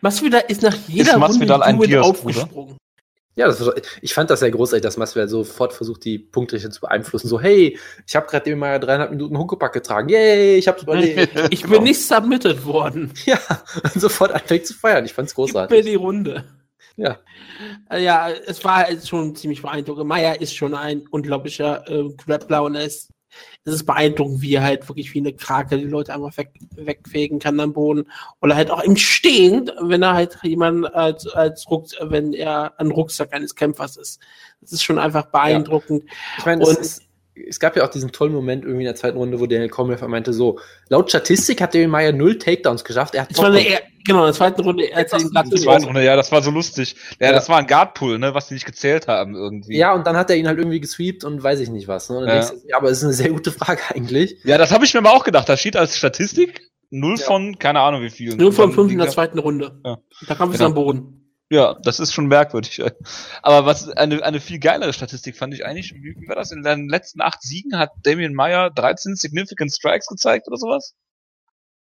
[0.00, 2.76] Masvidal ist nach jeder Masvidal ein Runde Diaz, aufgesprungen.
[3.36, 6.80] Ja, das war, ich fand das sehr großartig, dass Masvidal sofort versucht, die Punktrichter zu
[6.80, 7.28] beeinflussen.
[7.28, 10.08] So, hey, ich habe gerade eben mal dreieinhalb Minuten Huckepack getragen.
[10.08, 11.30] Yay, ich hab's überlebt.
[11.50, 13.12] Ich bin nicht submitted worden.
[13.26, 13.38] ja,
[13.84, 15.04] und sofort anfängt zu feiern.
[15.04, 15.84] Ich fand's Gib mir großartig.
[15.84, 16.44] die Runde.
[16.98, 17.18] Ja.
[17.90, 20.06] Äh, Ja, es war halt schon ziemlich beeindruckend.
[20.06, 23.08] Meyer ist schon ein unglaublicher äh, Grappler und ist,
[23.64, 27.38] es ist beeindruckend, wie er halt wirklich wie eine Krake die Leute einfach weg, wegfegen
[27.38, 28.06] kann am Boden.
[28.42, 32.90] Oder halt auch im Stehen, wenn er halt jemand als, als Ruck, wenn er ein
[32.90, 34.20] Rucksack eines Kämpfers ist.
[34.60, 36.04] Das ist schon einfach beeindruckend.
[36.38, 37.08] Ich meine, es, Und-
[37.48, 39.98] es gab ja auch diesen tollen Moment irgendwie in der zweiten Runde, wo Daniel Cormier
[40.08, 43.14] meinte so, laut Statistik hat Daniel Meyer null Takedowns geschafft.
[43.14, 43.36] Er hat
[44.08, 46.16] Genau, in der zweiten Runde, er hat Etwas den glatt zu Die zweite Runde, ja,
[46.16, 46.96] das war so lustig.
[47.20, 47.32] Ja, Ja.
[47.34, 49.76] das war ein Guardpull, ne, was die nicht gezählt haben irgendwie.
[49.76, 52.08] ja, und dann hat er ihn halt irgendwie gesweept und weiß ich nicht was.
[52.08, 52.16] Ne?
[52.18, 52.40] Und dann Ja.
[52.46, 54.38] denkst du, ja, aber es ist eine sehr gute Frage eigentlich.
[54.44, 55.48] Ja, das habe ich mir mal auch gedacht.
[55.48, 57.26] Da steht als Statistik null Ja.
[57.26, 58.34] von, keine Ahnung wie viel.
[58.34, 59.78] Nur von Und dann fünf in der zweiten Runde.
[59.84, 59.98] Ja.
[60.26, 60.68] Da kam es Genau.
[60.70, 61.14] am Boden.
[61.50, 62.82] Ja, das ist schon merkwürdig.
[63.42, 66.50] Aber was eine, eine viel geilere Statistik fand ich eigentlich, wie, wie war das?
[66.50, 70.94] In den letzten acht Siegen hat Damien Meyer 13 Significant Strikes gezeigt oder sowas?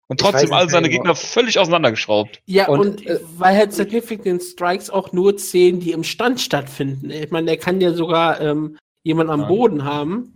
[0.10, 2.41] Und trotzdem nicht all seine Gegner völlig auseinandergeschraubt.
[2.45, 7.10] Ja, Und, und, äh, weil halt Significant Strikes auch nur zählen, die im Stand stattfinden.
[7.10, 9.49] Ich meine, der kann ja sogar ähm, jemand am Nein.
[9.49, 10.34] Boden haben,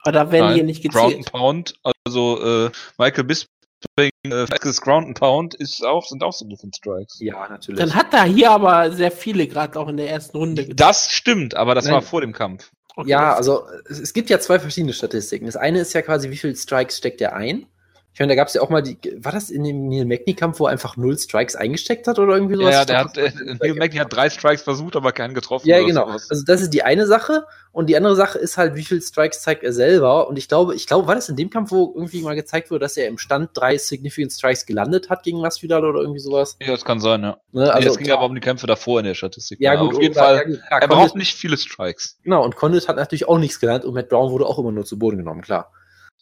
[0.00, 1.32] aber da werden die ja nicht Ground and gezählt.
[1.32, 4.46] Pound, also äh, Michael Bisping, äh,
[4.80, 7.18] Ground and Pound ist auch, sind auch Significant Strikes.
[7.20, 7.78] Ja, natürlich.
[7.78, 10.62] Dann hat er hier aber sehr viele, gerade auch in der ersten Runde.
[10.62, 10.80] gezeigt.
[10.80, 11.94] Das stimmt, aber das Nein.
[11.94, 12.72] war vor dem Kampf.
[12.96, 15.46] Okay, ja, also es, es gibt ja zwei verschiedene Statistiken.
[15.46, 17.66] Das eine ist ja quasi, wie viel Strikes steckt er ein?
[18.14, 20.60] Ich meine, da gab es ja auch mal die, war das in dem Neil Magny-Kampf,
[20.60, 22.72] wo er einfach null Strikes eingesteckt hat oder irgendwie sowas?
[22.72, 25.66] Ja, der hat, äh, Neil Magny hat drei Strikes versucht, aber keinen getroffen.
[25.66, 26.06] Ja, genau.
[26.06, 26.30] sowas.
[26.30, 27.44] Also das ist die eine Sache.
[27.72, 30.28] Und die andere Sache ist halt, wie viel Strikes zeigt er selber.
[30.28, 32.78] Und ich glaube, ich glaube, war das in dem Kampf, wo irgendwie mal gezeigt wurde,
[32.84, 36.56] dass er im Stand drei Significant Strikes gelandet hat gegen Masvidal oder irgendwie sowas?
[36.60, 37.36] Ja, das kann sein, ja.
[37.50, 37.74] Ne?
[37.74, 39.58] Also, es ging aber um die Kämpfe davor in der Statistik.
[39.60, 40.36] ja, gut, auf jeden oder- Fall.
[40.36, 42.16] ja, gut, klar, er Condit- braucht nicht viele Strikes.
[42.22, 44.84] Genau, und Condit hat natürlich auch nichts gelernt und Matt Brown wurde auch immer nur
[44.84, 45.72] zu Boden genommen, klar.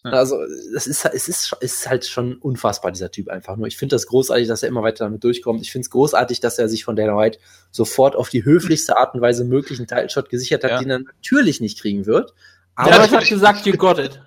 [0.05, 0.11] Ja.
[0.12, 3.68] Also, es ist, es, ist, es ist halt schon unfassbar, dieser Typ einfach nur.
[3.68, 5.62] Ich finde das großartig, dass er immer weiter damit durchkommt.
[5.62, 7.38] Ich finde es großartig, dass er sich von Dana White
[7.70, 10.78] sofort auf die höflichste Art und Weise möglichen Title-Shot gesichert hat, Ja.
[10.80, 12.34] den er natürlich nicht kriegen wird.
[12.78, 14.20] Der Aber, Leute hat gesagt, you got it.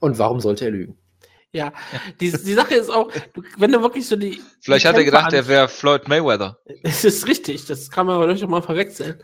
[0.00, 0.96] und warum sollte er lügen?
[1.54, 1.72] Ja,
[2.20, 3.12] die, die Sache ist auch,
[3.58, 4.42] wenn du wirklich so die.
[4.60, 6.58] Vielleicht die hat er gedacht, er wäre Floyd Mayweather.
[6.68, 9.20] an- Es ist richtig, das kann man aber durchaus mal verwechseln.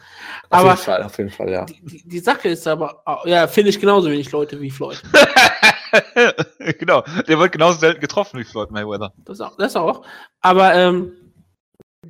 [0.49, 1.65] Auf Aber jeden Fall, auf jeden Fall, ja.
[1.65, 5.03] die, die, Sache ist aber, oh, ja, finde ich genauso wenig Leute wie Floyd.
[6.79, 9.13] genau, der wird genauso selten getroffen wie Floyd Mayweather.
[9.25, 9.57] Das auch.
[9.57, 10.07] Das auch.
[10.41, 11.13] Aber ähm,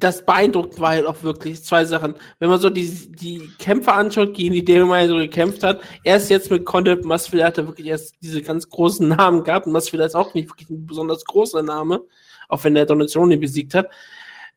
[0.01, 2.15] das beeindruckt war halt auch wirklich zwei Sachen.
[2.39, 6.51] Wenn man so die, die Kämpfer anschaut, gegen die Dänemark so gekämpft hat, erst jetzt
[6.51, 9.67] mit Condit Masvidal hat er wirklich erst diese ganz großen Namen gehabt.
[9.67, 12.03] Und Masvidal ist auch nicht wirklich ein besonders großer Name,
[12.49, 13.89] auch wenn er Donald Cerrone besiegt hat.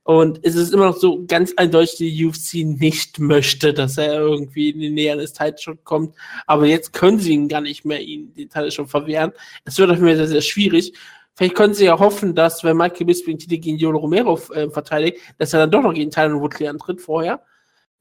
[0.05, 4.69] Und es ist immer noch so ganz eindeutig, die UFC nicht möchte, dass er irgendwie
[4.71, 6.15] in die Nähe eines Title kommt.
[6.45, 9.31] Aber jetzt können sie ihn gar nicht mehr, ihn den Title schon verwehren.
[9.63, 10.93] Es wird auf jeden Fall sehr, sehr schwierig.
[11.36, 15.17] Vielleicht können sie ja hoffen, dass, wenn Michael Bisping Titel gegen Jolo Romero äh, verteidigt,
[15.38, 17.41] dass er dann doch noch gegen Tyron Woodley antritt vorher.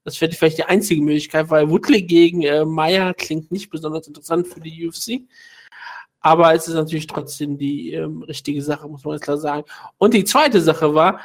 [0.05, 4.49] Das wäre vielleicht die einzige Möglichkeit, weil Woodley gegen äh, Meyer klingt nicht besonders interessant
[4.49, 5.23] für die UFC.
[6.21, 9.65] Aber es ist natürlich trotzdem die ähm, richtige Sache, muss man ganz klar sagen.
[9.99, 11.21] Und die zweite Sache war,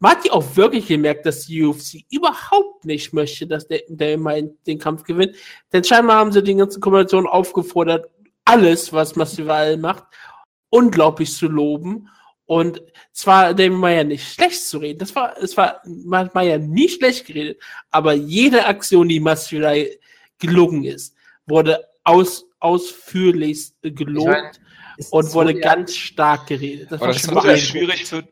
[0.00, 4.14] man hat ja auch wirklich gemerkt, dass die UFC überhaupt nicht möchte, dass der, der
[4.14, 5.34] immer den Kampf gewinnt.
[5.72, 8.08] Denn scheinbar haben sie den ganzen Kombinationen aufgefordert,
[8.44, 10.04] alles, was Masvidal macht,
[10.70, 12.08] unglaublich zu loben.
[12.46, 14.98] Und zwar dem Meyer nicht schlecht zu reden.
[14.98, 15.82] Das war, es war
[16.32, 17.60] Meyer nie schlecht geredet,
[17.90, 19.86] aber jede Aktion, die Masvidal
[20.38, 21.14] gelungen ist,
[21.46, 24.50] wurde aus, ausführlichst gelobt meine,
[25.10, 26.90] und wurde ja- ganz stark geredet.
[26.90, 27.58] Das war das beeindruckend.
[27.58, 28.26] schwierig für.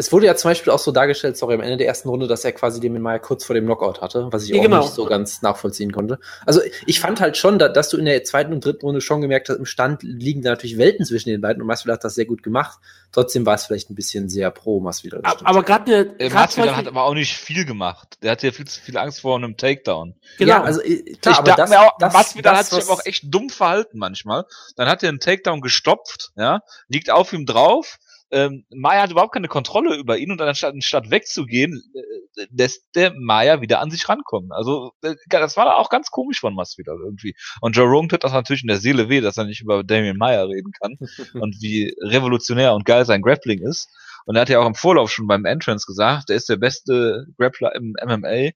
[0.00, 2.42] Es wurde ja zum Beispiel auch so dargestellt, sorry, am Ende der ersten Runde, dass
[2.42, 4.80] er quasi den Meyer kurz vor dem Knockout hatte, was ich Ja, auch genau.
[4.80, 6.18] nicht so ganz nachvollziehen konnte.
[6.46, 9.20] Also ich fand halt schon, da, dass du in der zweiten und dritten Runde schon
[9.20, 12.14] gemerkt hast, im Stand liegen da natürlich Welten zwischen den beiden und Masvidal hat das
[12.14, 12.78] sehr gut gemacht.
[13.12, 15.20] Trotzdem war es vielleicht ein bisschen sehr pro Masvidal.
[15.44, 18.16] Aber, gerade eine, Äh, Masvidal hat aber auch nicht viel gemacht.
[18.22, 20.14] Der hatte ja viel zu viel Angst vor einem Takedown.
[20.38, 20.50] genau.
[20.52, 22.78] Ja, also äh, klar, ich aber dachte das, mir auch, das, Masvidal das, hat sich
[22.78, 24.44] was- aber auch echt dumm verhalten manchmal.
[24.76, 27.98] Dann hat er einen Takedown gestopft, ja, liegt auf ihm drauf.
[28.32, 33.12] Ähm, Maya hat überhaupt keine Kontrolle über ihn und anstatt, anstatt wegzugehen, äh, lässt der
[33.18, 34.52] Maya wieder an sich rankommen.
[34.52, 37.34] Also äh, das war auch ganz komisch von Masvidal irgendwie.
[37.60, 40.16] Und Joe Rogan tut das natürlich in der Seele weh, dass er nicht über Damien
[40.16, 40.96] Maya reden kann
[41.40, 43.88] und wie revolutionär und geil sein Grappling ist.
[44.26, 47.26] Und er hat ja auch im Vorlauf schon beim Entrance gesagt, er ist der beste
[47.36, 48.50] Grappler im MMA.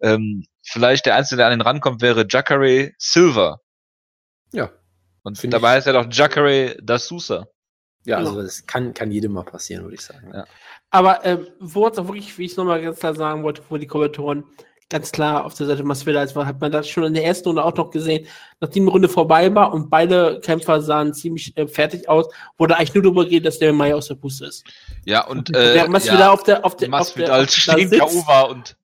[0.00, 3.60] Ähm, vielleicht der Einzige, der an den rankommt, wäre Jacare Silver.
[4.52, 4.70] Ja.
[5.22, 7.46] Und dabei ist er doch Jacare da Sousa.
[8.04, 8.30] Ja, Genau.
[8.30, 10.30] also das kann, kann jedem mal passieren, würde ich sagen.
[10.32, 10.44] Ja.
[10.90, 13.76] Aber ähm, wo es auch wirklich, wie ich es nochmal ganz klar sagen wollte, wo
[13.76, 14.44] die Kommentatoren
[14.88, 17.64] ganz klar auf der Seite Masvidal war, hat man das schon in der ersten Runde
[17.64, 18.26] auch noch gesehen,
[18.58, 22.26] nachdem die Runde vorbei war und beide Kämpfer sahen ziemlich äh, fertig aus,
[22.58, 24.64] wurde eigentlich nur darüber geredet, dass der Meier aus der Puste ist.
[25.04, 27.46] Ja, und Äh, der äh, Masvidal ja, auf der auf der auf der, Masvidal auf
[27.46, 28.26] der stehen sitzt K.O.
[28.26, 28.76] war und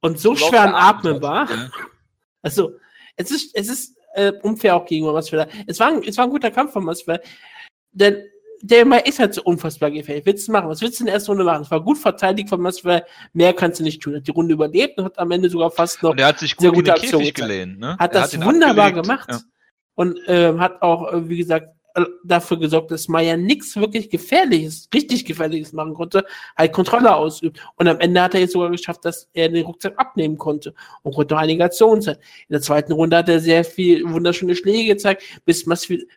[0.00, 1.48] und so schwer am geatmet Atmen war.
[1.48, 1.50] hat.
[1.56, 1.70] Ja.
[2.42, 2.78] Also,
[3.16, 5.48] es ist, es ist äh, unfair auch gegenüber Masvidal.
[5.66, 7.20] Es war, ein, es war ein guter Kampf von Masvidal,
[7.90, 8.22] denn
[8.62, 10.24] der Mai ist halt so unfassbar gefährlich.
[10.26, 10.68] Willst du machen?
[10.68, 11.62] Was willst du in der ersten Runde machen?
[11.62, 13.04] Es war gut verteidigt von Masvidal.
[13.32, 14.16] Mehr kannst du nicht tun.
[14.16, 16.54] Hat die Runde überlebt und hat am Ende sogar fast noch Und er hat sich
[16.58, 17.78] Sehr gut in gute Aktion gelehnt.
[17.78, 17.96] Ne?
[17.98, 19.02] hat Er das ihn wunderbar abgelegt.
[19.08, 19.40] gemacht Ja.
[19.94, 21.68] und ähm, hat auch, äh, wie gesagt,
[22.24, 26.24] dafür gesorgt, dass Maya nichts wirklich Gefährliches, richtig Gefährliches machen konnte,
[26.56, 27.60] halt Kontrolle ausübt.
[27.76, 31.14] Und am Ende hat er jetzt sogar geschafft, dass er den Rucksack abnehmen konnte und
[31.14, 32.20] konnte auch einige Aktionen zeigen.
[32.48, 35.64] In der zweiten Runde hat er sehr viel wunderschöne Schläge gezeigt, bis,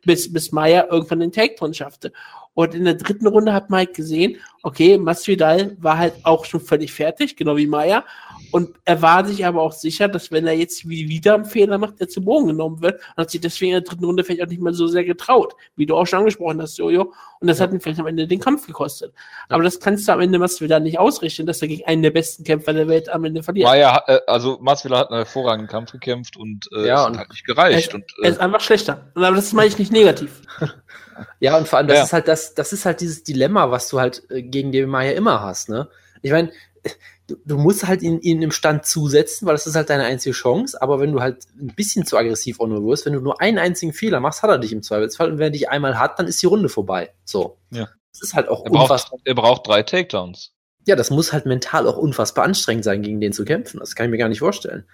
[0.04, 2.12] bis, bis Maya irgendwann den Takedown schaffte.
[2.56, 6.92] Und in der dritten Runde hat Mike gesehen, okay, Masvidal war halt auch schon völlig
[6.92, 8.04] fertig, genau wie Maya.
[8.52, 11.78] Und er war sich aber auch sicher, dass wenn er jetzt wie- wieder einen Fehler
[11.78, 14.42] macht, er zu Boden genommen wird und hat sich deswegen in der dritten Runde vielleicht
[14.44, 17.14] auch nicht mehr so sehr getraut, wie du auch schon angesprochen hast, Jojo.
[17.40, 19.14] Und das hat ihn vielleicht am Ende den Kampf gekostet.
[19.48, 22.44] Aber das kannst du am Ende Masvidal nicht ausrichten, dass er gegen einen der besten
[22.44, 23.68] Kämpfer der Welt am Ende verliert.
[23.68, 27.18] Maya, hat- äh, also Masvidal hat einen hervorragenden Kampf gekämpft und äh, Ja, es und-
[27.20, 27.90] hat nicht gereicht.
[27.90, 29.12] Er Und, er äh, ist einfach schlechter.
[29.16, 30.42] Aber das meine ich nicht negativ.
[31.40, 32.04] Ja, und vor allem, das Ja.
[32.04, 35.12] ist halt das, das ist halt dieses Dilemma, was du halt äh, gegen den Maya
[35.12, 35.90] immer hast, ne?
[36.22, 36.52] Ich meine,
[37.28, 40.34] du, du musst halt ihn, ihn im Stand zusetzen, weil das ist halt deine einzige
[40.34, 43.40] Chance, aber wenn du halt ein bisschen zu aggressiv auch nur wirst, wenn du nur
[43.42, 46.20] einen einzigen Fehler machst, hat er dich im Zweifelsfall und wenn er dich einmal hat,
[46.20, 47.14] dann ist die Runde vorbei.
[47.26, 47.58] So.
[47.72, 47.90] Ja.
[48.12, 49.20] Das ist halt auch er, braucht, unfassbar.
[49.24, 50.54] er braucht drei Takedowns.
[50.88, 53.80] Ja, das muss halt mental auch unfassbar anstrengend sein, gegen den zu kämpfen.
[53.80, 54.86] Das kann ich mir gar nicht vorstellen.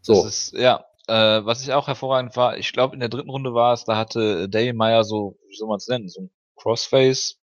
[0.00, 0.24] So.
[0.24, 3.54] Das ist, ja, äh, was ich auch hervorragend war, ich glaube in der dritten Runde
[3.54, 7.38] war es, da hatte Dave Meyer so, wie soll man es nennen, so ein Crossface,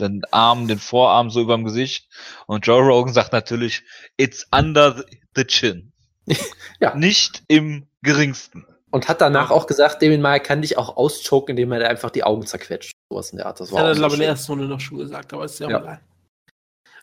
[0.00, 2.08] den Arm, den Vorarm so überm Gesicht
[2.46, 3.82] und Joe Rogan sagt natürlich,
[4.16, 5.04] it's under
[5.34, 5.92] the chin.
[6.80, 6.94] Ja.
[6.96, 8.66] Nicht im geringsten.
[8.90, 12.10] Und hat danach auch gesagt, Damien Maya kann dich auch auschoken, indem er dir einfach
[12.10, 12.92] die Augen zerquetscht.
[13.08, 13.60] Sowas in der Art.
[13.60, 15.58] Das war hat er, glaube ich, in der ersten Runde noch schon gesagt, aber ist
[15.60, 15.78] ja auch Ja.
[15.80, 16.00] egal.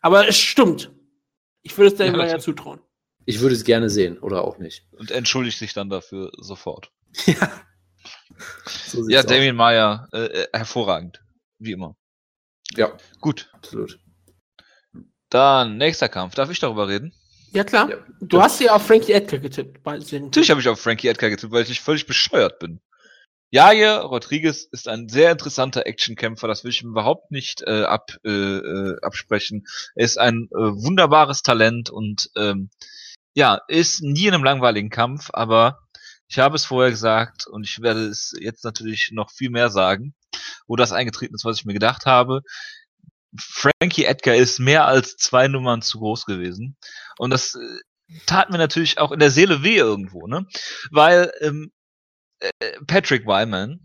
[0.02, 0.92] Aber es stimmt.
[1.62, 2.80] Ich würde es mal ja das- zutrauen.
[3.30, 4.88] Ich würde es gerne sehen, oder auch nicht.
[4.92, 6.92] Und entschuldigt sich dann dafür sofort.
[7.28, 7.62] ja.
[8.66, 9.22] So Ja.
[9.22, 11.24] Damien Meyer, äh, äh, hervorragend.
[11.60, 11.96] Wie immer.
[12.76, 13.52] Ja, Gut.
[13.52, 14.00] absolut.
[15.30, 16.34] Dann nächster Kampf.
[16.34, 17.14] Darf ich darüber reden?
[17.52, 17.92] Ja, klar.
[17.92, 17.98] Ja.
[18.20, 19.86] Du hast ja auf Frankie Edgar getippt.
[19.86, 22.82] Natürlich habe ich auf Frankie Edgar getippt, weil ich nicht völlig bescheuert bin.
[23.52, 28.12] Jair Rodriguez ist ein sehr interessanter Actionkämpfer, das will ich ihm überhaupt nicht äh, ab,
[28.24, 29.68] äh, äh, absprechen.
[29.94, 32.72] Er ist ein äh, wunderbares Talent und ähm,
[33.34, 35.80] ja, ist nie in einem langweiligen Kampf, aber
[36.28, 40.14] ich habe es vorher gesagt und ich werde es jetzt natürlich noch viel mehr sagen,
[40.68, 42.42] wo das eingetreten ist, was ich mir gedacht habe.
[43.38, 46.78] Frankie Edgar ist mehr als zwei Nummern zu groß gewesen
[47.18, 50.46] und das äh, tat mir natürlich auch in der Seele weh irgendwo, ne?
[50.92, 51.72] Weil ähm,
[52.40, 52.50] äh,
[52.88, 53.80] Patrick Wyman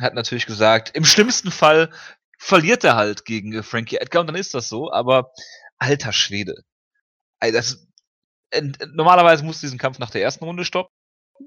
[0.00, 1.92] hat natürlich gesagt, im schlimmsten Fall
[2.38, 5.32] verliert er halt gegen Frankie Edgar und dann ist das so, aber
[5.78, 6.62] alter Schwede.
[7.40, 7.87] Das,
[8.50, 8.62] äh,
[8.94, 10.92] normalerweise muss diesen Kampf nach der ersten Runde stoppen,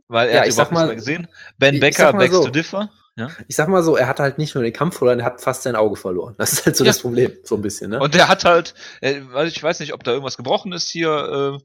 [0.08, 1.28] weil er Ja, hat ich überhaupt mal- mehr gesehen.
[1.58, 2.44] Ben ich- ich Becker mal begs so.
[2.46, 2.90] to differ.
[3.18, 3.28] Ja?
[3.50, 5.64] Ich sag mal so, er hat halt nicht nur den Kampf verloren, er hat fast
[5.64, 6.34] sein Auge verloren.
[6.38, 6.92] Das ist halt so Ja.
[6.92, 8.00] das Problem, so ein bisschen, ne?
[8.00, 11.64] Und der hat halt, äh, ich weiß nicht, ob da irgendwas gebrochen ist hier, äh,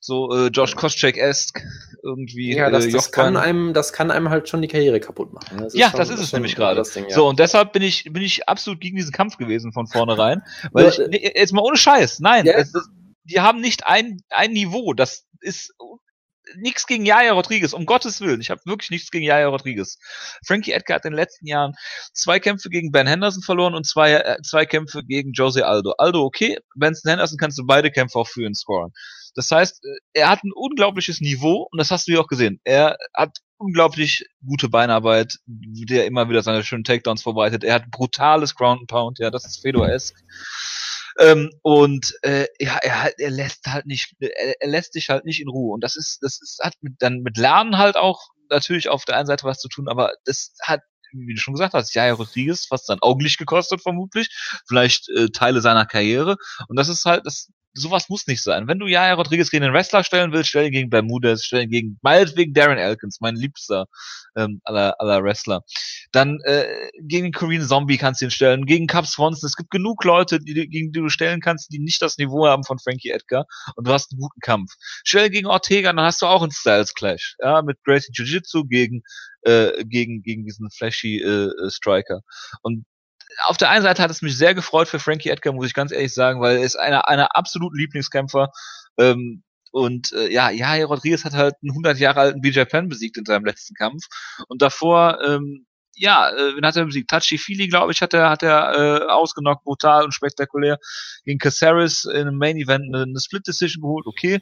[0.00, 1.62] so Josh Koscheck-esque,
[2.02, 2.56] irgendwie.
[2.56, 5.58] ja, das, das kann einem, das kann einem halt schon die Karriere kaputt machen.
[5.58, 5.68] ne?
[5.72, 6.74] Ja, schon- das ist es nämlich gerade.
[6.76, 7.04] Das ja.
[7.10, 10.42] So, und deshalb bin ich, bin ich absolut gegen diesen Kampf gewesen von vornherein.
[10.72, 12.90] Weil ich, nee, jetzt mal ohne Scheiß, nein, es, ist-
[13.28, 14.92] die haben nicht ein, ein Niveau.
[14.94, 15.74] Das ist
[16.56, 18.40] nichts gegen Jair Rodriguez, um Gottes Willen.
[18.40, 19.98] Ich habe wirklich nichts gegen Jair Rodriguez.
[20.46, 21.74] Frankie Edgar hat in den letzten Jahren
[22.12, 25.92] zwei Kämpfe gegen Ben Henderson verloren und zwei, äh, zwei Kämpfe gegen Jose Aldo.
[25.98, 28.92] Aldo okay, Benson Henderson kannst du beide Kämpfe auch für ihn scoren.
[29.34, 32.60] Das heißt, äh, er hat ein unglaubliches Niveau und das hast du ja auch gesehen.
[32.64, 37.64] Er hat unglaublich gute Beinarbeit, der immer wieder seine schönen Takedowns vorbereitet.
[37.64, 40.18] Er hat brutales Ground and Pound, ja, das ist Fedor-esque.
[41.18, 45.40] Ähm, und äh, ja, er, halt- er lässt halt nicht, er, lässt sich halt nicht
[45.40, 45.74] in Ruhe.
[45.74, 49.16] Und das ist, das ist, hat mit, dann mit Lernen halt auch natürlich auf der
[49.16, 50.80] einen Seite was zu tun, aber das hat,
[51.12, 54.28] wie du schon gesagt hast, Jair Rodriguez fast sein Augenlicht gekostet, vermutlich,
[54.66, 56.36] vielleicht äh, Teile seiner Karriere.
[56.68, 58.66] Und das ist halt, das, sowas muss nicht sein.
[58.66, 61.70] Wenn du Jair Rodriguez gegen den Wrestler stellen willst, stell ihn gegen Bermudez, stell ihn
[61.70, 63.86] gegen, meinetwegen Darren Elkins, mein liebster
[64.36, 65.62] ähm, aller, aller Wrestler.
[66.12, 66.66] Dann äh,
[67.00, 69.46] gegen den Korean Zombie kannst du ihn stellen, gegen Cap Swanson.
[69.46, 72.64] Es gibt genug Leute, die, gegen die du stellen kannst, die nicht das Niveau haben
[72.64, 73.46] von Frankie Edgar
[73.76, 74.72] und du hast einen guten Kampf.
[75.04, 79.02] Stell gegen Ortega, dann hast du auch einen Styles Clash, ja, mit Gracie Jiu-Jitsu gegen
[79.42, 82.20] äh, gegen gegen diesen flashy äh, Striker.
[82.62, 82.84] Und
[83.46, 85.92] auf der einen Seite hat es mich sehr gefreut für Frankie Edgar, muss ich ganz
[85.92, 88.50] ehrlich sagen, weil er ist einer einer absoluten Lieblingskämpfer.
[88.98, 93.16] Ähm, und äh, ja, Jair Rodriguez hat halt einen 100 Jahre alten BJ Penn besiegt
[93.16, 94.04] in seinem letzten Kampf.
[94.48, 97.10] Und davor, ähm, ja, äh, wen hat er besiegt?
[97.10, 100.78] Tachi Fili, glaube ich, hat er, hat er äh, ausgenockt, brutal und spektakulär.
[101.24, 104.40] Gegen Caceres in einem Main Event eine, eine Split Decision geholt, okay.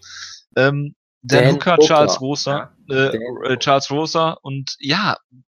[0.57, 5.17] Ähm, Dan, Dan Hooker, Charles Rosa, äh, äh, Charles Rosa und ja,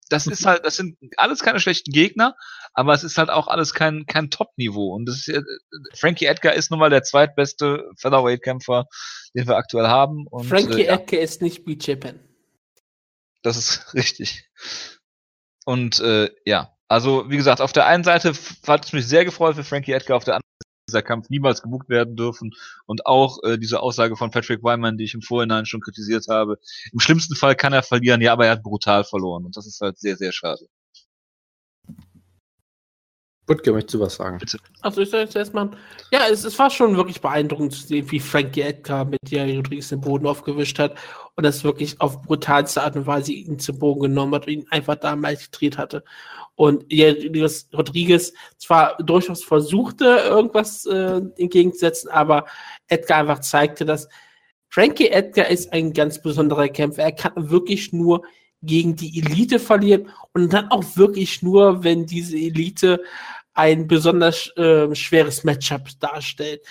[0.10, 2.36] das ist halt, das sind alles keine schlechten Gegner,
[2.74, 4.94] aber es ist halt auch alles kein, kein Top-Niveau.
[4.94, 5.44] Und das ist,
[5.94, 8.86] Frankie Edgar ist nun mal der zweitbeste Featherweight-Kämpfer,
[9.36, 10.26] den wir aktuell haben.
[10.28, 10.94] Und, Frankie äh, ja.
[10.94, 12.20] Edgar ist nicht BJ Penn.
[13.42, 14.50] Das ist richtig.
[15.66, 18.34] Und äh, ja, also wie gesagt, auf der einen Seite
[18.66, 20.47] hat es mich sehr gefreut für Frankie Edgar, auf der anderen
[20.88, 22.54] dieser Kampf niemals gebucht werden dürfen.
[22.86, 26.58] Und auch äh, diese Aussage von Patrick Wyman, die ich im Vorhinein schon kritisiert habe.
[26.94, 29.46] Im schlimmsten Fall kann er verlieren, ja, aber er hat brutal verloren.
[29.46, 30.68] Und das ist halt sehr, sehr schade.
[33.46, 34.40] Butke, möchtest du was sagen?
[34.82, 35.72] Also ich soll jetzt erstmal.
[36.12, 39.88] Ja, es, es war schon wirklich beeindruckend zu sehen, wie Frankie Edgar mit Jair Rodriguez
[39.88, 40.98] den Boden aufgewischt hat
[41.36, 44.68] und das wirklich auf brutalste Art und Weise ihn zu Boden genommen hat und ihn
[44.70, 46.04] einfach da malträtiert hatte.
[46.58, 52.46] Und Rodriguez zwar durchaus versuchte, irgendwas äh, entgegenzusetzen, aber
[52.88, 54.10] Edgar einfach zeigte, dass
[54.68, 57.04] Frankie Edgar ist ein ganz besonderer Kämpfer.
[57.04, 58.24] Er kann wirklich nur
[58.64, 63.04] gegen die Elite verlieren und dann auch wirklich nur, wenn diese Elite
[63.54, 66.62] ein besonders äh, schweres Matchup darstellt.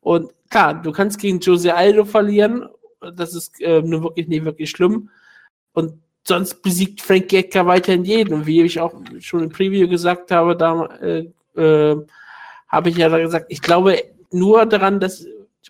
[0.00, 2.68] Und klar, du kannst gegen Jose Aldo verlieren,
[3.14, 5.10] das ist äh, nur wirklich nicht wirklich schlimm.
[5.74, 8.34] Und sonst besiegt Frank Edgar weiterhin jeden.
[8.34, 11.28] Und wie ich auch schon im Preview gesagt habe, da äh,
[11.60, 11.96] äh,
[12.68, 15.26] habe ich ja gesagt, ich glaube nur daran, dass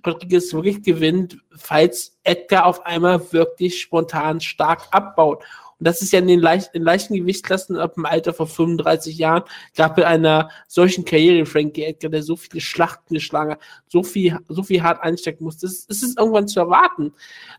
[0.07, 5.43] Rodriguez wirklich gewinnt, falls Edgar auf einmal wirklich spontan stark abbaut.
[5.79, 9.17] Und das ist ja in den, leicht, in leichten Gewichtsklassen ab dem Alter von 35
[9.17, 9.45] Jahren,
[9.77, 14.39] gab bei einer solchen Karriere Frankie Edgar, der so viele Schlachten geschlagen hat, so viel,
[14.49, 15.59] so viel hart einstecken muss.
[15.59, 17.13] Das, das ist irgendwann zu erwarten,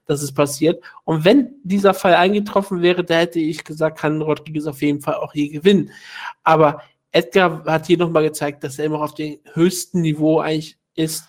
[0.06, 0.84] dass es passiert.
[1.06, 5.16] Und wenn dieser Fall eingetroffen wäre, da hätte ich gesagt, kann Rodriguez auf jeden Fall
[5.16, 5.92] auch hier gewinnen.
[6.44, 6.82] Aber
[7.12, 11.26] Edgar hat hier nochmal gezeigt, dass er immer auf dem höchsten Niveau eigentlich ist,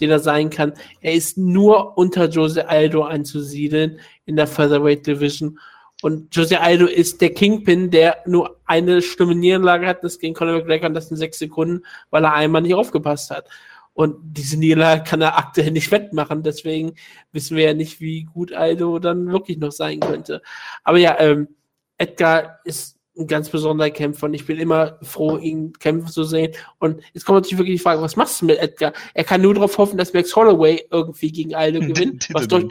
[0.00, 0.74] den er sein kann.
[1.00, 5.58] Er ist nur unter Jose Aldo anzusiedeln in der Featherweight Division.
[6.04, 10.58] Und Jose Aldo ist der Kingpin, der nur eine schlimme Niederlage hat, das gegen Conor
[10.58, 13.48] McGregor und das in sechs Sekunden, weil er einmal nicht aufgepasst hat.
[13.94, 16.42] Und diese Niederlage kann er aktuell nicht wettmachen.
[16.42, 16.96] Deswegen
[17.32, 20.42] wissen wir ja nicht, wie gut Aldo dann wirklich noch sein könnte.
[20.82, 21.48] Aber ja, ähm,
[21.96, 26.52] Edgar ist ein ganz besonderer Kämpfer und ich bin immer froh, ihn kämpfen zu sehen.
[26.80, 28.92] Und jetzt kommt natürlich wirklich die Frage, was machst du mit Edgar?
[29.14, 32.68] Er kann nur darauf hoffen, dass Max Holloway irgendwie gegen Aldo gewinnt, was, durch,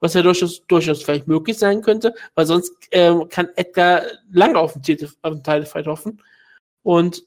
[0.00, 4.02] was ja durchaus, durchaus vielleicht möglich sein könnte, weil sonst ähm, kann Edgar
[4.32, 6.22] lange auf den Titel, auf den Titelfight hoffen.
[6.82, 7.22] Und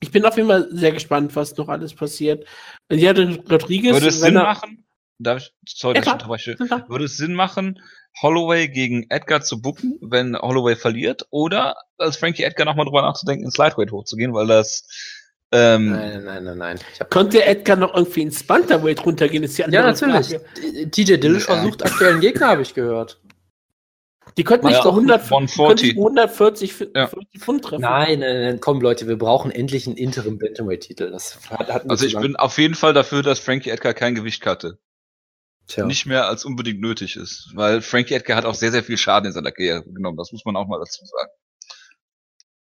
[0.00, 2.46] ich bin auf jeden Fall sehr gespannt, was noch alles passiert.
[2.90, 3.94] Und ja, Rodriguez.
[3.94, 4.84] Würde es Sinn machen?
[5.18, 6.58] Darf ich, sorry, Ja, dass ich.
[6.88, 7.80] Würde es Sinn machen,
[8.20, 11.26] Holloway gegen Edgar zu booken, wenn Holloway verliert?
[11.30, 14.86] Oder als Frankie Edgar nochmal drüber nachzudenken, ins Lightweight hochzugehen, weil das
[15.54, 16.78] ähm, Nein, nein, nein, nein.
[17.10, 20.38] Konnte Edgar noch irgendwie ins Bantamweight runtergehen, ist die andere ja, natürlich.
[20.40, 20.90] Frage.
[20.90, 21.62] TJ Dillashaw Ja.
[21.64, 23.20] sucht aktuell einen Gegner, habe ich gehört.
[24.36, 25.90] Die könnten nicht Ja, so 100, 140.
[25.94, 27.06] könnten 140 F- Ja.
[27.06, 27.82] 40 Pfund treffen.
[27.82, 31.10] Nein, nein, nein, komm Leute, wir brauchen endlich einen Interim Bantamweight-Titel.
[31.10, 34.42] Das hat, wir Also ich bin auf jeden Fall dafür, dass Frankie Edgar kein Gewicht
[34.42, 34.78] cutte.
[35.68, 35.86] Tja.
[35.86, 37.52] Nicht mehr als unbedingt nötig ist.
[37.54, 40.16] Weil Frankie Edgar hat auch sehr, sehr viel Schaden in seiner Karriere genommen.
[40.18, 41.30] Das muss man auch mal dazu sagen.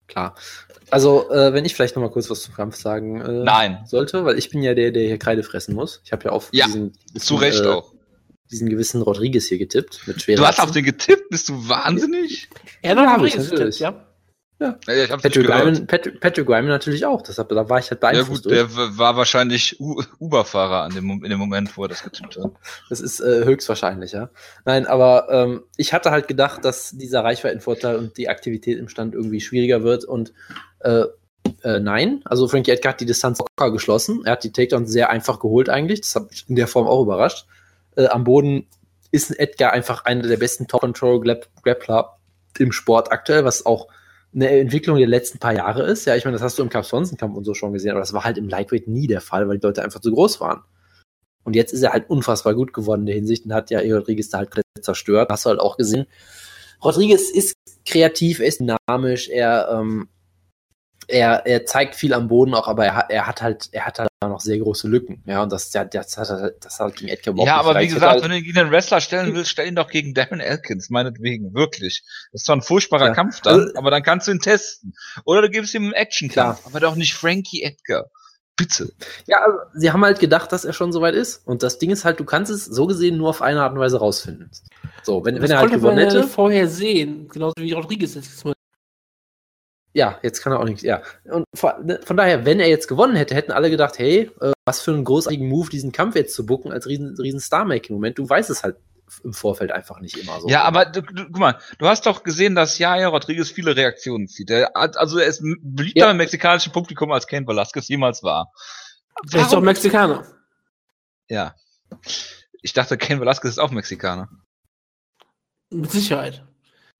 [0.09, 0.35] Klar.
[0.91, 3.79] Also, äh, wenn ich vielleicht noch mal kurz was zum Kampf sagen äh, Nein.
[3.85, 6.01] sollte, weil ich bin ja der, der hier Kreide fressen muss.
[6.03, 7.93] Ich habe ja auf Ja, diesen, Zu Recht äh, auch.
[8.51, 11.29] diesen gewissen Rodriguez hier getippt mit schweren Du hast auf den getippt?
[11.29, 12.49] Bist du wahnsinnig?
[12.81, 13.77] Er Ja, hat hab ich, natürlich.
[13.77, 14.05] getippt, ja.
[14.59, 15.47] Ja, ich hab's Patrick.
[15.47, 17.21] Wyman, Patrick, Patrick Wyman natürlich auch.
[17.21, 18.43] Deshalb, da war ich halt Ja beeinflusst.
[18.43, 22.51] gut, der war wahrscheinlich Uber-Fahrer an dem, in dem Moment, wo er das getippt hat.
[22.89, 24.29] Das ist äh, höchstwahrscheinlich, ja.
[24.65, 29.13] Nein, aber ähm, ich hatte halt gedacht, dass dieser Reichweitenvorteil und die Aktivität im Stand
[29.15, 30.33] irgendwie schwieriger wird und
[30.79, 31.05] äh,
[31.63, 34.23] äh, nein, also Frankie Edgar hat die Distanz locker geschlossen.
[34.25, 36.01] Er hat die Takedowns sehr einfach geholt eigentlich.
[36.01, 37.45] Das hat mich in der Form auch überrascht.
[37.95, 38.67] Äh, am Boden
[39.11, 42.17] ist Edgar einfach einer der besten Top-Control-Grappler
[42.57, 43.87] im Sport aktuell, was auch
[44.33, 46.05] eine Entwicklung der letzten paar Jahre ist.
[46.05, 48.23] Ja, ich meine, das hast du im Cup-Swanson-Kampf und so schon gesehen, aber das war
[48.23, 50.63] halt im Lightweight nie der Fall, weil die Leute einfach zu groß waren.
[51.43, 54.29] Und jetzt ist er halt unfassbar gut geworden in der Hinsicht und hat ja Rodriguez
[54.29, 54.51] da halt
[54.81, 55.29] zerstört.
[55.31, 56.05] Hast du halt auch gesehen.
[56.83, 60.09] Rodriguez ist kreativ, er ist dynamisch, er, ähm,
[61.09, 63.99] er, er zeigt viel am Boden auch, aber er hat, er hat halt, er hat
[63.99, 65.23] halt noch sehr große Lücken.
[65.25, 67.87] Ja, und das, das, das hat er, das hat gegen Edgar überhaupt Ja, aber wie
[67.87, 70.89] gesagt, Hätte wenn du gegen einen Wrestler stellen willst, stell ihn doch gegen Darren Elkins,
[70.89, 72.03] meinetwegen, wirklich.
[72.31, 73.13] Das ist zwar ein furchtbarer Ja.
[73.13, 74.93] Kampf dann, Also- aber dann kannst du ihn testen.
[75.25, 78.05] Oder du gibst ihm einen Actionkampf, aber doch nicht Frankie Edgar.
[78.57, 78.91] Bitte.
[79.25, 81.47] Ja, also, sie haben halt gedacht, dass er schon soweit ist.
[81.47, 83.79] Und das Ding ist halt, du kannst es so gesehen nur auf eine Art und
[83.79, 84.51] Weise rausfinden.
[85.01, 86.27] So, wenn, wenn Das er halt gewonnen ja hätte.
[86.27, 88.53] vorher sehen, genauso wie Rodriguez jetzt mal.
[89.93, 90.83] Ja, jetzt kann er auch nichts.
[90.83, 91.01] Ja.
[91.25, 94.51] Und von, ne, von daher, wenn er jetzt gewonnen hätte, hätten alle gedacht, hey, äh,
[94.65, 98.17] was für einen großartigen Move, diesen Kampf jetzt zu bucken als riesen, riesen Star-Making-Moment.
[98.17, 98.77] Du weißt es halt
[99.23, 100.47] im Vorfeld einfach nicht immer so.
[100.47, 104.27] Ja, aber du, du, guck mal, du hast doch gesehen, dass Jair Rodriguez viele Reaktionen
[104.27, 104.51] zieht.
[104.51, 106.11] Er hat, also er ist beliebter Ja.
[106.11, 108.51] im mexikanischen Publikum als Ken Velasquez jemals war.
[109.33, 110.23] Der ist doch Mexikaner.
[111.27, 111.55] Ja.
[112.61, 114.29] Ich dachte, Ken Velasquez ist auch Mexikaner.
[115.71, 116.43] Mit Sicherheit.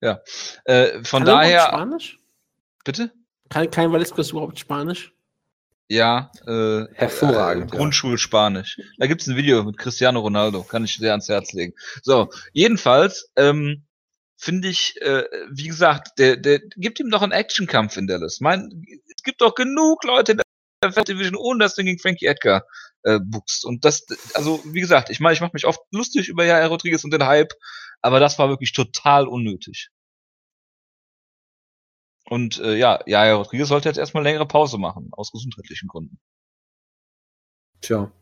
[0.00, 2.19] Äh, von Kann er daher, Spanisch?
[2.84, 3.12] Bitte?
[3.48, 5.12] Kann kein Velasquez überhaupt Spanisch?
[5.88, 7.78] Ja, äh, Hervorragend, Äh, ja.
[7.78, 8.78] Grundschulspanisch.
[8.98, 11.74] Da gibt's ein Video mit Cristiano Ronaldo, kann ich sehr ans Herz legen.
[12.02, 13.86] So, jedenfalls ähm,
[14.36, 18.40] finde ich, äh, wie gesagt, der, der gibt ihm doch einen Actionkampf in Dallas.
[18.40, 18.84] Mein,
[19.14, 20.40] es gibt doch genug Leute in
[20.82, 22.64] der Fat Division, ohne dass du gegen Frankie Edgar
[23.02, 23.64] äh, buchst.
[23.64, 27.02] Und das, also wie gesagt, ich meine, ich mache mich oft lustig über Jair Rodriguez
[27.02, 27.52] und den Hype,
[28.00, 29.90] aber das war wirklich total unnötig.
[32.30, 36.20] Und äh, ja, Jair Rodriguez sollte jetzt erstmal längere Pause machen, aus gesundheitlichen Gründen.
[37.80, 38.12] Tja.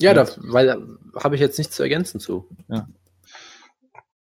[0.00, 2.48] Ja, da, weil da habe ich jetzt nichts zu ergänzen zu.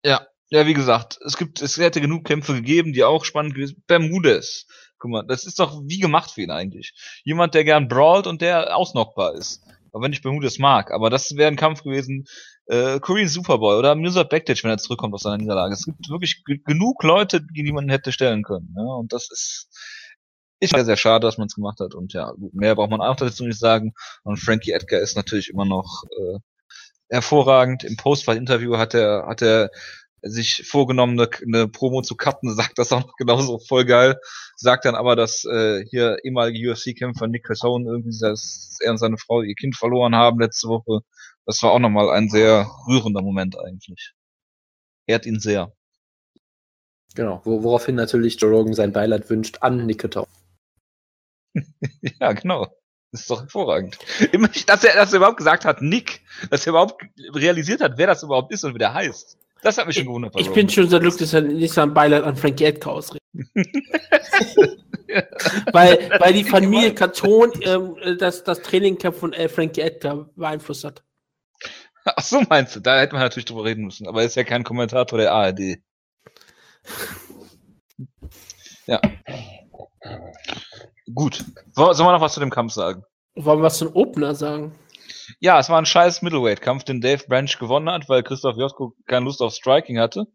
[0.05, 3.83] Ja, ja, wie gesagt, es gibt, es hätte genug Kämpfe gegeben, die auch spannend gewesen.
[3.87, 4.67] Bermudez.
[4.99, 6.93] Guck mal, das ist doch wie gemacht für ihn eigentlich.
[7.25, 9.63] Jemand, der gern brawlt und der ausnockbar ist.
[9.93, 12.25] Aber wenn ich Bermudez mag, aber das wäre ein Kampf gewesen,
[12.67, 15.75] äh, Korean Superboy oder Mirza Bektic, wenn er zurückkommt aus seiner Niederlage.
[15.75, 18.75] Es gibt wirklich ge- genug Leute, die man hätte stellen können.
[18.77, 18.83] Ja?
[18.83, 19.69] Und das ist,
[20.61, 21.95] ist sehr, sehr schade, dass man es gemacht hat.
[21.95, 23.93] Und ja, gut, mehr braucht man auch dazu nicht sagen.
[24.25, 26.39] Und Frankie Edgar ist natürlich immer noch äh,
[27.09, 27.85] hervorragend.
[27.85, 29.71] Im Postfight-Interview hat er, hat er
[30.29, 34.19] sich vorgenommen, eine, eine Promo zu cutten, sagt das auch noch genauso voll geil.
[34.57, 39.19] Sagt dann aber, dass äh, hier ehemalige UFC-Kämpfer Nick Cassone irgendwie, dass er und seine
[39.19, 41.01] Frau ihr Kind verloren haben letzte Woche.
[41.45, 44.13] Das war auch nochmal ein sehr rührender Moment eigentlich.
[45.07, 45.73] Ehrt ihn sehr.
[47.15, 50.27] Genau, wo, woraufhin natürlich Joe Rogan sein Beileid wünscht an Nikita.
[52.21, 52.67] Ja, genau.
[53.13, 53.99] Das ist doch hervorragend.
[54.33, 56.21] Immer, dass er, dass er überhaupt gesagt hat, Nick,
[56.51, 57.03] dass er überhaupt
[57.35, 59.39] realisiert hat, wer das überhaupt ist und wie der heißt.
[59.63, 60.35] Das hat mich schon gewundert.
[60.39, 63.23] Ich bin schon sehr glücklich, dass er nicht sein Beileid an Frankie Edgar ausrichtet.
[65.73, 71.03] weil, weil die Familie Karton ähm, das, das Trainingcamp von äh, Frankie Edgar beeinflusst hat.
[72.05, 74.45] Ach so meinst du, da hätte man natürlich drüber reden müssen, aber er ist ja
[74.45, 75.61] kein Kommentator der ARD.
[78.89, 79.01] Ja.
[81.13, 81.45] Gut.
[81.73, 83.03] So- Sollen wir noch was zu dem Kampf sagen?
[83.35, 84.73] Wollen wir was zum Opener sagen?
[85.41, 89.25] Ja, es war ein scheiß Middleweight-Kampf, den Dave Branch gewonnen hat, weil Christoph Josko keine
[89.27, 90.27] Lust auf Striking hatte,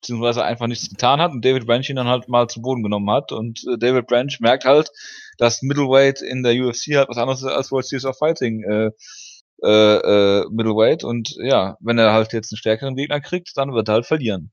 [0.00, 3.10] beziehungsweise einfach nichts getan hat und David Branch ihn dann halt mal zu Boden genommen
[3.10, 3.32] hat.
[3.32, 4.90] Und äh, David Branch merkt halt,
[5.38, 8.90] dass Middleweight in der UFC halt was anderes ist als World Series of Fighting äh,
[9.62, 9.96] äh,
[10.40, 11.04] äh, Middleweight.
[11.04, 14.52] Und ja, wenn er halt jetzt einen stärkeren Gegner kriegt, dann wird er halt verlieren.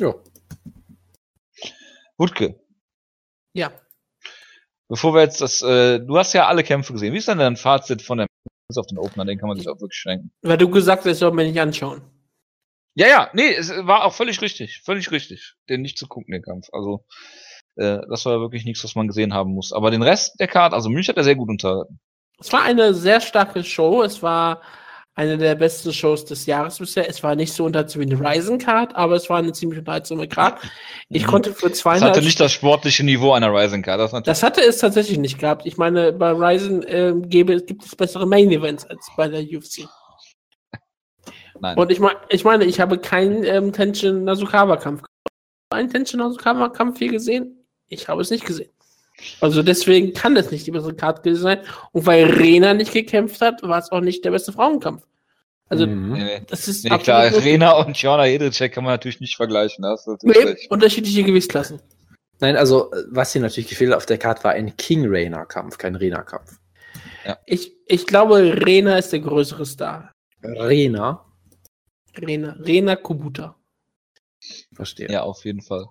[0.00, 0.14] Ja.
[2.18, 2.60] Wutke,
[3.52, 3.72] Ja.
[4.92, 7.14] Bevor wir jetzt das, äh, du hast ja alle Kämpfe gesehen.
[7.14, 8.26] Wie ist denn dein Fazit von der
[8.68, 9.24] bis auf den Opener?
[9.24, 10.30] Den kann man sich auch wirklich schenken.
[10.42, 12.02] Weil du gesagt hast, ich soll mir nicht anschauen.
[12.94, 16.42] Ja, ja, nee, es war auch völlig richtig, völlig richtig, den nicht zu gucken, den
[16.42, 16.68] Kampf.
[16.72, 17.06] Also,
[17.76, 19.72] äh, das war wirklich nichts, was man gesehen haben muss.
[19.72, 21.98] Aber den Rest der Karte, also mich hat er sehr gut unterhalten.
[22.38, 24.02] Es war eine sehr starke Show.
[24.02, 24.60] Es war
[25.14, 27.08] eine der besten Shows des Jahres bisher.
[27.08, 30.26] Es war nicht so unterhaltsam wie eine Ryzen Card, aber es war eine ziemlich unterhaltsame
[30.26, 30.58] Card.
[31.10, 31.26] Ich Mhm.
[31.26, 34.00] konnte für Das zweieinhalb hatte nicht das sportliche Niveau einer Rising Card.
[34.00, 35.66] Das Das hatte es tatsächlich nicht gehabt.
[35.66, 39.86] Ich meine, bei Ryzen ähm, gäbe, gibt es bessere Main Events als bei der UFC.
[41.60, 41.76] nein.
[41.76, 45.02] Und ich, mein, ich meine, ich habe keinen ähm, Tenshin Nasukawa Kampf.
[45.70, 47.66] Einen Tenshin Nasukawa Kampf hier gesehen?
[47.88, 48.70] Ich habe es nicht gesehen.
[49.40, 51.58] Also deswegen kann es nicht die bessere Karte gewesen sein.
[51.92, 55.04] Und weil Rena nicht gekämpft hat, war es auch nicht der beste Frauenkampf.
[55.68, 56.18] Also Mhm.
[56.48, 59.82] das ist nee klar, Rena und Jona Jedrzejczyk kann man natürlich nicht vergleichen.
[59.82, 61.80] Da hast du natürlich Nee, unterschiedliche Gewichtsklassen.
[62.40, 65.94] Nein, also was hier natürlich gefehlt auf der Karte war ein King Rainer Kampf, kein
[65.94, 66.58] Rena Kampf.
[67.46, 70.12] Ich, ich glaube, Rena ist der größere Star.
[70.42, 71.24] Rena,
[72.18, 73.54] Rena, Rena Kubuta.
[74.82, 75.10] Verstehe.
[75.10, 75.86] Ja, auf jeden Fall.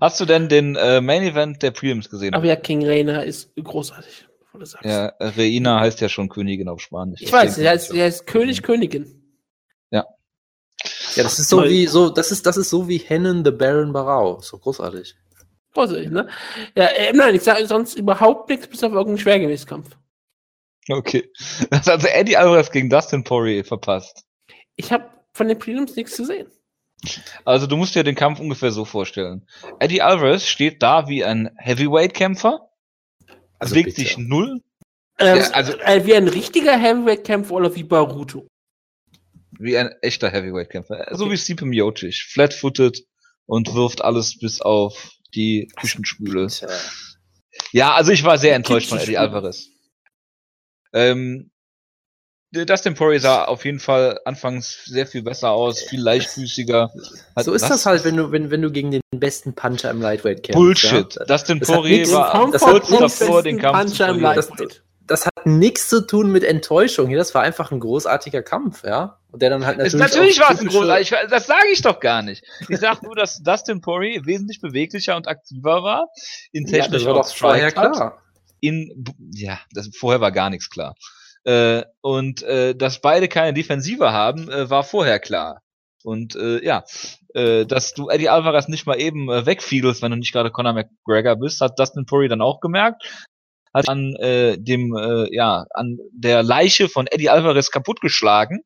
[0.00, 2.34] Hast du denn den äh, Main Event der Prelims gesehen?
[2.34, 4.26] Aber ja, King Rena ist großartig.
[4.40, 4.84] bevor du sagst.
[4.84, 7.22] Ja, Reina heißt ja schon Königin auf Spanisch.
[7.22, 9.20] Ich weiß, er ist, er ist König, Königin.
[11.16, 13.92] Ja, das ist so wie so, das ist das ist so wie Hennen the Baron
[13.92, 15.14] Barau, so großartig.
[15.72, 16.28] Großartig, ne?
[16.76, 19.96] Ja, äh, nein, ich sage sonst überhaupt nichts bis auf irgendeinen Schwergewichtskampf.
[20.88, 21.30] Okay.
[21.70, 24.24] Das hat also Eddie Alvarez gegen Dustin Poirier verpasst.
[24.76, 26.48] Ich habe von den Prelims nichts gesehen.
[27.44, 29.46] Also du musst dir den Kampf ungefähr so vorstellen.
[29.80, 32.68] Eddie Alvarez steht da wie ein Heavyweight-Kämpfer,
[33.58, 34.00] Also bewegt bitte.
[34.00, 34.60] sich null,
[35.18, 38.48] Ähm, Ja, also- äh, wie ein richtiger Heavyweight-Kämpfer oder wie Baruto.
[39.60, 41.06] wie ein echter Heavyweight-Kämpfer.
[41.12, 41.32] So Okay.
[41.34, 43.04] wie Stipe Miocic, flat-footed
[43.46, 46.48] und wirft alles bis auf die Küchenspüle.
[46.48, 46.68] Tja.
[47.70, 49.20] Ja, also ich war sehr enttäuscht von Eddie Küchenspüle.
[49.36, 49.68] Alvarez.
[50.92, 51.50] Ähm,
[52.64, 56.90] Dustin Poirier sah auf jeden Fall anfangs sehr viel besser aus, viel leichtfüßiger.
[57.34, 60.00] Hat- So ist das halt, wenn du, wenn, wenn du gegen den besten Puncher im
[60.00, 60.54] Lightweight kämpfst.
[60.56, 61.14] Bullshit.
[61.18, 61.24] Ja?
[61.24, 64.36] Dustin das Poirier war das kurz davor, den Kampf zu Puncher im verlieren.
[64.36, 64.80] Lightweight.
[65.06, 67.08] Das hat nichts zu tun mit Enttäuschung.
[67.08, 67.18] hier.
[67.18, 69.18] Das war einfach ein großartiger Kampf, ja.
[69.32, 70.38] Und der dann halt Es, natürlich.
[70.38, 72.42] natürlich auch war es ein ich, das sage ich doch gar nicht.
[72.68, 76.06] Ich sag nur, dass Dustin Poirier wesentlich beweglicher und aktiver war,
[76.52, 78.22] in Ja, das technisch war doch vorher klar.
[78.60, 79.04] in,
[79.34, 80.94] ja, das, vorher war gar nichts klar.
[81.44, 85.62] Äh, und äh, dass beide keine Defensive haben, äh, war vorher klar.
[86.02, 86.84] Und äh, ja,
[87.34, 90.74] äh, dass du Eddie Alvarez nicht mal eben äh, wegfiedelst, wenn du nicht gerade Conor
[90.74, 93.02] McGregor bist, hat Dustin Poirier dann auch gemerkt.
[93.72, 98.62] Hat an äh, dem, äh, ja, an der Leiche von Eddie Alvarez kaputtgeschlagen.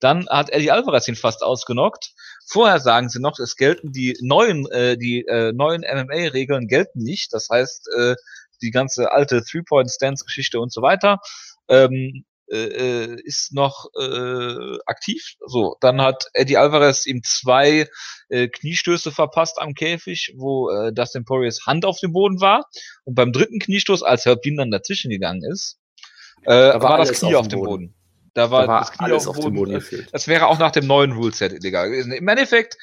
[0.00, 2.12] Dann hat Eddie Alvarez ihn fast ausgenockt.
[2.46, 7.32] Vorher sagen sie noch, es gelten die neuen, äh, die äh, neuen MMA-Regeln gelten nicht.
[7.32, 8.14] Das heißt, äh,
[8.62, 11.18] die ganze alte Three-Point-Stance-Geschichte und so weiter
[11.68, 15.34] ähm, äh, äh, ist noch äh, aktiv.
[15.46, 17.88] So, dann hat Eddie Alvarez ihm zwei
[18.28, 22.66] äh, Kniestöße verpasst am Käfig, wo äh, Dustin Poiriers Hand auf dem Boden war.
[23.04, 25.78] Und beim dritten Kniestoß, als Herb Dean dann dazwischen gegangen ist,
[26.44, 27.70] äh, war war, das Knie auf dem Boden.
[27.70, 27.94] Boden.
[28.34, 29.54] Da war, Da war das Knie auf auf dem Boden.
[29.56, 30.08] Boden gefehlt.
[30.12, 32.12] Das wäre auch nach dem neuen Ruleset illegal gewesen.
[32.12, 32.76] Im Endeffekt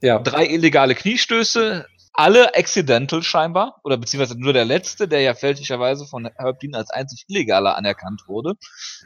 [0.00, 0.20] Ja.
[0.20, 6.28] drei illegale Kniestöße, alle accidental scheinbar, oder beziehungsweise nur der letzte, der ja fälschlicherweise von
[6.36, 8.54] Herb Dean als einzig illegaler anerkannt wurde.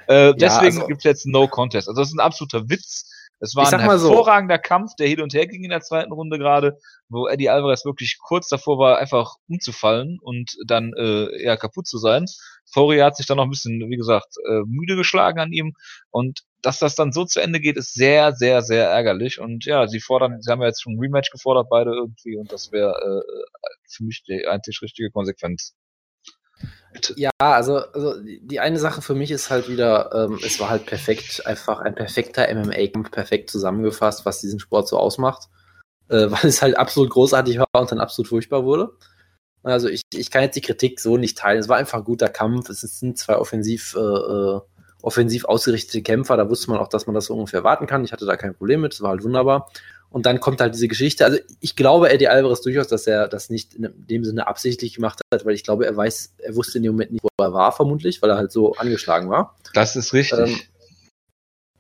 [0.09, 1.89] Äh, deswegen also- gibt's jetzt No Contest.
[1.89, 3.13] Also das ist ein absoluter Witz.
[3.39, 4.09] Es war ein mal so.
[4.09, 6.79] hervorragender Kampf, der hin und her ging in der zweiten Runde gerade,
[7.11, 11.99] wo Eddie Alvarez wirklich kurz davor war, einfach umzufallen und dann äh, ja kaputt zu
[11.99, 12.25] sein.
[12.73, 15.75] Fury hat sich dann noch ein bisschen, wie gesagt, äh, müde geschlagen an ihm
[16.11, 19.41] und dass das dann so zu Ende geht, ist sehr, sehr, sehr ärgerlich.
[19.41, 22.53] Und ja, sie fordern, sie haben ja jetzt schon ein Rematch gefordert, beide irgendwie, und
[22.53, 25.75] das wäre äh, für mich die einzig richtige Konsequenz.
[27.17, 30.87] Ja, also, also die eine Sache für mich ist halt wieder, ähm, es war halt
[30.87, 35.49] perfekt, einfach ein perfekter MMA-Kampf, perfekt zusammengefasst, was diesen Sport so ausmacht,
[36.09, 38.91] äh, weil es halt absolut großartig war und dann absolut furchtbar wurde.
[39.63, 41.59] Also ich, ich kann jetzt die Kritik so nicht teilen.
[41.59, 42.71] Es war einfach ein guter Kampf.
[42.71, 44.61] Es sind zwei offensiv, äh, äh,
[45.07, 46.37] offensiv ausgerichtete Kämpfer.
[46.37, 48.05] Da wusste man auch, dass man das so ungefähr erwarten kann.
[48.05, 48.93] Ich hatte da kein Problem mit.
[48.93, 49.71] Es war halt wunderbar.
[50.11, 51.25] Und dann kommt halt diese Geschichte.
[51.25, 55.21] Also ich glaube Eddie Alvarez durchaus, dass er das nicht in dem Sinne absichtlich gemacht
[55.33, 57.73] hat, weil ich glaube, er weiß, er wusste in dem Moment nicht, wo er war,
[57.73, 59.57] vermutlich, weil er halt so angeschlagen war.
[59.75, 60.39] Das ist richtig.
[60.39, 60.61] Ähm,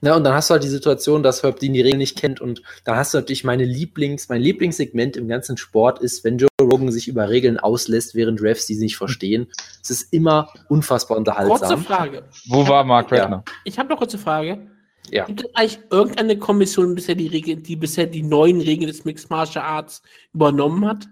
[0.00, 2.40] na, und dann hast du halt die Situation, dass Herb Dean die Regeln nicht kennt
[2.40, 6.48] und dann hast du natürlich meine Lieblings, mein Lieblingssegment im ganzen Sport ist, wenn Joe
[6.60, 9.48] Rogan sich über Regeln auslässt, während Refs die sie nicht verstehen.
[9.82, 11.84] Es ist immer unfassbar Kurze unterhaltsam.
[11.84, 12.24] Frage.
[12.46, 13.22] Wo war Mark Ja.
[13.22, 13.44] Redner?
[13.64, 14.70] Ich habe noch kurze Frage.
[15.10, 15.24] Ja.
[15.24, 19.30] Gibt es eigentlich irgendeine Kommission bisher die Regeln, die bisher die neuen Regeln des Mixed
[19.30, 20.02] Martial Arts
[20.34, 21.06] übernommen hat?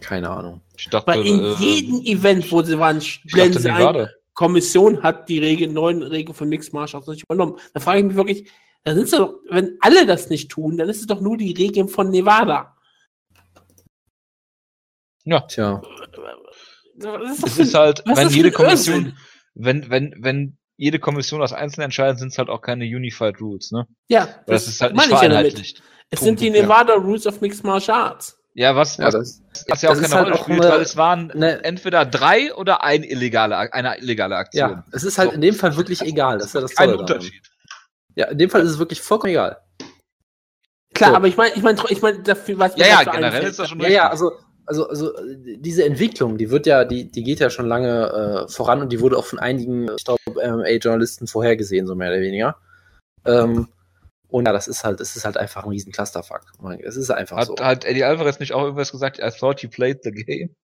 [0.00, 0.62] Keine Ahnung.
[0.76, 4.08] Ich dachte, Weil in äh, jedem Event, wo sie waren, ich blenden dachte sie ein.
[4.34, 7.58] Kommission hat die Regeln, neuen Regeln von Mixed Martial Arts nicht übernommen.
[7.72, 8.50] Da frage ich mich wirklich,
[8.82, 11.52] dann sind es doch, wenn alle das nicht tun, dann ist es doch nur die
[11.52, 12.76] Regeln von Nevada.
[15.40, 15.82] Tja.
[16.96, 19.16] Das ist Es ist halt, wenn ist jede Kommission, Irrsinn?
[19.54, 23.72] wenn, wenn, wenn jede Kommission das einzeln entscheidet, sind es halt auch keine Unified Rules,
[23.72, 23.86] ne?
[24.08, 25.82] Ja, Das, ist halt nicht ich ja vereinheitlicht.
[26.10, 26.62] Es Punkt, sind die ja.
[26.62, 28.43] Nevada Rules of Mixed Martial Arts.
[28.56, 30.96] Ja, was, Ja, das, was ja auch keine halt Rolle auch spielt, eine- weil es
[30.96, 34.70] waren ne- entweder drei oder ein illegale, eine illegale Aktion.
[34.70, 36.38] ja, es ist halt in dem Fall wirklich egal.
[36.38, 37.16] Das ist ja das Kein Tolle daran.
[37.16, 37.42] Unterschied.
[38.14, 39.60] Ja, in dem Fall ist es wirklich vollkommen egal.
[40.94, 41.16] Klar, So.
[41.16, 43.68] aber ich meine, ich meine, ich meine, dafür, was Ja, ja, generell einfällt- ist das
[43.68, 43.96] schon Ja, richtig.
[43.96, 44.32] ja, also,
[44.66, 48.48] also, also äh, diese Entwicklung, die wird ja, die, die geht ja schon lange äh,
[48.52, 52.56] voran und die wurde auch von einigen, ich glaube, MMA-Journalisten vorhergesehen, so mehr oder weniger.
[53.26, 53.66] Ähm,
[54.34, 56.40] und ja, das ist halt, das ist halt einfach ein riesen Clusterfuck.
[56.82, 57.56] Es ist einfach Hat, so.
[57.56, 59.20] hat Eddie Alvarez nicht auch irgendwas gesagt?
[59.20, 60.56] I thought you played the game.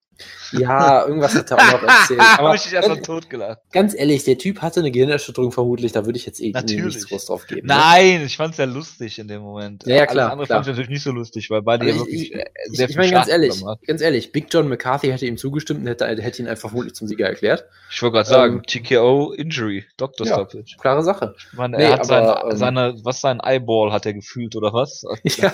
[0.53, 2.21] Ja, irgendwas hat er auch noch erzählt.
[2.39, 3.61] Aber ich dich erstmal totgelacht.
[3.73, 7.27] ganz ehrlich, der Typ hatte eine Gehirnerschütterung vermutlich, da würde ich jetzt eh nichts groß
[7.27, 7.69] drauf geben.
[7.69, 7.75] ne?
[7.75, 9.85] Nein, ich fand's ja lustig in dem Moment.
[9.87, 12.23] Ja, ja, klar, andere fand ich natürlich nicht so lustig, weil beide ja ich- wirklich
[12.33, 15.27] ich- äh, Ich, sehr ich viel meine ganz ehrlich, ganz ehrlich, Big John McCarthy hätte
[15.27, 17.65] ihm zugestimmt und hätte, hätte ihn einfach vermutlich zum Sieger erklärt.
[17.93, 20.35] Ich wollte gerade sagen, Ähm, TKO Injury, Doctor ja.
[20.35, 20.77] Stoppage.
[20.81, 21.35] Klare Sache.
[21.39, 24.57] Ich meine, Nee, er hat aber, seine, ähm, seine, was sein Eyeball hat er gefühlt
[24.57, 25.05] oder was?
[25.09, 25.53] Hat Ja.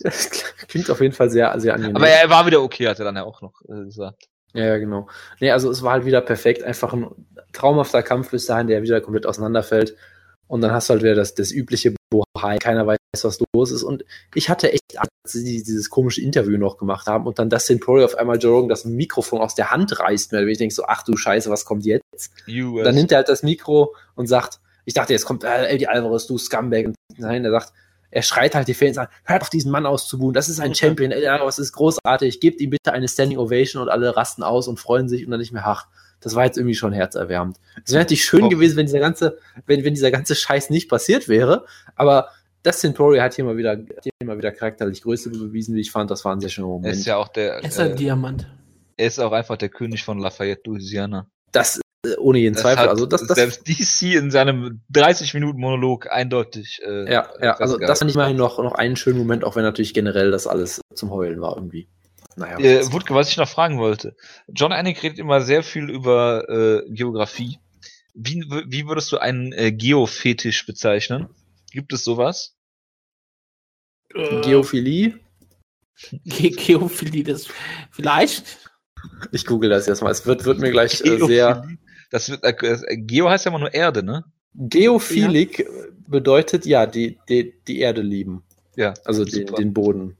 [0.00, 0.30] Das
[0.68, 1.96] klingt auf jeden Fall sehr, sehr angenehm.
[1.96, 4.28] Aber er war wieder okay, hat er dann ja auch noch gesagt.
[4.54, 5.08] Ja, ja, genau.
[5.40, 6.62] Nee, also es war halt wieder perfekt.
[6.62, 7.06] Einfach ein
[7.52, 9.96] traumhafter Kampf bis dahin, der wieder komplett auseinanderfällt.
[10.46, 12.58] Und dann hast du halt wieder das, das übliche Bohai.
[12.58, 13.82] Keiner weiß, was los ist.
[13.82, 17.48] Und ich hatte echt Angst, als sie dieses komische Interview noch gemacht haben und dann
[17.48, 20.32] Dustin Poirier auf einmal Joe Rogan das Mikrofon aus der Hand reißt.
[20.32, 22.30] Mir, ich denke so, ach du Scheiße, was kommt jetzt?
[22.48, 22.84] US.
[22.84, 26.26] Dann nimmt er halt das Mikro und sagt, ich dachte, jetzt kommt äh, Eddie Alvarez,
[26.26, 26.86] du Scumbag.
[26.86, 27.72] Und nein, er sagt,
[28.12, 31.10] er schreit halt die Fans an, hört auf diesen Mann auszubuhen, das ist ein Champion,
[31.10, 34.78] Eddie Alvarez ist großartig, gebt ihm bitte eine Standing Ovation und alle rasten aus und
[34.78, 35.86] freuen sich und dann nicht mehr, ach,
[36.20, 37.56] das war jetzt irgendwie schon herzerwärmend.
[37.84, 38.48] Es wäre natürlich schön Oh.
[38.48, 41.66] gewesen, wenn dieser ganze, wenn, wenn dieser ganze Scheiß nicht passiert wäre,
[41.96, 42.28] aber
[42.62, 46.12] Dustin Poirier hat hier mal wieder, hier mal wieder charakterlich Größe bewiesen, wie ich fand,
[46.12, 46.94] das war ein sehr schöner er Moment.
[46.94, 48.46] ist ja auch der, Er ist ein äh, Diamant.
[48.96, 51.26] er ist auch einfach der König von Lafayette, Louisiana.
[51.50, 51.80] das,
[52.18, 56.10] ohne jeden Das Zweifel, hat also das, das, selbst DC in seinem 30 Minuten Monolog
[56.10, 56.80] eindeutig.
[56.84, 59.62] Äh, Ja, ja, also das fand ich immerhin noch, noch einen schönen Moment, auch wenn
[59.62, 61.88] natürlich generell das alles zum Heulen war irgendwie.
[62.36, 62.58] Naja.
[62.58, 64.16] Äh, Wutke, was ich noch fragen wollte.
[64.48, 67.58] John Anik redet immer sehr viel über äh, Geografie.
[68.14, 71.28] Wie, wie würdest du einen äh, Geofetisch bezeichnen?
[71.70, 72.56] Gibt es sowas?
[74.14, 75.18] Äh, Geophilie?
[76.24, 77.48] Ge Geophilie, das
[77.90, 78.70] vielleicht.
[79.30, 80.10] Ich google das jetzt mal.
[80.10, 81.66] Es wird, wird mir gleich äh, sehr.
[82.12, 84.24] Das wird, äh, äh, Geo heißt ja immer nur Erde, ne?
[84.54, 85.66] Geophilik
[86.06, 88.44] bedeutet ja, die, die, die Erde lieben.
[88.76, 88.92] Ja.
[89.06, 90.18] Also den, den Boden.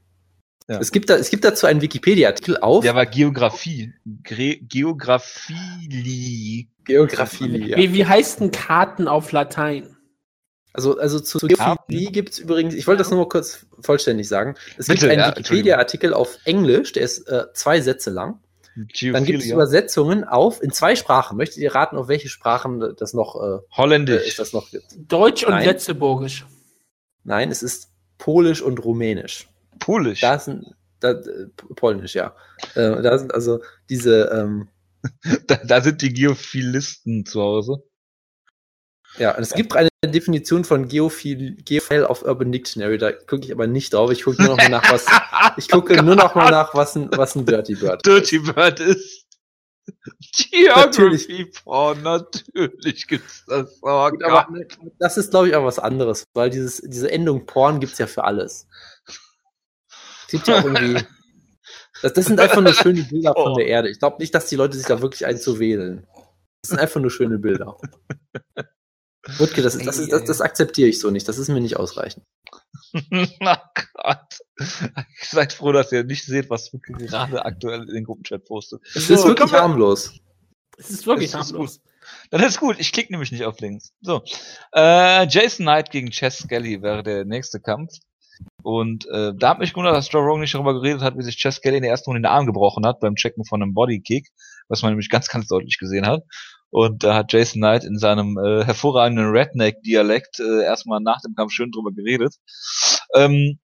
[0.69, 0.81] Ja.
[0.81, 3.93] Es, gibt da, es gibt dazu einen Wikipedia-Artikel auf Ja, aber Geografie.
[4.25, 6.71] Gre Geografie.
[6.85, 7.69] Geographilie.
[7.69, 7.77] Ja.
[7.77, 9.95] Wie, wie heißt denn Karten auf Latein?
[10.73, 11.83] Also, also zu Karten?
[11.89, 14.55] Geophilie gibt es übrigens, ich wollte das nur mal kurz vollständig sagen.
[14.79, 18.41] Es Bitte, gibt einen ja, Wikipedia-Artikel auf Englisch, der ist äh, zwei Sätze lang.
[18.75, 19.55] Dann gibt es Geophilia.
[19.55, 21.37] Übersetzungen auf in zwei Sprachen.
[21.37, 24.27] Möchtet ihr raten, auf welche Sprachen das noch äh, Holländisch.
[24.27, 24.87] ist das noch gibt?
[24.97, 25.55] Deutsch und.
[25.63, 26.47] Letzteburgisch.
[27.25, 29.49] Nein, es ist Polisch und Rumänisch.
[29.79, 30.21] Polisch.
[30.21, 30.65] Da sind
[31.01, 32.35] Da, äh, polnisch, ja.
[32.75, 34.69] Äh, da sind also diese, ähm,
[35.49, 37.83] Da, da sind die Geophilisten zu Hause.
[39.19, 43.53] ja, und es gibt eine Definition von Geophil, Geophile auf Urban Dictionary, da gucke ich
[43.53, 44.11] aber nicht drauf.
[44.11, 45.07] Ich gucke nur noch mal nach, was,
[45.57, 49.27] ich gucke nur noch mal nach, was ein, was ein Dirty Bird Dirty Bird ist.
[50.51, 53.79] Geography Porn, natürlich gibt's das.
[53.83, 54.49] Oh Gut, aber
[54.99, 58.25] das ist, glaube ich, auch was anderes, weil dieses, diese Endung Porn gibt's ja für
[58.25, 58.67] alles.
[59.07, 61.03] Es gibt ja auch irgendwie.
[62.01, 63.55] Das, das sind einfach nur schöne Bilder von Oh.
[63.55, 63.89] der Erde.
[63.89, 66.05] Ich glaube nicht, dass die Leute sich da wirklich einzuwählen.
[66.63, 67.77] Das sind einfach nur schöne Bilder.
[69.39, 71.29] Wutke, das, das, das, das akzeptiere ich so nicht.
[71.29, 72.25] Das ist mir nicht ausreichend.
[72.95, 73.57] oh
[73.95, 74.39] Gott.
[75.23, 78.81] Seid froh, dass ihr nicht seht, was Wicke gerade aktuell in den Gruppenchat postet.
[78.95, 80.15] Es So, ist wirklich kommen wir- harmlos.
[80.77, 81.81] Es ist wirklich ist harmlos.
[82.31, 83.93] Dann ist gut, ich klicke nämlich nicht auf Links.
[84.01, 84.23] So.
[84.75, 87.93] Äh, Jason Knight gegen Chess Skelly wäre der nächste Kampf.
[88.65, 91.37] Und äh, da hat mich gewundert, dass Joe Rogan nicht darüber geredet hat, wie sich
[91.37, 94.31] Chess Skelly in der ersten Runde den Arm gebrochen hat beim Checken von einem Bodykick,
[94.69, 96.23] was man nämlich ganz, ganz deutlich gesehen hat.
[96.73, 101.53] Und da hat Jason Knight in seinem äh, hervorragenden Redneck-Dialekt äh, erstmal nach dem Kampf
[101.53, 102.37] schön drüber geredet.
[103.15, 103.59] Ähm,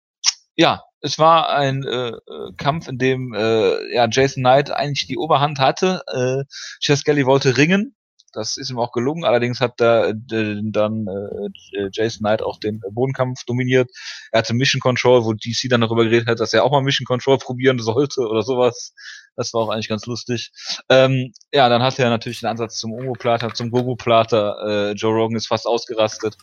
[0.57, 5.17] ja, es war ein äh, äh, Kampf, in dem äh, ja, Jason Knight eigentlich die
[5.17, 6.03] Oberhand hatte.
[6.07, 6.45] Äh,
[6.81, 7.97] Chess Skelly wollte ringen.
[8.33, 9.25] Das ist ihm auch gelungen.
[9.25, 10.15] Allerdings hat da äh,
[10.63, 13.91] dann äh, Jason Knight auch den Bodenkampf dominiert.
[14.33, 17.07] Er hatte Mission Control, wo DC dann darüber geredet hat, dass er auch mal Mission
[17.07, 18.93] Control probieren sollte oder sowas.
[19.37, 20.51] Das war auch eigentlich ganz lustig.
[20.89, 24.57] Ähm, ja, dann hatte er natürlich den Ansatz zum Omoplater, zum Gogo-Plater.
[24.67, 26.37] Äh, Joe Rogan ist fast ausgerastet.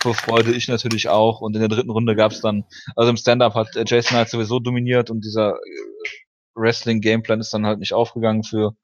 [0.00, 1.40] Vor Freude ich natürlich auch.
[1.40, 2.64] Und in der dritten Runde gab es dann,
[2.96, 5.58] also im Stand-Up hat äh, Jason Knight sowieso dominiert und dieser äh,
[6.54, 8.74] Wrestling-Gameplan ist dann halt nicht aufgegangen für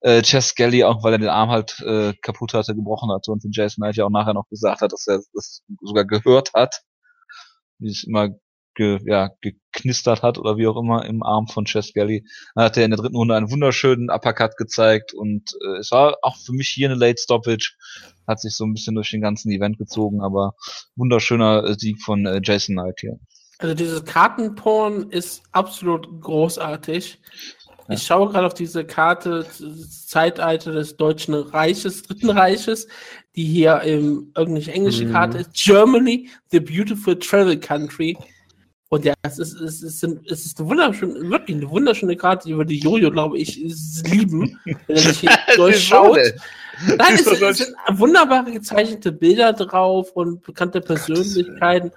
[0.00, 3.44] äh, Chess Skelly, auch weil er den Arm halt äh, kaputt hatte, gebrochen hatte und
[3.44, 6.82] den Jason Knight ja auch nachher noch gesagt hat, dass er das sogar gehört hat,
[7.78, 8.30] wie es immer
[8.76, 12.24] ge, ja, geknistert hat oder wie auch immer im Arm von Chess Skelly.
[12.54, 16.16] Dann hat er in der dritten Runde einen wunderschönen Uppercut gezeigt und äh, es war
[16.22, 17.74] auch für mich hier eine Late Stoppage,
[18.28, 20.54] hat sich so ein bisschen durch den ganzen Event gezogen, aber
[20.94, 23.18] wunderschöner äh, Sieg von äh, Jason Knight hier.
[23.58, 27.18] Also dieses Kartenporn ist absolut großartig.
[27.88, 27.94] Ja.
[27.94, 32.88] Ich schaue gerade auf diese Karte das Zeitalter des Deutschen Reiches, Dritten Reiches,
[33.34, 35.12] die hier im irgendeine englische Mhm.
[35.12, 35.52] Karte ist.
[35.54, 38.16] Germany, the beautiful travel country.
[38.88, 42.64] Und ja, es ist, es ist, es ist eine wunderschöne, wirklich eine wunderschöne Karte, über
[42.64, 43.56] die Jojo, glaube ich,
[44.04, 46.18] lieben, wenn er sich hier durchschaut.
[46.98, 51.92] Nein, es, es sind wunderbare gezeichnete Bilder drauf und bekannte Persönlichkeiten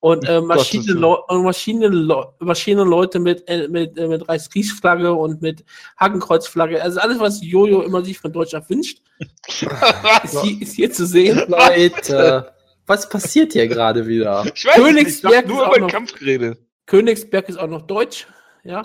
[0.00, 5.42] und äh, Maschinen, Gottes Leu- und Maschinen, Maschinenleute mit, äh, mit, äh, mit Reichskriegsflagge und
[5.42, 5.64] mit
[5.98, 6.82] Hakenkreuzflagge.
[6.82, 9.02] Also alles, was Jojo immer sich von Deutschland wünscht,
[9.48, 11.42] ist hier, ist hier zu sehen.
[11.48, 12.52] Leute,
[12.86, 14.44] was passiert hier gerade wieder?
[14.54, 16.58] Ich weiß nicht, ich Königsberg nur über den Kampf geredet.
[16.86, 18.26] Königsberg ist auch noch deutsch.
[18.64, 18.84] Ja,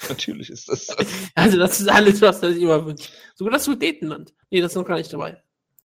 [0.08, 0.88] Natürlich ist das.
[1.34, 3.10] also das ist alles, was er sich immer wünscht.
[3.34, 4.32] Sogar das Sudetenland.
[4.50, 5.42] Nee, das ist noch gar nicht dabei.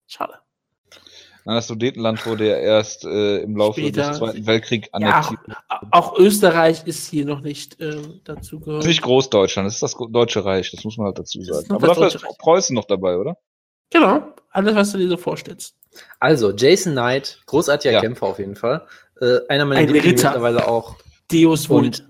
[0.07, 0.35] Schade.
[1.47, 4.09] Nein, das Sudetenland wurde ja erst äh, im Laufe Später.
[4.11, 5.41] des Zweiten Weltkriegs Ja, annektiert.
[5.69, 8.85] auch, auch Österreich ist hier noch nicht äh, dazu Das gehört.
[8.87, 11.73] nicht Großdeutschland, das ist das Deutsche Reich, das muss man halt dazu Das sagen.
[11.73, 12.39] Aber das dafür ist Reich.
[12.39, 13.39] Preußen noch dabei, oder?
[13.91, 15.75] Genau, alles, was du dir so vorstellst.
[16.21, 18.01] Also, Jason Knight, großartiger Ja.
[18.01, 18.87] Kämpfer auf jeden Fall.
[19.21, 20.29] Äh, einer meiner Ein Lieblinge Ritter.
[20.29, 20.97] mittlerweile auch.
[21.33, 22.07] Deus Vult.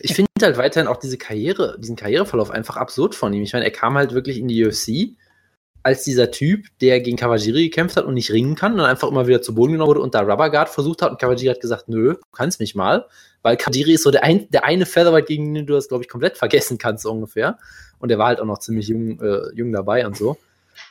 [0.00, 3.42] Ich finde halt weiterhin auch diese Karriere, diesen Karriereverlauf einfach absurd von ihm.
[3.42, 5.16] Ich meine, er kam halt wirklich in die UFC
[5.82, 9.26] als dieser Typ, der gegen Kawajiri gekämpft hat und nicht ringen kann und einfach immer
[9.26, 11.88] wieder zu Boden genommen wurde und da Rubber Guard versucht hat und Kawajiri hat gesagt,
[11.88, 13.06] nö, du kannst mich mal,
[13.42, 16.08] weil Kawajiri ist so der, ein, der eine Featherweight, gegen den du das, glaube ich,
[16.08, 17.58] komplett vergessen kannst, ungefähr.
[18.00, 20.36] Und er war halt auch noch ziemlich jung, äh, jung dabei und so.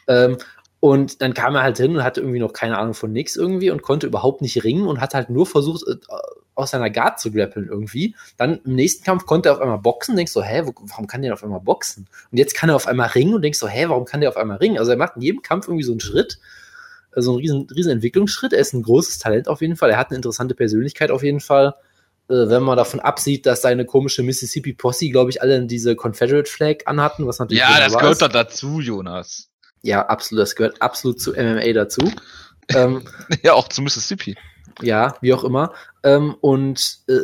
[0.08, 0.38] Ähm,
[0.80, 3.72] und dann kam er halt hin und hatte irgendwie noch keine Ahnung von nix irgendwie
[3.72, 5.96] und konnte überhaupt nicht ringen und hat halt nur versucht, äh,
[6.54, 8.16] aus seiner Guard zu grappeln irgendwie.
[8.36, 11.34] Dann im nächsten Kampf konnte er auf einmal boxen, denkst so, hä, warum kann der
[11.34, 12.08] auf einmal boxen?
[12.32, 14.38] Und jetzt kann er auf einmal ringen und denkst so, hä, warum kann der auf
[14.38, 14.78] einmal ringen?
[14.78, 16.40] Also er macht in jedem Kampf irgendwie so einen Schritt,
[17.16, 18.54] äh, so einen riesen, riesen Entwicklungsschritt.
[18.54, 19.90] Er ist ein großes Talent auf jeden Fall.
[19.90, 21.76] Er hat eine interessante Persönlichkeit auf jeden Fall.
[22.30, 26.50] Äh, wenn man davon absieht, dass seine komische Mississippi Posse, glaube ich, alle diese Confederate
[26.50, 28.36] Flag anhatten, was natürlich wunderbar ist.
[28.36, 29.50] dazu, Jonas.
[29.84, 30.42] Ja, absolut.
[30.42, 32.02] Das gehört absolut zu MMA dazu.
[32.70, 33.04] ähm,
[33.44, 34.36] Ja, auch zu Mississippi.
[34.82, 35.74] ja, wie auch immer.
[36.04, 37.18] Ähm, und äh,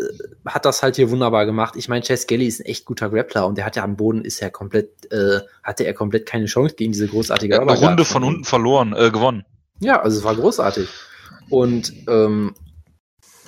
[0.45, 1.75] hat das halt hier wunderbar gemacht.
[1.75, 4.23] Ich meine, Chess Gelly ist ein echt guter Grappler und der hat ja am Boden
[4.25, 8.23] ist ja komplett, äh, hatte er komplett keine Chance gegen diese großartige eine Runde von
[8.23, 9.45] unten verloren, äh, gewonnen.
[9.79, 10.87] Ja, also es war großartig.
[11.49, 12.55] Und ähm,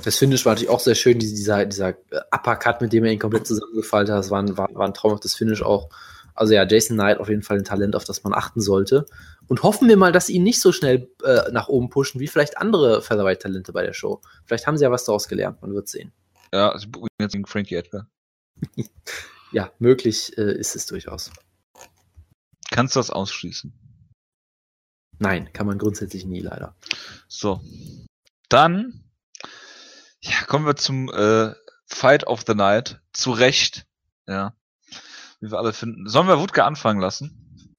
[0.04, 3.12] das Finish war natürlich auch sehr schön, diese- dieser, dieser äh, Uppercut, mit dem er
[3.14, 4.20] ihn komplett zusammengefaltet hat.
[4.20, 5.90] Das war ein, war, war ein traumhaftes Finish auch.
[6.36, 9.06] Also ja, Jason Knight auf jeden Fall ein Talent, auf das man achten sollte.
[9.48, 12.28] Und hoffen wir mal, dass sie ihn nicht so schnell äh, nach oben pushen, wie
[12.28, 14.22] vielleicht andere Featherweight-Talente bei der Show.
[14.46, 16.12] Vielleicht haben sie ja was daraus gelernt, man wird sehen.
[16.54, 18.08] Ja, sie buchen jetzt gegen Frankie Edgar.
[19.52, 21.32] Ja, möglich äh, ist es durchaus.
[22.72, 23.72] Kannst du das ausschließen?
[25.20, 26.76] Nein, kann man grundsätzlich nie, leider.
[27.30, 27.62] So.
[28.50, 29.06] Dann
[30.20, 31.54] ja, kommen wir zum äh,
[31.86, 33.00] Fight of the Night.
[33.14, 33.86] Zu Recht.
[34.28, 34.58] Ja.
[35.46, 36.10] Wie wir alle finden.
[36.10, 37.70] Sollen wir Wutke anfangen lassen?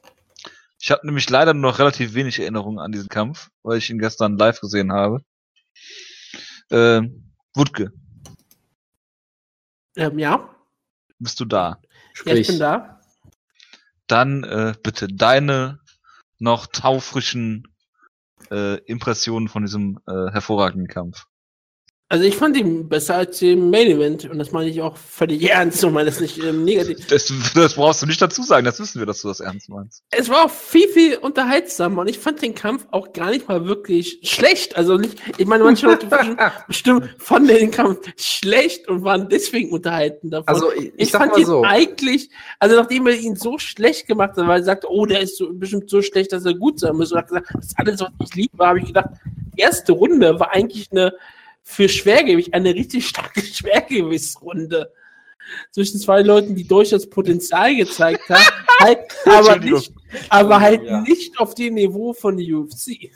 [0.78, 3.98] Ich habe nämlich leider nur noch relativ wenig Erinnerungen an diesen Kampf, weil ich ihn
[3.98, 5.24] gestern live gesehen habe.
[6.70, 7.92] Ähm, Wutke,
[9.96, 10.54] Ähm, ja.
[11.18, 11.80] bist du da?
[12.24, 13.00] ja, ich bin da.
[14.06, 15.80] Dann äh, bitte deine
[16.38, 17.66] noch taufrischen
[18.52, 21.26] äh, Impressionen von diesem äh, hervorragenden Kampf.
[22.08, 25.42] Also ich fand ihn besser als im Main Event und das meine ich auch völlig
[25.50, 27.04] ernst und meine das nicht ähm, negativ.
[27.08, 30.04] Das, das brauchst du nicht dazu sagen, das wissen wir, dass du das ernst meinst.
[30.10, 33.66] Es war auch viel, viel unterhaltsamer und ich fand den Kampf auch gar nicht mal
[33.66, 34.76] wirklich schlecht.
[34.76, 36.06] Also nicht, ich meine, manche Leute
[36.68, 40.46] bestimmt- fanden den Kampf schlecht und waren deswegen unterhalten davon.
[40.46, 41.64] Also ich, ich, ich sag fand mal ihn so.
[41.64, 42.30] eigentlich,
[42.60, 45.52] also nachdem er ihn so schlecht gemacht hat, weil er sagte, oh, der ist so,
[45.52, 48.10] bestimmt so schlecht, dass er gut sein muss, und hat gesagt, das ist alles, was
[48.28, 49.10] ich liebe, habe ich gedacht,
[49.56, 51.12] die erste Runde war eigentlich eine,
[51.68, 54.92] für Schwergewicht, eine richtig starke Schwergewichtsrunde.
[55.72, 58.42] Zwischen zwei Leuten, die durchaus Potenzial gezeigt haben,
[58.80, 59.92] halt, aber nicht,
[60.28, 61.00] aber halt Ja.
[61.02, 63.10] nicht auf dem Niveau von UFC.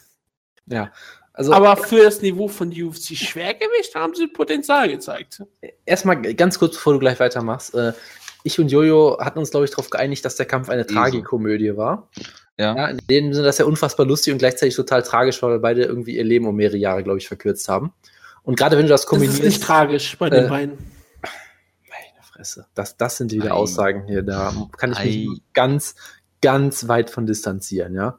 [0.66, 0.92] Ja.
[1.32, 5.42] Also Aber für das Niveau von UFC Schwergewicht haben sie Potenzial gezeigt.
[5.86, 7.74] erstmal ganz kurz, bevor du gleich weitermachst.
[7.74, 7.92] Äh,
[8.42, 10.86] ich und Jojo hatten uns, glaube ich, darauf geeinigt, dass der Kampf eine.
[10.86, 12.10] Tragikomödie war.
[12.58, 12.76] Ja.
[12.76, 15.82] Ja, in dem Sinne, dass er unfassbar lustig und gleichzeitig total tragisch war, weil beide
[15.84, 17.92] irgendwie ihr Leben um mehrere Jahre, glaube ich, verkürzt haben.
[18.42, 19.42] Und gerade wenn du das Das ist kombinierst.
[19.42, 20.78] nicht tragisch bei den Äh, beiden.
[21.88, 22.66] Meine Fresse.
[22.74, 23.52] Das, das sind wieder Ei.
[23.52, 24.22] Aussagen hier.
[24.22, 25.42] Da kann ich mich Ei.
[25.52, 25.94] ganz,
[26.42, 28.18] ganz weit von distanzieren, ja.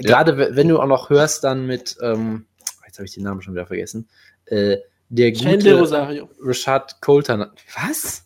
[0.00, 2.44] Gerade we- wenn du auch noch hörst, dann mit, ähm,
[2.86, 4.08] jetzt habe ich den Namen schon wieder vergessen,
[4.44, 4.76] äh,
[5.08, 6.28] der Shane gute Rosario.
[6.42, 7.52] Rashad Coulter.
[7.80, 8.24] Was?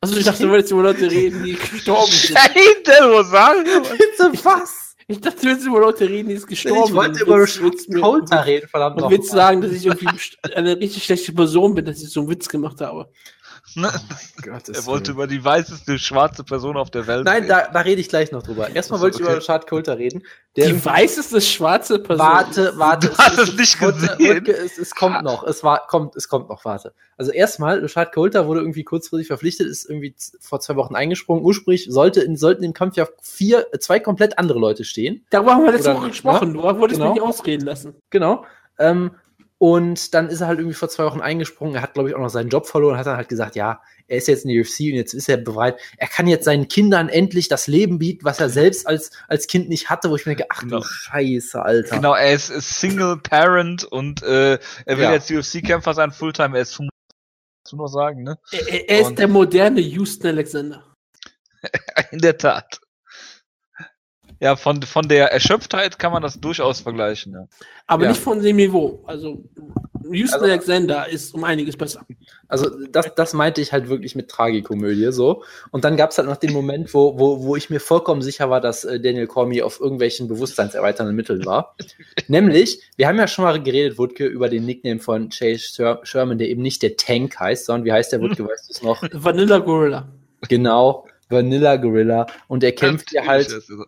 [0.00, 2.36] Also ich dachte, du wolltest über Leute reden, die gestorben sind.
[2.86, 3.82] Del Rosario!
[3.82, 4.91] Bitte was?
[5.08, 7.46] Ich dachte, du willst über Leute reden, die ist gestorben Ich wollte über
[8.00, 10.08] Coulter reden, verdammt Und willst sagen, dass ich irgendwie
[10.54, 13.10] eine richtig schlechte Person bin, dass ich so einen Witz gemacht habe?
[13.74, 13.90] Ne?
[14.42, 15.14] Gottes Er wollte Willen.
[15.16, 17.48] über die weißeste schwarze Person auf der Welt Nein, reden.
[17.48, 18.68] da, da rede ich gleich noch drüber.
[18.74, 19.30] Erstmal wollte ich Okay.
[19.32, 20.22] über Rashad Coulter reden.
[20.56, 22.26] Der Die weißeste schwarze Person.
[22.26, 23.08] Warte, warte.
[23.08, 24.36] Du hast es nicht Wutke, gesehen.
[24.40, 25.44] Wutke, es, es kommt noch.
[25.44, 26.92] Es war, kommt, es kommt noch, warte.
[27.16, 31.42] Also erstmal, Rashad Coulter wurde irgendwie kurzfristig verpflichtet, ist irgendwie vor zwei Wochen eingesprungen.
[31.44, 35.24] Ursprünglich sollte in, sollten im Kampf ja vier, äh, zwei komplett andere Leute stehen.
[35.30, 36.52] Darüber haben wir letzte Woche gesprochen.
[36.52, 37.12] Du wolltest Genau.
[37.14, 37.94] mich nicht ausreden lassen.
[38.10, 38.44] Genau.
[38.78, 39.12] Ähm,
[39.62, 41.76] und dann ist er halt irgendwie vor zwei Wochen eingesprungen.
[41.76, 43.80] Er hat, glaube ich, auch noch seinen Job verloren und hat dann halt gesagt, ja,
[44.08, 45.78] er ist jetzt in der UFC und jetzt ist er bereit.
[45.98, 49.68] Er kann jetzt seinen Kindern endlich das Leben bieten, was er selbst als, als Kind
[49.68, 50.78] nicht hatte, wo ich mir denke, ach Genau.
[50.78, 51.94] du Scheiße, Alter.
[51.94, 55.12] Genau, er ist, Single Parent und äh, er will Ja.
[55.12, 56.56] jetzt UFC-Kämpfer sein, Fulltime.
[56.56, 56.90] Er ist 25,
[57.62, 58.38] kannst du noch sagen, ne?
[58.50, 60.82] Er, er- er ist Und- der moderne Houston Alexander.
[62.10, 62.80] In der Tat.
[64.42, 67.46] Ja, von, von der Erschöpftheit kann man das durchaus vergleichen, ja.
[67.86, 68.08] Aber Ja.
[68.10, 69.00] nicht von dem Niveau.
[69.06, 69.44] Also
[70.10, 72.04] Houston Also- Alexander ist um einiges besser.
[72.48, 75.44] Also das, das meinte ich halt wirklich mit Tragikomödie so.
[75.70, 78.50] Und dann gab es halt noch den Moment, wo, wo, wo ich mir vollkommen sicher
[78.50, 81.76] war, dass äh, Daniel Cormier auf irgendwelchen bewusstseinserweiternden Mitteln war.
[82.26, 86.38] Nämlich, wir haben ja schon mal geredet, Wutke, über den Nickname von Chase Sher- Sherman,
[86.38, 89.02] der eben nicht der Tank heißt, sondern wie heißt der Wutke, weißt du es noch?
[89.12, 90.08] Vanilla Gorilla.
[90.48, 92.26] Genau, Vanilla Gorilla.
[92.48, 93.78] Und er kämpft hier halt ist es.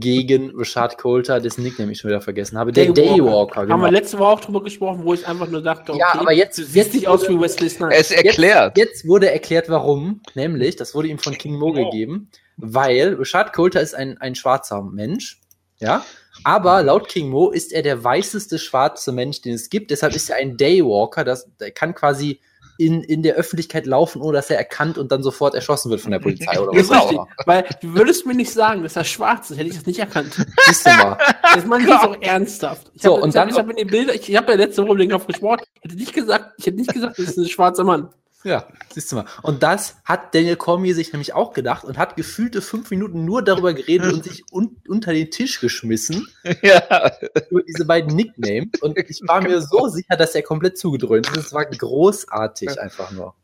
[0.00, 2.72] Gegen Rashad Coulter, dessen Nickname ich schon wieder vergessen habe.
[2.72, 3.16] Der Daywalker.
[3.16, 3.80] Daywalker, Haben genau.
[3.82, 6.56] wir letzte Woche auch drüber gesprochen, wo ich einfach nur dachte, okay, Ja, aber jetzt-
[6.56, 8.10] siehst jetzt nicht aus wie Wesley Snipes.
[8.10, 8.76] Ist erklärt.
[8.76, 10.20] Jetzt, jetzt wurde erklärt, warum.
[10.34, 14.82] Nämlich, das wurde ihm von King Mo gegeben, weil Rashad Coulter ist ein, ein schwarzer
[14.82, 15.40] Mensch.
[15.78, 16.04] Ja.
[16.44, 19.90] Aber laut King Mo ist er der weißeste schwarze Mensch, den es gibt.
[19.90, 21.24] Deshalb ist er ein Daywalker.
[21.24, 22.40] Das, der kann quasi
[22.78, 26.10] in, in der Öffentlichkeit laufen, ohne dass er erkannt und dann sofort erschossen wird von
[26.10, 27.28] der Polizei oder was ist auch richtig, immer.
[27.46, 30.34] weil du würdest mir nicht sagen, dass er schwarz ist, hätte ich das nicht erkannt.
[30.66, 31.18] Siehst du mal.
[31.54, 32.90] Das meine ich jetzt auch ernsthaft.
[32.94, 34.58] Ich So, hab, und ich dann- hab, ich habe in den Bildern, ich habe ja
[34.58, 37.36] letzte Woche den Kopf gesprochen, ich hätte nicht gesagt, ich hätte nicht gesagt, das ist
[37.38, 38.08] ein schwarzer Mann.
[38.44, 39.26] Ja, siehst du mal.
[39.42, 43.42] Und das hat Daniel Cormier sich nämlich auch gedacht und hat gefühlte fünf Minuten nur
[43.42, 46.26] darüber geredet und sich un unter den Tisch geschmissen
[46.62, 47.12] Ja.
[47.50, 48.80] über diese beiden Nicknames.
[48.80, 51.36] Und ich war mir so sicher, dass er komplett zugedröhnt ist.
[51.36, 53.34] Es war großartig einfach nur.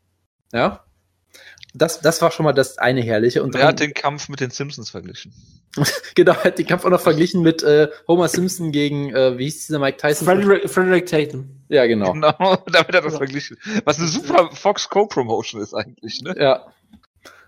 [0.52, 0.84] Ja.
[1.74, 3.42] Das, das war schon mal das eine Herrliche.
[3.42, 5.32] Und Er hat den Kampf mit den Simpsons verglichen.
[6.14, 9.44] genau, er hat den Kampf auch noch verglichen mit äh, Homer Simpson gegen, äh, wie
[9.44, 10.26] hieß dieser Mike Tyson?
[10.26, 11.48] Frederick, Frederick Tatum.
[11.68, 12.12] Ja, genau.
[12.12, 12.32] Genau,
[12.66, 13.56] damit hat er das verglichen.
[13.84, 16.34] Was eine super Fox Co-Promotion ist eigentlich, ne?
[16.38, 16.66] Ja.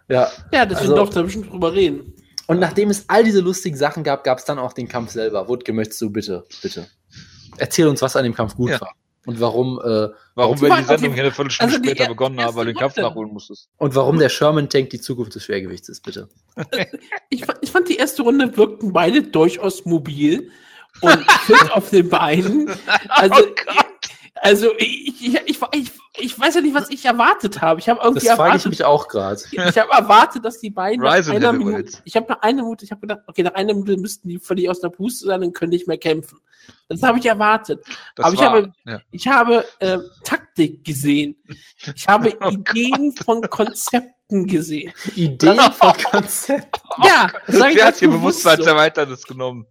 [0.09, 0.30] Ja.
[0.52, 2.14] Ja, deswegen Also- doch da bestimmt drüber reden.
[2.47, 5.48] Und nachdem es all diese lustigen Sachen gab, gab es dann auch den Kampf selber.
[5.48, 6.88] Wutke, möchtest du bitte, bitte.
[7.59, 8.80] Erzähl uns, was an dem Kampf gut Ja.
[8.80, 8.92] war.
[9.26, 12.56] Und warum, äh, Warum wir die Sendung hier eine Viertelstunde also später er- begonnen haben,
[12.56, 13.68] weil du den Kampf nachholen musstest.
[13.76, 16.28] und warum der Sherman-Tank die Zukunft des Schwergewichts ist, bitte.
[17.28, 20.51] Ich, ich fand, die erste Runde wirkten beide durchaus mobil
[21.02, 22.70] und fit auf den Beinen.
[23.10, 23.44] Also,
[24.40, 27.80] also ich, ich, ich, ich, ich weiß ja nicht, was ich erwartet habe.
[27.80, 29.40] Ich habe irgendwie Das frage ich erwartet, mich auch gerade.
[29.50, 31.52] ich habe erwartet, dass die beiden nach einer.
[31.52, 34.38] Minute, ich habe nach einer Minute, ich habe gedacht, okay, nach einer Minute müssten die
[34.38, 36.38] völlig aus der Puste sein und können nicht mehr kämpfen.
[36.88, 37.84] Das habe ich erwartet.
[38.16, 39.00] Das Aber ich war, habe- ja.
[39.10, 41.36] Ich habe äh, Taktik gesehen.
[41.94, 44.93] Ich habe Ideen von Konzepten gesehen.
[45.16, 46.77] Ideen von Konzept.
[47.05, 48.51] Ja, sag ich Wer hat hier bewusst so.
[49.28, 49.66] Genommen?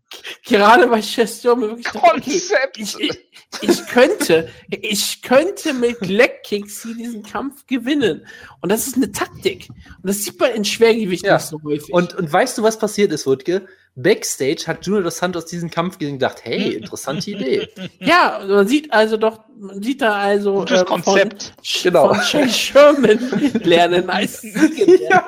[0.46, 2.78] Gerade bei Chess Stürme wirklich dachte, okay, Konzept!
[2.78, 3.20] ich, ich,
[3.62, 8.26] ich könnte, ich könnte mit Leg Kicks hier diesen Kampf gewinnen.
[8.62, 9.68] Und das ist eine Taktik.
[9.70, 11.36] Und das sieht man in Schwergewicht Ja.
[11.36, 11.94] nicht so häufig.
[11.94, 13.68] Und, und weißt du, was passiert ist, Wutke?
[13.96, 17.68] Backstage hat Junior dos Santos diesen Kampf gesehen und gedacht, hey, interessante Idee.
[18.00, 21.44] ja, man sieht also doch, man sieht da also Gutes äh, Konzept.
[21.44, 21.54] von,
[21.84, 22.14] Genau.
[22.14, 23.20] von Sherman
[23.64, 25.28] lernen als Sieger.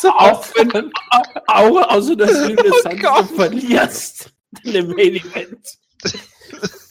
[0.00, 0.92] So, Auch wenn,
[1.48, 3.26] auch, außer dass du das Oh Gott.
[3.34, 4.30] verlierst
[4.62, 5.78] in dem Main Event.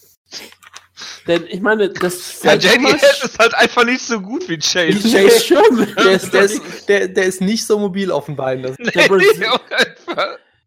[1.28, 4.48] Denn ich meine, das Ja, schon JD mal, Head ist halt einfach nicht so gut
[4.50, 5.00] wie Chase.
[5.00, 5.96] Chase Sherman.
[5.96, 8.64] der, ist, der, ist, der, der ist nicht so mobil auf den Beinen.
[8.64, 9.48] Das, Der Brasil-.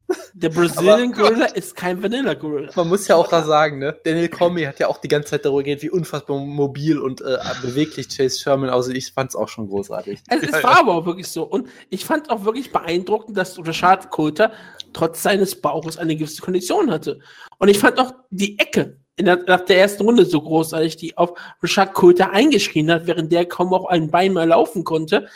[0.35, 2.70] Der Brazilian Gorilla ist kein Vanilla Gorilla.
[2.76, 3.97] man muss ja auch da sagen, ne?
[4.05, 7.39] Daniel Comey hat ja auch die ganze Zeit darüber geredet, wie unfassbar mobil und äh,
[7.62, 8.97] beweglich Chase Sherman aussieht.
[8.97, 10.22] Ich fand's auch schon großartig.
[10.28, 11.44] Also, es war aber auch wirklich so.
[11.44, 14.52] Und ich fand auch wirklich beeindruckend, dass Rashad Coulter
[14.93, 17.20] trotz seines Bauches eine gewisse Kondition hatte.
[17.59, 21.35] Und ich fand auch die Ecke der, nach der ersten Runde so großartig, die auf
[21.62, 25.28] Rashad Coulter eingeschrien hat, während der kaum auch ein Bein mehr laufen konnte.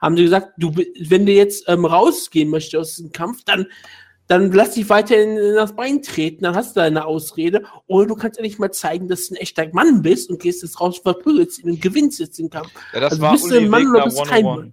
[0.00, 3.66] Haben sie gesagt, du, wenn du jetzt ähm, rausgehen möchtest aus dem Kampf, dann
[4.26, 7.64] dann lass dich weiter in, in das Bein treten, dann hast du deine Ausrede.
[7.86, 10.62] Oder du kannst ja nicht mal zeigen, dass du ein echter Mann bist und gehst
[10.62, 12.70] jetzt raus, verprügelst ihn und gewinnst jetzt den Kampf.
[12.94, 14.56] Ja, das Also war bist du ein Mann Wegner oder bist kein 101.
[14.56, 14.72] Mann?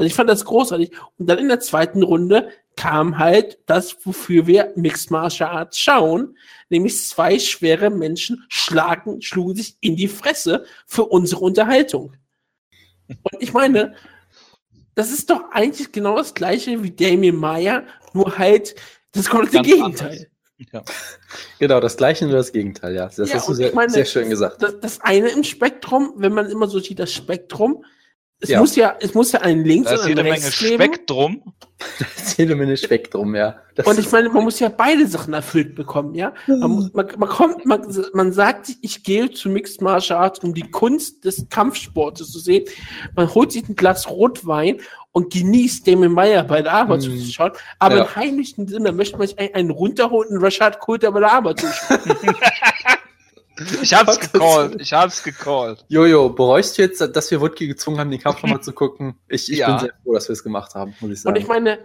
[0.00, 0.92] Also ich fand das großartig.
[1.18, 6.38] Und dann in der zweiten Runde kam halt das, wofür wir Mixed Martial Arts schauen,
[6.70, 12.14] nämlich zwei schwere Menschen schlagen, schlugen sich in die Fresse für unsere Unterhaltung.
[13.08, 13.94] Und ich meine,
[14.94, 18.74] das ist doch eigentlich genau das gleiche wie Damien Meyer, nur halt
[19.12, 20.30] das komplette Gegenteil.
[21.58, 23.10] Genau, das gleiche nur das Gegenteil, ja.
[23.14, 24.62] Das Ja, hast du sehr, meine, sehr schön gesagt.
[24.62, 27.84] Das, das eine im Spektrum, wenn man immer so sieht, das Spektrum,
[28.40, 28.60] es Ja.
[28.60, 30.74] muss ja, es muss ja einen links Da und ist einen jede Menge rechts geben.
[30.82, 31.42] Spektrum.
[31.98, 33.56] Das ist jede Menge Spektrum, ja.
[33.74, 36.34] Das Und ich ist- meine, man muss ja beide Sachen erfüllt bekommen, ja.
[36.46, 37.80] Man, muss- man, man kommt, man,
[38.12, 42.38] man sagt sich, ich gehe zu Mixed Martial Arts, um die Kunst des Kampfsportes zu
[42.38, 42.66] sehen.
[43.16, 44.76] Man holt sich ein Glas Rotwein
[45.12, 47.12] und genießt Damien Meyer bei der Arbeit Hm.
[47.18, 47.52] zuzuschauen.
[47.78, 48.02] Aber Ja.
[48.04, 52.00] im heimlichen Sinne möchte man sich einen, runterholen und Rashad Coulter bei der Arbeit zuschauen.
[53.82, 54.80] Ich hab's gecallt.
[54.80, 55.84] Ich hab's gecallt.
[55.88, 59.16] Jojo, bereust du jetzt, dass wir Wutke gezwungen haben, den Kampf nochmal zu gucken?
[59.28, 59.68] Ich, ich Ja.
[59.70, 61.34] bin sehr froh, dass wir es gemacht haben, muss ich sagen.
[61.36, 61.78] Und ich meine,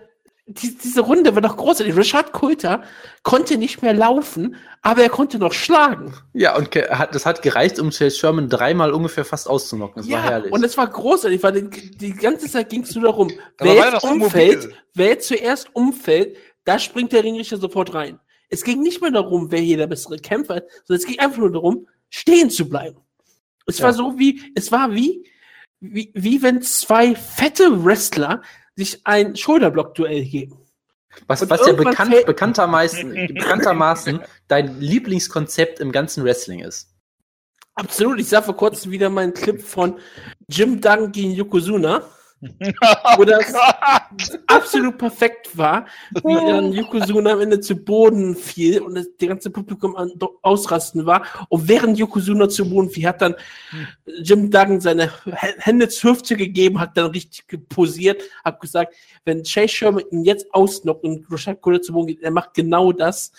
[0.47, 1.97] die, diese Runde war doch großartig.
[1.97, 2.83] Rashad Coulter
[3.23, 6.13] konnte nicht mehr laufen, aber er konnte noch schlagen.
[6.33, 10.03] ja, und das hat gereicht, um Chase Sherman dreimal ungefähr fast auszunocken.
[10.03, 10.51] Das war herrlich.
[10.53, 14.03] und es war großartig, weil die, die ganze Zeit ging es nur darum, wer jetzt
[14.03, 18.19] umfällt, wer jetzt zuerst umfällt, da springt der Ringrichter sofort rein.
[18.49, 21.37] Es ging nicht mehr darum, wer hier der bessere Kämpfer ist, sondern es ging einfach
[21.37, 22.99] nur darum, stehen zu bleiben.
[23.65, 23.85] Es Ja.
[23.85, 25.29] war so wie, es war wie,
[25.79, 28.41] wie, wie wenn zwei fette Wrestler
[28.75, 30.57] sich ein Schulterblock-Duell geben.
[31.27, 36.89] was, und was ja bekannt, bekanntermaßen, bekanntermaßen dein Lieblingskonzept im ganzen Wrestling ist.
[37.75, 38.19] Absolut.
[38.19, 39.99] Ich sah vor kurzem wieder meinen Clip von
[40.49, 42.07] Jim Duggan gegen Yokozuna,
[43.17, 43.53] wo das
[44.47, 45.85] absolut perfekt war,
[46.23, 50.11] wie dann Yokozuna am Ende zu Boden fiel und das, der ganze Publikum an,
[50.41, 51.25] ausrasten war.
[51.49, 53.35] Und während Yokozuna zu Boden fiel, hat dann
[54.21, 55.11] Jim Duggan seine
[55.57, 58.93] Hände zur Hüfte gegeben, hat dann richtig posiert, hat gesagt,
[59.25, 62.91] wenn Chase Sherman ihn jetzt ausnockt und Rashad Coulter zu Boden geht, er macht genau
[62.91, 63.31] das,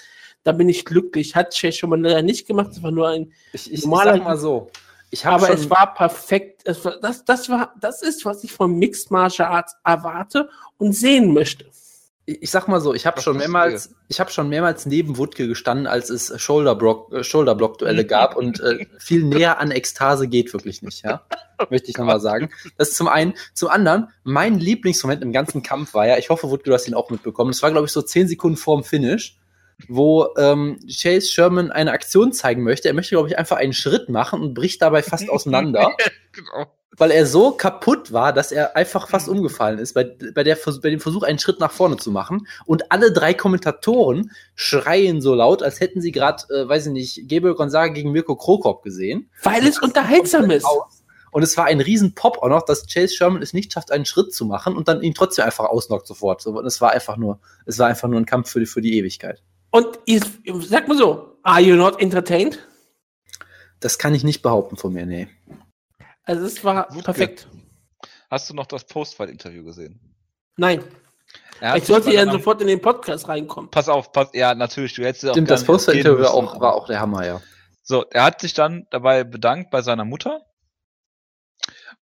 [0.43, 1.35] dann bin ich glücklich.
[1.35, 4.25] Hat Chase Sherman leider nicht gemacht, es war nur ein Ich, ich, ich Normaler- sag
[4.25, 4.71] mal so.
[5.11, 6.63] Ich habe aber schon, es war perfekt.
[6.65, 10.93] Es war, das, das, war, das ist, was ich von Mixed Martial Arts erwarte und
[10.93, 11.65] sehen möchte.
[11.65, 15.47] ich ich sag mal so, ich habe schon mehrmals, ich habe schon mehrmals neben Wutke
[15.47, 20.83] gestanden, als es Shoulderblock, äh, Shoulderblock-Duelle gab und äh, viel näher an Ekstase geht wirklich
[20.83, 21.23] nicht, ja.
[21.71, 22.51] Möchte ich nochmal sagen.
[22.77, 23.33] Das ist zum einen.
[23.55, 26.95] Zum anderen, mein Lieblingsmoment im ganzen Kampf war ja, ich hoffe, Wutke, du hast ihn
[26.95, 27.53] auch mitbekommen.
[27.53, 29.39] Das war, glaube ich, so zehn Sekunden vorm Finish,
[29.89, 32.89] wo ähm, Chase Sherman eine Aktion zeigen möchte.
[32.89, 35.95] Er möchte, glaube ich, einfach einen Schritt machen und bricht dabei fast auseinander.
[36.33, 36.67] genau.
[36.97, 40.05] weil er so kaputt war, dass er einfach fast umgefallen ist bei,
[40.35, 42.47] bei, der, bei dem Versuch, einen Schritt nach vorne zu machen.
[42.65, 47.29] Und alle drei Kommentatoren schreien so laut, als hätten sie gerade, äh, weiß ich nicht,
[47.29, 49.31] Gabriel Gonzaga gegen Mirko Krokop gesehen.
[49.43, 50.67] Weil es unterhaltsam ist.
[51.33, 54.07] Und es war ein riesen Pop auch noch, dass Chase Sherman es nicht schafft, einen
[54.07, 56.41] Schritt zu machen und dann ihn trotzdem einfach ausnockt sofort.
[56.41, 58.81] So, Und es war einfach nur, es war einfach nur ein Kampf für die, für
[58.81, 59.43] die Ewigkeit.
[59.71, 60.23] Und ich,
[60.61, 62.59] sag mal so, are you not entertained?
[63.81, 65.29] Das kann ich nicht behaupten von mir, nee.
[66.25, 67.05] Also es war Wutke.
[67.05, 67.49] perfekt.
[68.31, 70.01] Hast du noch das Postfight-Interview gesehen?
[70.57, 70.83] Nein,
[71.77, 73.71] ich sollte ja sofort in den Podcast reinkommen.
[73.71, 76.75] Pass auf, pass, ja, natürlich, du hättest ja auch Stimmt, das Poster-Interview war auch, war
[76.75, 77.41] auch der Hammer, ja.
[77.83, 80.43] So, er hat sich dann dabei bedankt bei seiner Mutter.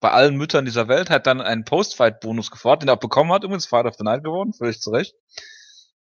[0.01, 3.43] Bei allen Müttern dieser Welt, hat dann einen Postfight-Bonus gefordert, den er auch bekommen hat,
[3.43, 5.15] übrigens Father of the Night geworden, völlig zu Recht.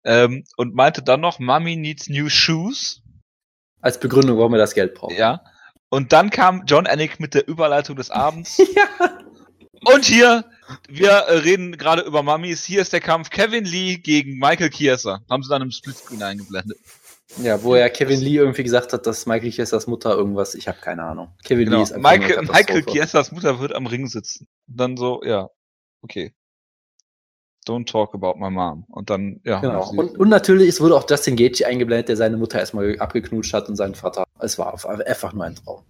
[0.06, 3.02] Ähm, und meinte dann noch, Mommy needs new shoes.
[3.82, 5.18] Als Begründung, warum er das Geld braucht.
[5.18, 5.44] Ja.
[5.90, 8.58] Und dann kam John Anik mit der Überleitung des Abends.
[8.76, 9.10] ja.
[9.86, 10.46] Und hier,
[10.88, 12.64] wir äh, reden gerade über Mummies.
[12.64, 15.22] Hier ist der Kampf Kevin Lee gegen Michael Kieser.
[15.30, 16.80] Haben sie dann im Splitscreen eingeblendet.
[17.42, 20.80] Ja, wo ja Kevin Lee irgendwie gesagt hat, dass Michael Chiesas Mutter irgendwas, ich habe
[20.80, 21.36] keine Ahnung.
[21.44, 21.78] Kevin Genau.
[21.78, 22.84] Lee ist Michael, Michael.
[22.84, 24.48] Kiesas Mutter wird am Ring sitzen.
[24.68, 25.50] Und dann so, ja,
[26.02, 26.34] okay.
[27.68, 28.86] Don't talk about my mom.
[28.90, 29.60] Und dann, ja.
[29.60, 29.84] Genau.
[29.84, 33.54] sie- Und, und natürlich, es wurde auch Justin Gaethje eingeblendet, der seine Mutter erstmal abgeknutscht
[33.54, 34.26] hat und seinen Vater.
[34.40, 34.74] Es war
[35.06, 35.84] einfach nur ein Traum.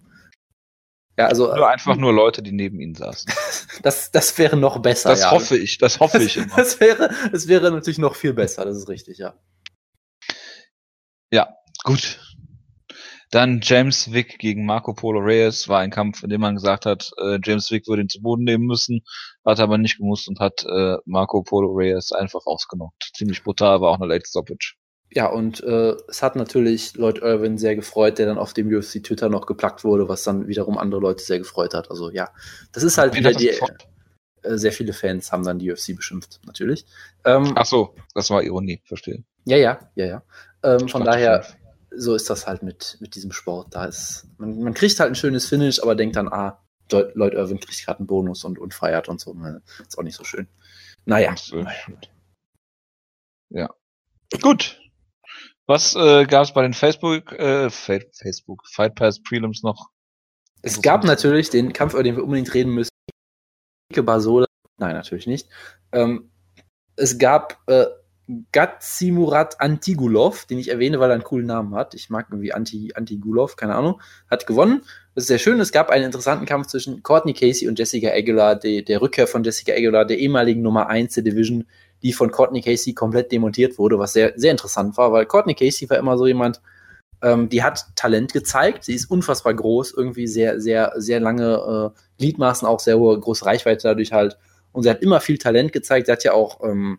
[1.16, 3.32] Ja, also Nur einfach nur Leute, die neben ihnen saßen.
[3.82, 5.10] das, das wäre noch besser.
[5.10, 5.30] Das ja.
[5.30, 6.56] hoffe ich, das hoffe ich immer.
[6.56, 9.34] Das wäre, das wäre natürlich noch viel besser, das ist richtig, ja.
[11.84, 12.18] Gut.
[13.34, 17.10] Dann James Wick gegen Marco Polo Reyes war ein Kampf, in dem man gesagt hat,
[17.20, 19.00] äh, James Wick würde ihn zu Boden nehmen müssen,
[19.44, 23.10] hat aber nicht gemusst und hat äh, Marco Polo Reyes einfach ausgenockt.
[23.12, 24.76] Ziemlich brutal, war auch eine Late Stoppage.
[25.10, 29.02] Ja, und äh, es hat natürlich Lloyd Irwin sehr gefreut, der dann auf dem UFC
[29.02, 31.90] Twitter noch geplagt wurde, was dann wiederum andere Leute sehr gefreut hat.
[31.90, 32.30] Also ja,
[32.70, 33.48] das ist halt wieder die.
[33.48, 33.88] gefreut?
[34.42, 36.86] Äh, sehr viele Fans haben dann die UFC beschimpft, natürlich.
[37.24, 39.24] Ähm, Ach so, das war Ironie, verstehe.
[39.44, 40.22] ja, ja, ja, ja.
[40.62, 41.44] Ähm, von daher.
[41.96, 43.74] So ist das halt mit, mit diesem Sport.
[43.74, 47.60] Da ist, man, man kriegt halt ein schönes Finish, aber denkt dann, ah, Lloyd Irwin
[47.60, 49.32] kriegt gerade einen Bonus und, und feiert und so.
[49.34, 50.46] Ne, Ist auch nicht so schön.
[51.06, 51.34] Naja.
[53.50, 53.70] Ja.
[54.42, 54.78] Gut.
[55.66, 59.88] Was äh, gab es bei den Facebook, äh, Fa Facebook, Fight Pass Prelims noch?
[60.60, 62.90] Es gab natürlich den Kampf, über den wir unbedingt reden müssen.
[63.94, 64.46] Basola.
[64.76, 65.48] Nein, natürlich nicht.
[65.92, 66.30] Ähm,
[66.96, 67.86] es gab äh,
[68.52, 71.94] Gatsimurat Antigulov, den ich erwähne, weil er einen coolen Namen hat.
[71.94, 74.00] Ich mag irgendwie Anti, Antigulov, keine Ahnung.
[74.30, 74.82] Hat gewonnen.
[75.14, 75.60] Das ist sehr schön.
[75.60, 79.44] Es gab einen interessanten Kampf zwischen Courtney Casey und Jessica Aguilar, die, der Rückkehr von
[79.44, 81.66] Jessica Aguilar, der ehemaligen Nummer 1 der Division,
[82.02, 85.88] die von Courtney Casey komplett demontiert wurde, was sehr, sehr interessant war, weil Courtney Casey
[85.90, 86.60] war immer so jemand,
[87.22, 88.84] ähm, die hat Talent gezeigt.
[88.84, 93.46] Sie ist unfassbar groß, irgendwie sehr, sehr, sehr lange äh, Gliedmaßen, auch sehr hohe, große
[93.46, 94.38] Reichweite dadurch halt.
[94.72, 96.06] Und sie hat immer viel Talent gezeigt.
[96.06, 96.98] Sie hat ja auch, ähm,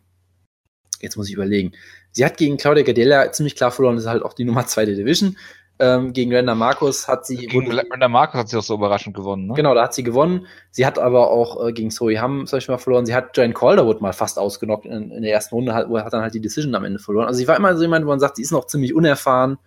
[1.02, 1.74] jetzt muss ich überlegen,
[2.12, 4.86] sie hat gegen Claudia Gadella ziemlich klar verloren, das ist halt auch die Nummer 2
[4.86, 5.38] der Division.
[5.78, 7.36] Ähm, gegen Randa Marcus hat sie.
[7.36, 9.56] Gegen Brenda Marcus hat sie auch so überraschend gewonnen, ne?
[9.56, 10.48] Genau, da hat sie gewonnen.
[10.72, 13.06] Sie hat aber auch äh, gegen Zoe Hamm zum Beispiel mal verloren.
[13.06, 16.22] Sie hat Joanne Calderwood mal fast ausgenockt in, in der ersten Runde, hat, hat dann
[16.22, 17.28] halt die Decision am Ende verloren.
[17.28, 19.58] Also sie war immer so jemand, wo man sagt, sie ist noch ziemlich unerfahren.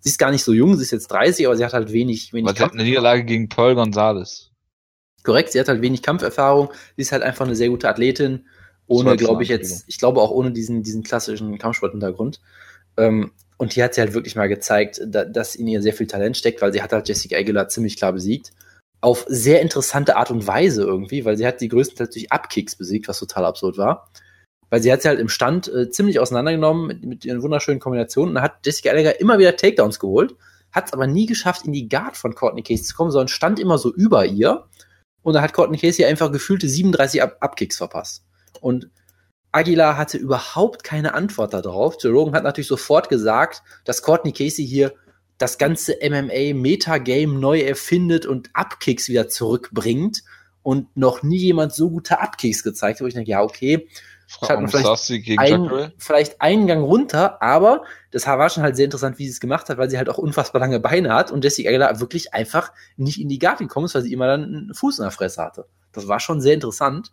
[0.00, 2.32] Sie ist gar nicht so jung, sie ist jetzt 30, aber sie hat halt wenig,
[2.32, 4.50] wenig Weil sie hat eine Niederlage gegen Paul Gonzalez.
[5.22, 6.70] Korrekt, sie hat halt wenig Kampferfahrung.
[6.96, 8.46] Sie ist halt einfach eine sehr gute Athletin.
[8.88, 12.40] Ohne, glaube ich, jetzt, ich glaube auch ohne diesen, diesen klassischen Kampfsporthintergrund.
[12.96, 16.06] Ähm, und hier hat sie halt wirklich mal gezeigt, da, dass in ihr sehr viel
[16.06, 18.52] Talent steckt, weil sie hat halt Jessica Aguilar ziemlich klar besiegt.
[19.00, 23.08] Auf sehr interessante Art und Weise irgendwie, weil sie hat die größtenteils durch Abkicks besiegt,
[23.08, 24.10] was total absurd war.
[24.70, 28.30] Weil sie hat sie halt im Stand äh, ziemlich auseinandergenommen mit, mit ihren wunderschönen Kombinationen.
[28.30, 30.34] Und da hat Jessica Aguilar immer wieder Takedowns geholt,
[30.72, 33.60] hat es aber nie geschafft, in die Guard von Courtney Casey zu kommen, sondern stand
[33.60, 34.64] immer so über ihr.
[35.22, 38.24] Und da hat Courtney Casey einfach gefühlte 37 Ab Abkicks verpasst.
[38.60, 38.90] Und
[39.52, 41.96] Aguilar hatte überhaupt keine Antwort darauf.
[42.00, 44.92] Joe Rogan hat natürlich sofort gesagt, dass Courtney Casey hier
[45.38, 50.22] das ganze MMA-Metagame neu erfindet und Upkicks wieder zurückbringt
[50.62, 53.88] und noch nie jemand so gute Upkicks gezeigt hat, wo ich denke, ja, okay,
[54.60, 59.18] mal vielleicht gegen ein, vielleicht einen Gang runter, aber das war schon halt sehr interessant,
[59.18, 61.70] wie sie es gemacht hat, weil sie halt auch unfassbar lange Beine hat und Jessica
[61.70, 64.98] Aguilar wirklich einfach nicht in die Garde gekommen ist, weil sie immer dann einen Fuß
[64.98, 65.66] in der Fresse hatte.
[65.92, 67.12] Das war schon sehr interessant.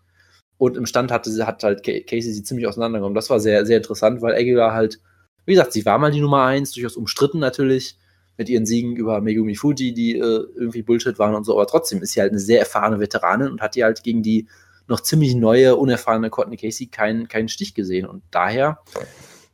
[0.57, 3.15] Und im Stand hatte sie, hat halt Ca- Casey sie ziemlich auseinandergenommen.
[3.15, 4.99] Das war sehr, sehr interessant, weil Aguilar halt,
[5.45, 7.97] wie gesagt, sie war mal die Nummer eins, durchaus umstritten natürlich,
[8.37, 12.01] mit ihren Siegen über Megumi Fuji, die äh, irgendwie Bullshit waren und so, aber trotzdem
[12.01, 14.47] ist sie halt eine sehr erfahrene Veteranin und hat die halt gegen die
[14.87, 18.05] noch ziemlich neue, unerfahrene Courtney Casey keinen, keinen Stich gesehen.
[18.05, 18.79] Und daher,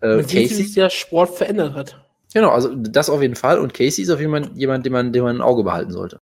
[0.02, 2.04] äh, wie Casey, sich der Sport verändert hat.
[2.34, 3.60] genau, also das auf jeden Fall.
[3.60, 6.20] Und Casey ist auf jeden Fall jemand, den man, den man im Auge behalten sollte.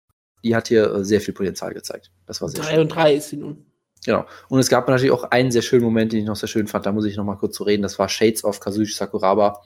[0.44, 2.10] die hat hier äh, sehr viel Potenzial gezeigt.
[2.26, 2.80] Das war sehr 3 schön.
[2.80, 3.64] und 3 ist sie nun.
[4.04, 4.26] Genau.
[4.48, 6.86] Und es gab natürlich auch einen sehr schönen Moment, den ich noch sehr schön fand.
[6.86, 7.82] Da muss ich noch mal kurz zu reden.
[7.82, 9.62] Das war Shades of Kazushi Sakuraba,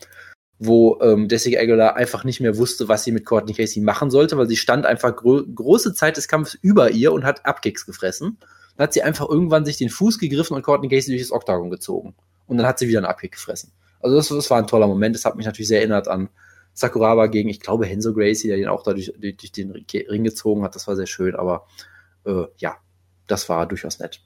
[0.59, 4.37] wo ähm, Jessica Aguilar einfach nicht mehr wusste, was sie mit Courtney Casey machen sollte,
[4.37, 8.39] weil sie stand einfach gro große Zeit des Kampfes über ihr und hat Upkicks gefressen.
[8.77, 11.71] Dann hat sie einfach irgendwann sich den Fuß gegriffen und Courtney Casey durch das Oktagon
[11.71, 12.15] gezogen.
[12.47, 13.73] Und dann hat sie wieder einen Upkick gefressen.
[14.01, 15.17] Also das, das war ein toller Moment.
[15.17, 16.29] Das hat mich natürlich sehr erinnert an
[16.75, 20.63] Sakuraba gegen, ich glaube, Henzo Gracie, der den auch dadurch durch, durch den Ring gezogen
[20.63, 20.75] hat.
[20.75, 21.67] Das war sehr schön, aber
[22.27, 22.77] äh, ja,
[23.27, 24.21] das war durchaus nett.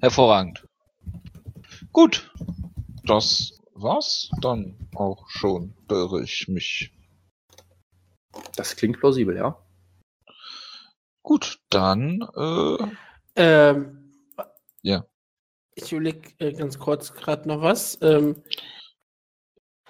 [0.00, 0.66] Hervorragend.
[1.92, 2.30] Gut.
[3.04, 6.92] Das war's dann auch schon, irre ich mich.
[8.56, 9.62] Das klingt plausibel, ja.
[11.22, 12.86] Gut, dann äh,
[13.36, 14.12] Ähm,
[14.82, 15.06] Ja.
[15.74, 17.98] Ich überlege äh, ganz kurz gerade noch was.
[18.00, 18.42] Ähm,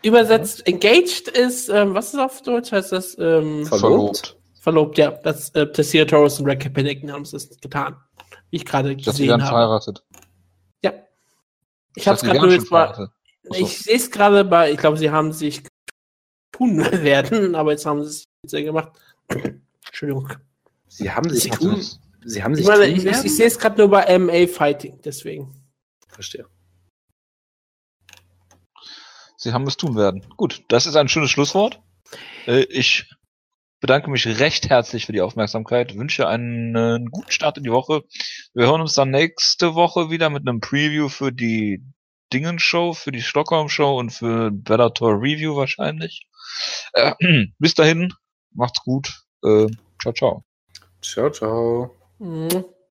[0.03, 2.73] übersetzt engaged ist, ähm, was ist auf Deutsch?
[2.73, 4.36] Heißt das ähm, Ver- verlobt.
[4.67, 4.99] Verlobt?
[4.99, 7.97] Ja, das äh, Tessira Torres und Red Kaepernick haben es getan.
[8.51, 9.53] Wie ich gerade Dass sie gesehen werden habe.
[9.53, 10.05] verheiratet.
[10.83, 10.93] Ja.
[11.95, 12.93] Ich habe es gerade nur jetzt mal.
[13.45, 13.55] so.
[13.55, 15.63] Ich sehe es gerade bei, ich glaube, sie haben sich
[16.51, 18.91] tun werden, aber jetzt haben sie es jetzt ja gemacht.
[19.87, 20.33] Entschuldigung.
[20.89, 21.81] Sie haben sich Sie tun,
[22.25, 23.25] sie haben Ich sich meine, tun ich, ich, werden?
[23.27, 25.55] ich sehe es gerade nur bei MA Fighting, deswegen.
[26.09, 26.47] Verstehe.
[29.37, 30.27] Sie haben es tun werden.
[30.37, 31.81] Gut, das ist ein schönes Schlusswort.
[32.47, 33.09] Äh, Ich
[33.81, 38.03] bedanke mich recht herzlich für die Aufmerksamkeit, wünsche einen, äh, guten Start in die Woche.
[38.55, 41.83] Wir hören uns dann nächste Woche wieder mit einem Preview für die
[42.33, 46.27] Dingen-Show, für die Stockholm-Show und für Bellator Review wahrscheinlich.
[46.93, 47.13] Äh,
[47.59, 48.13] bis dahin,
[48.53, 49.09] macht's gut.
[49.45, 49.67] Äh,
[50.01, 50.45] ciao, ciao.
[51.03, 51.97] Ciao, ciao.
[52.19, 52.65] Mhm.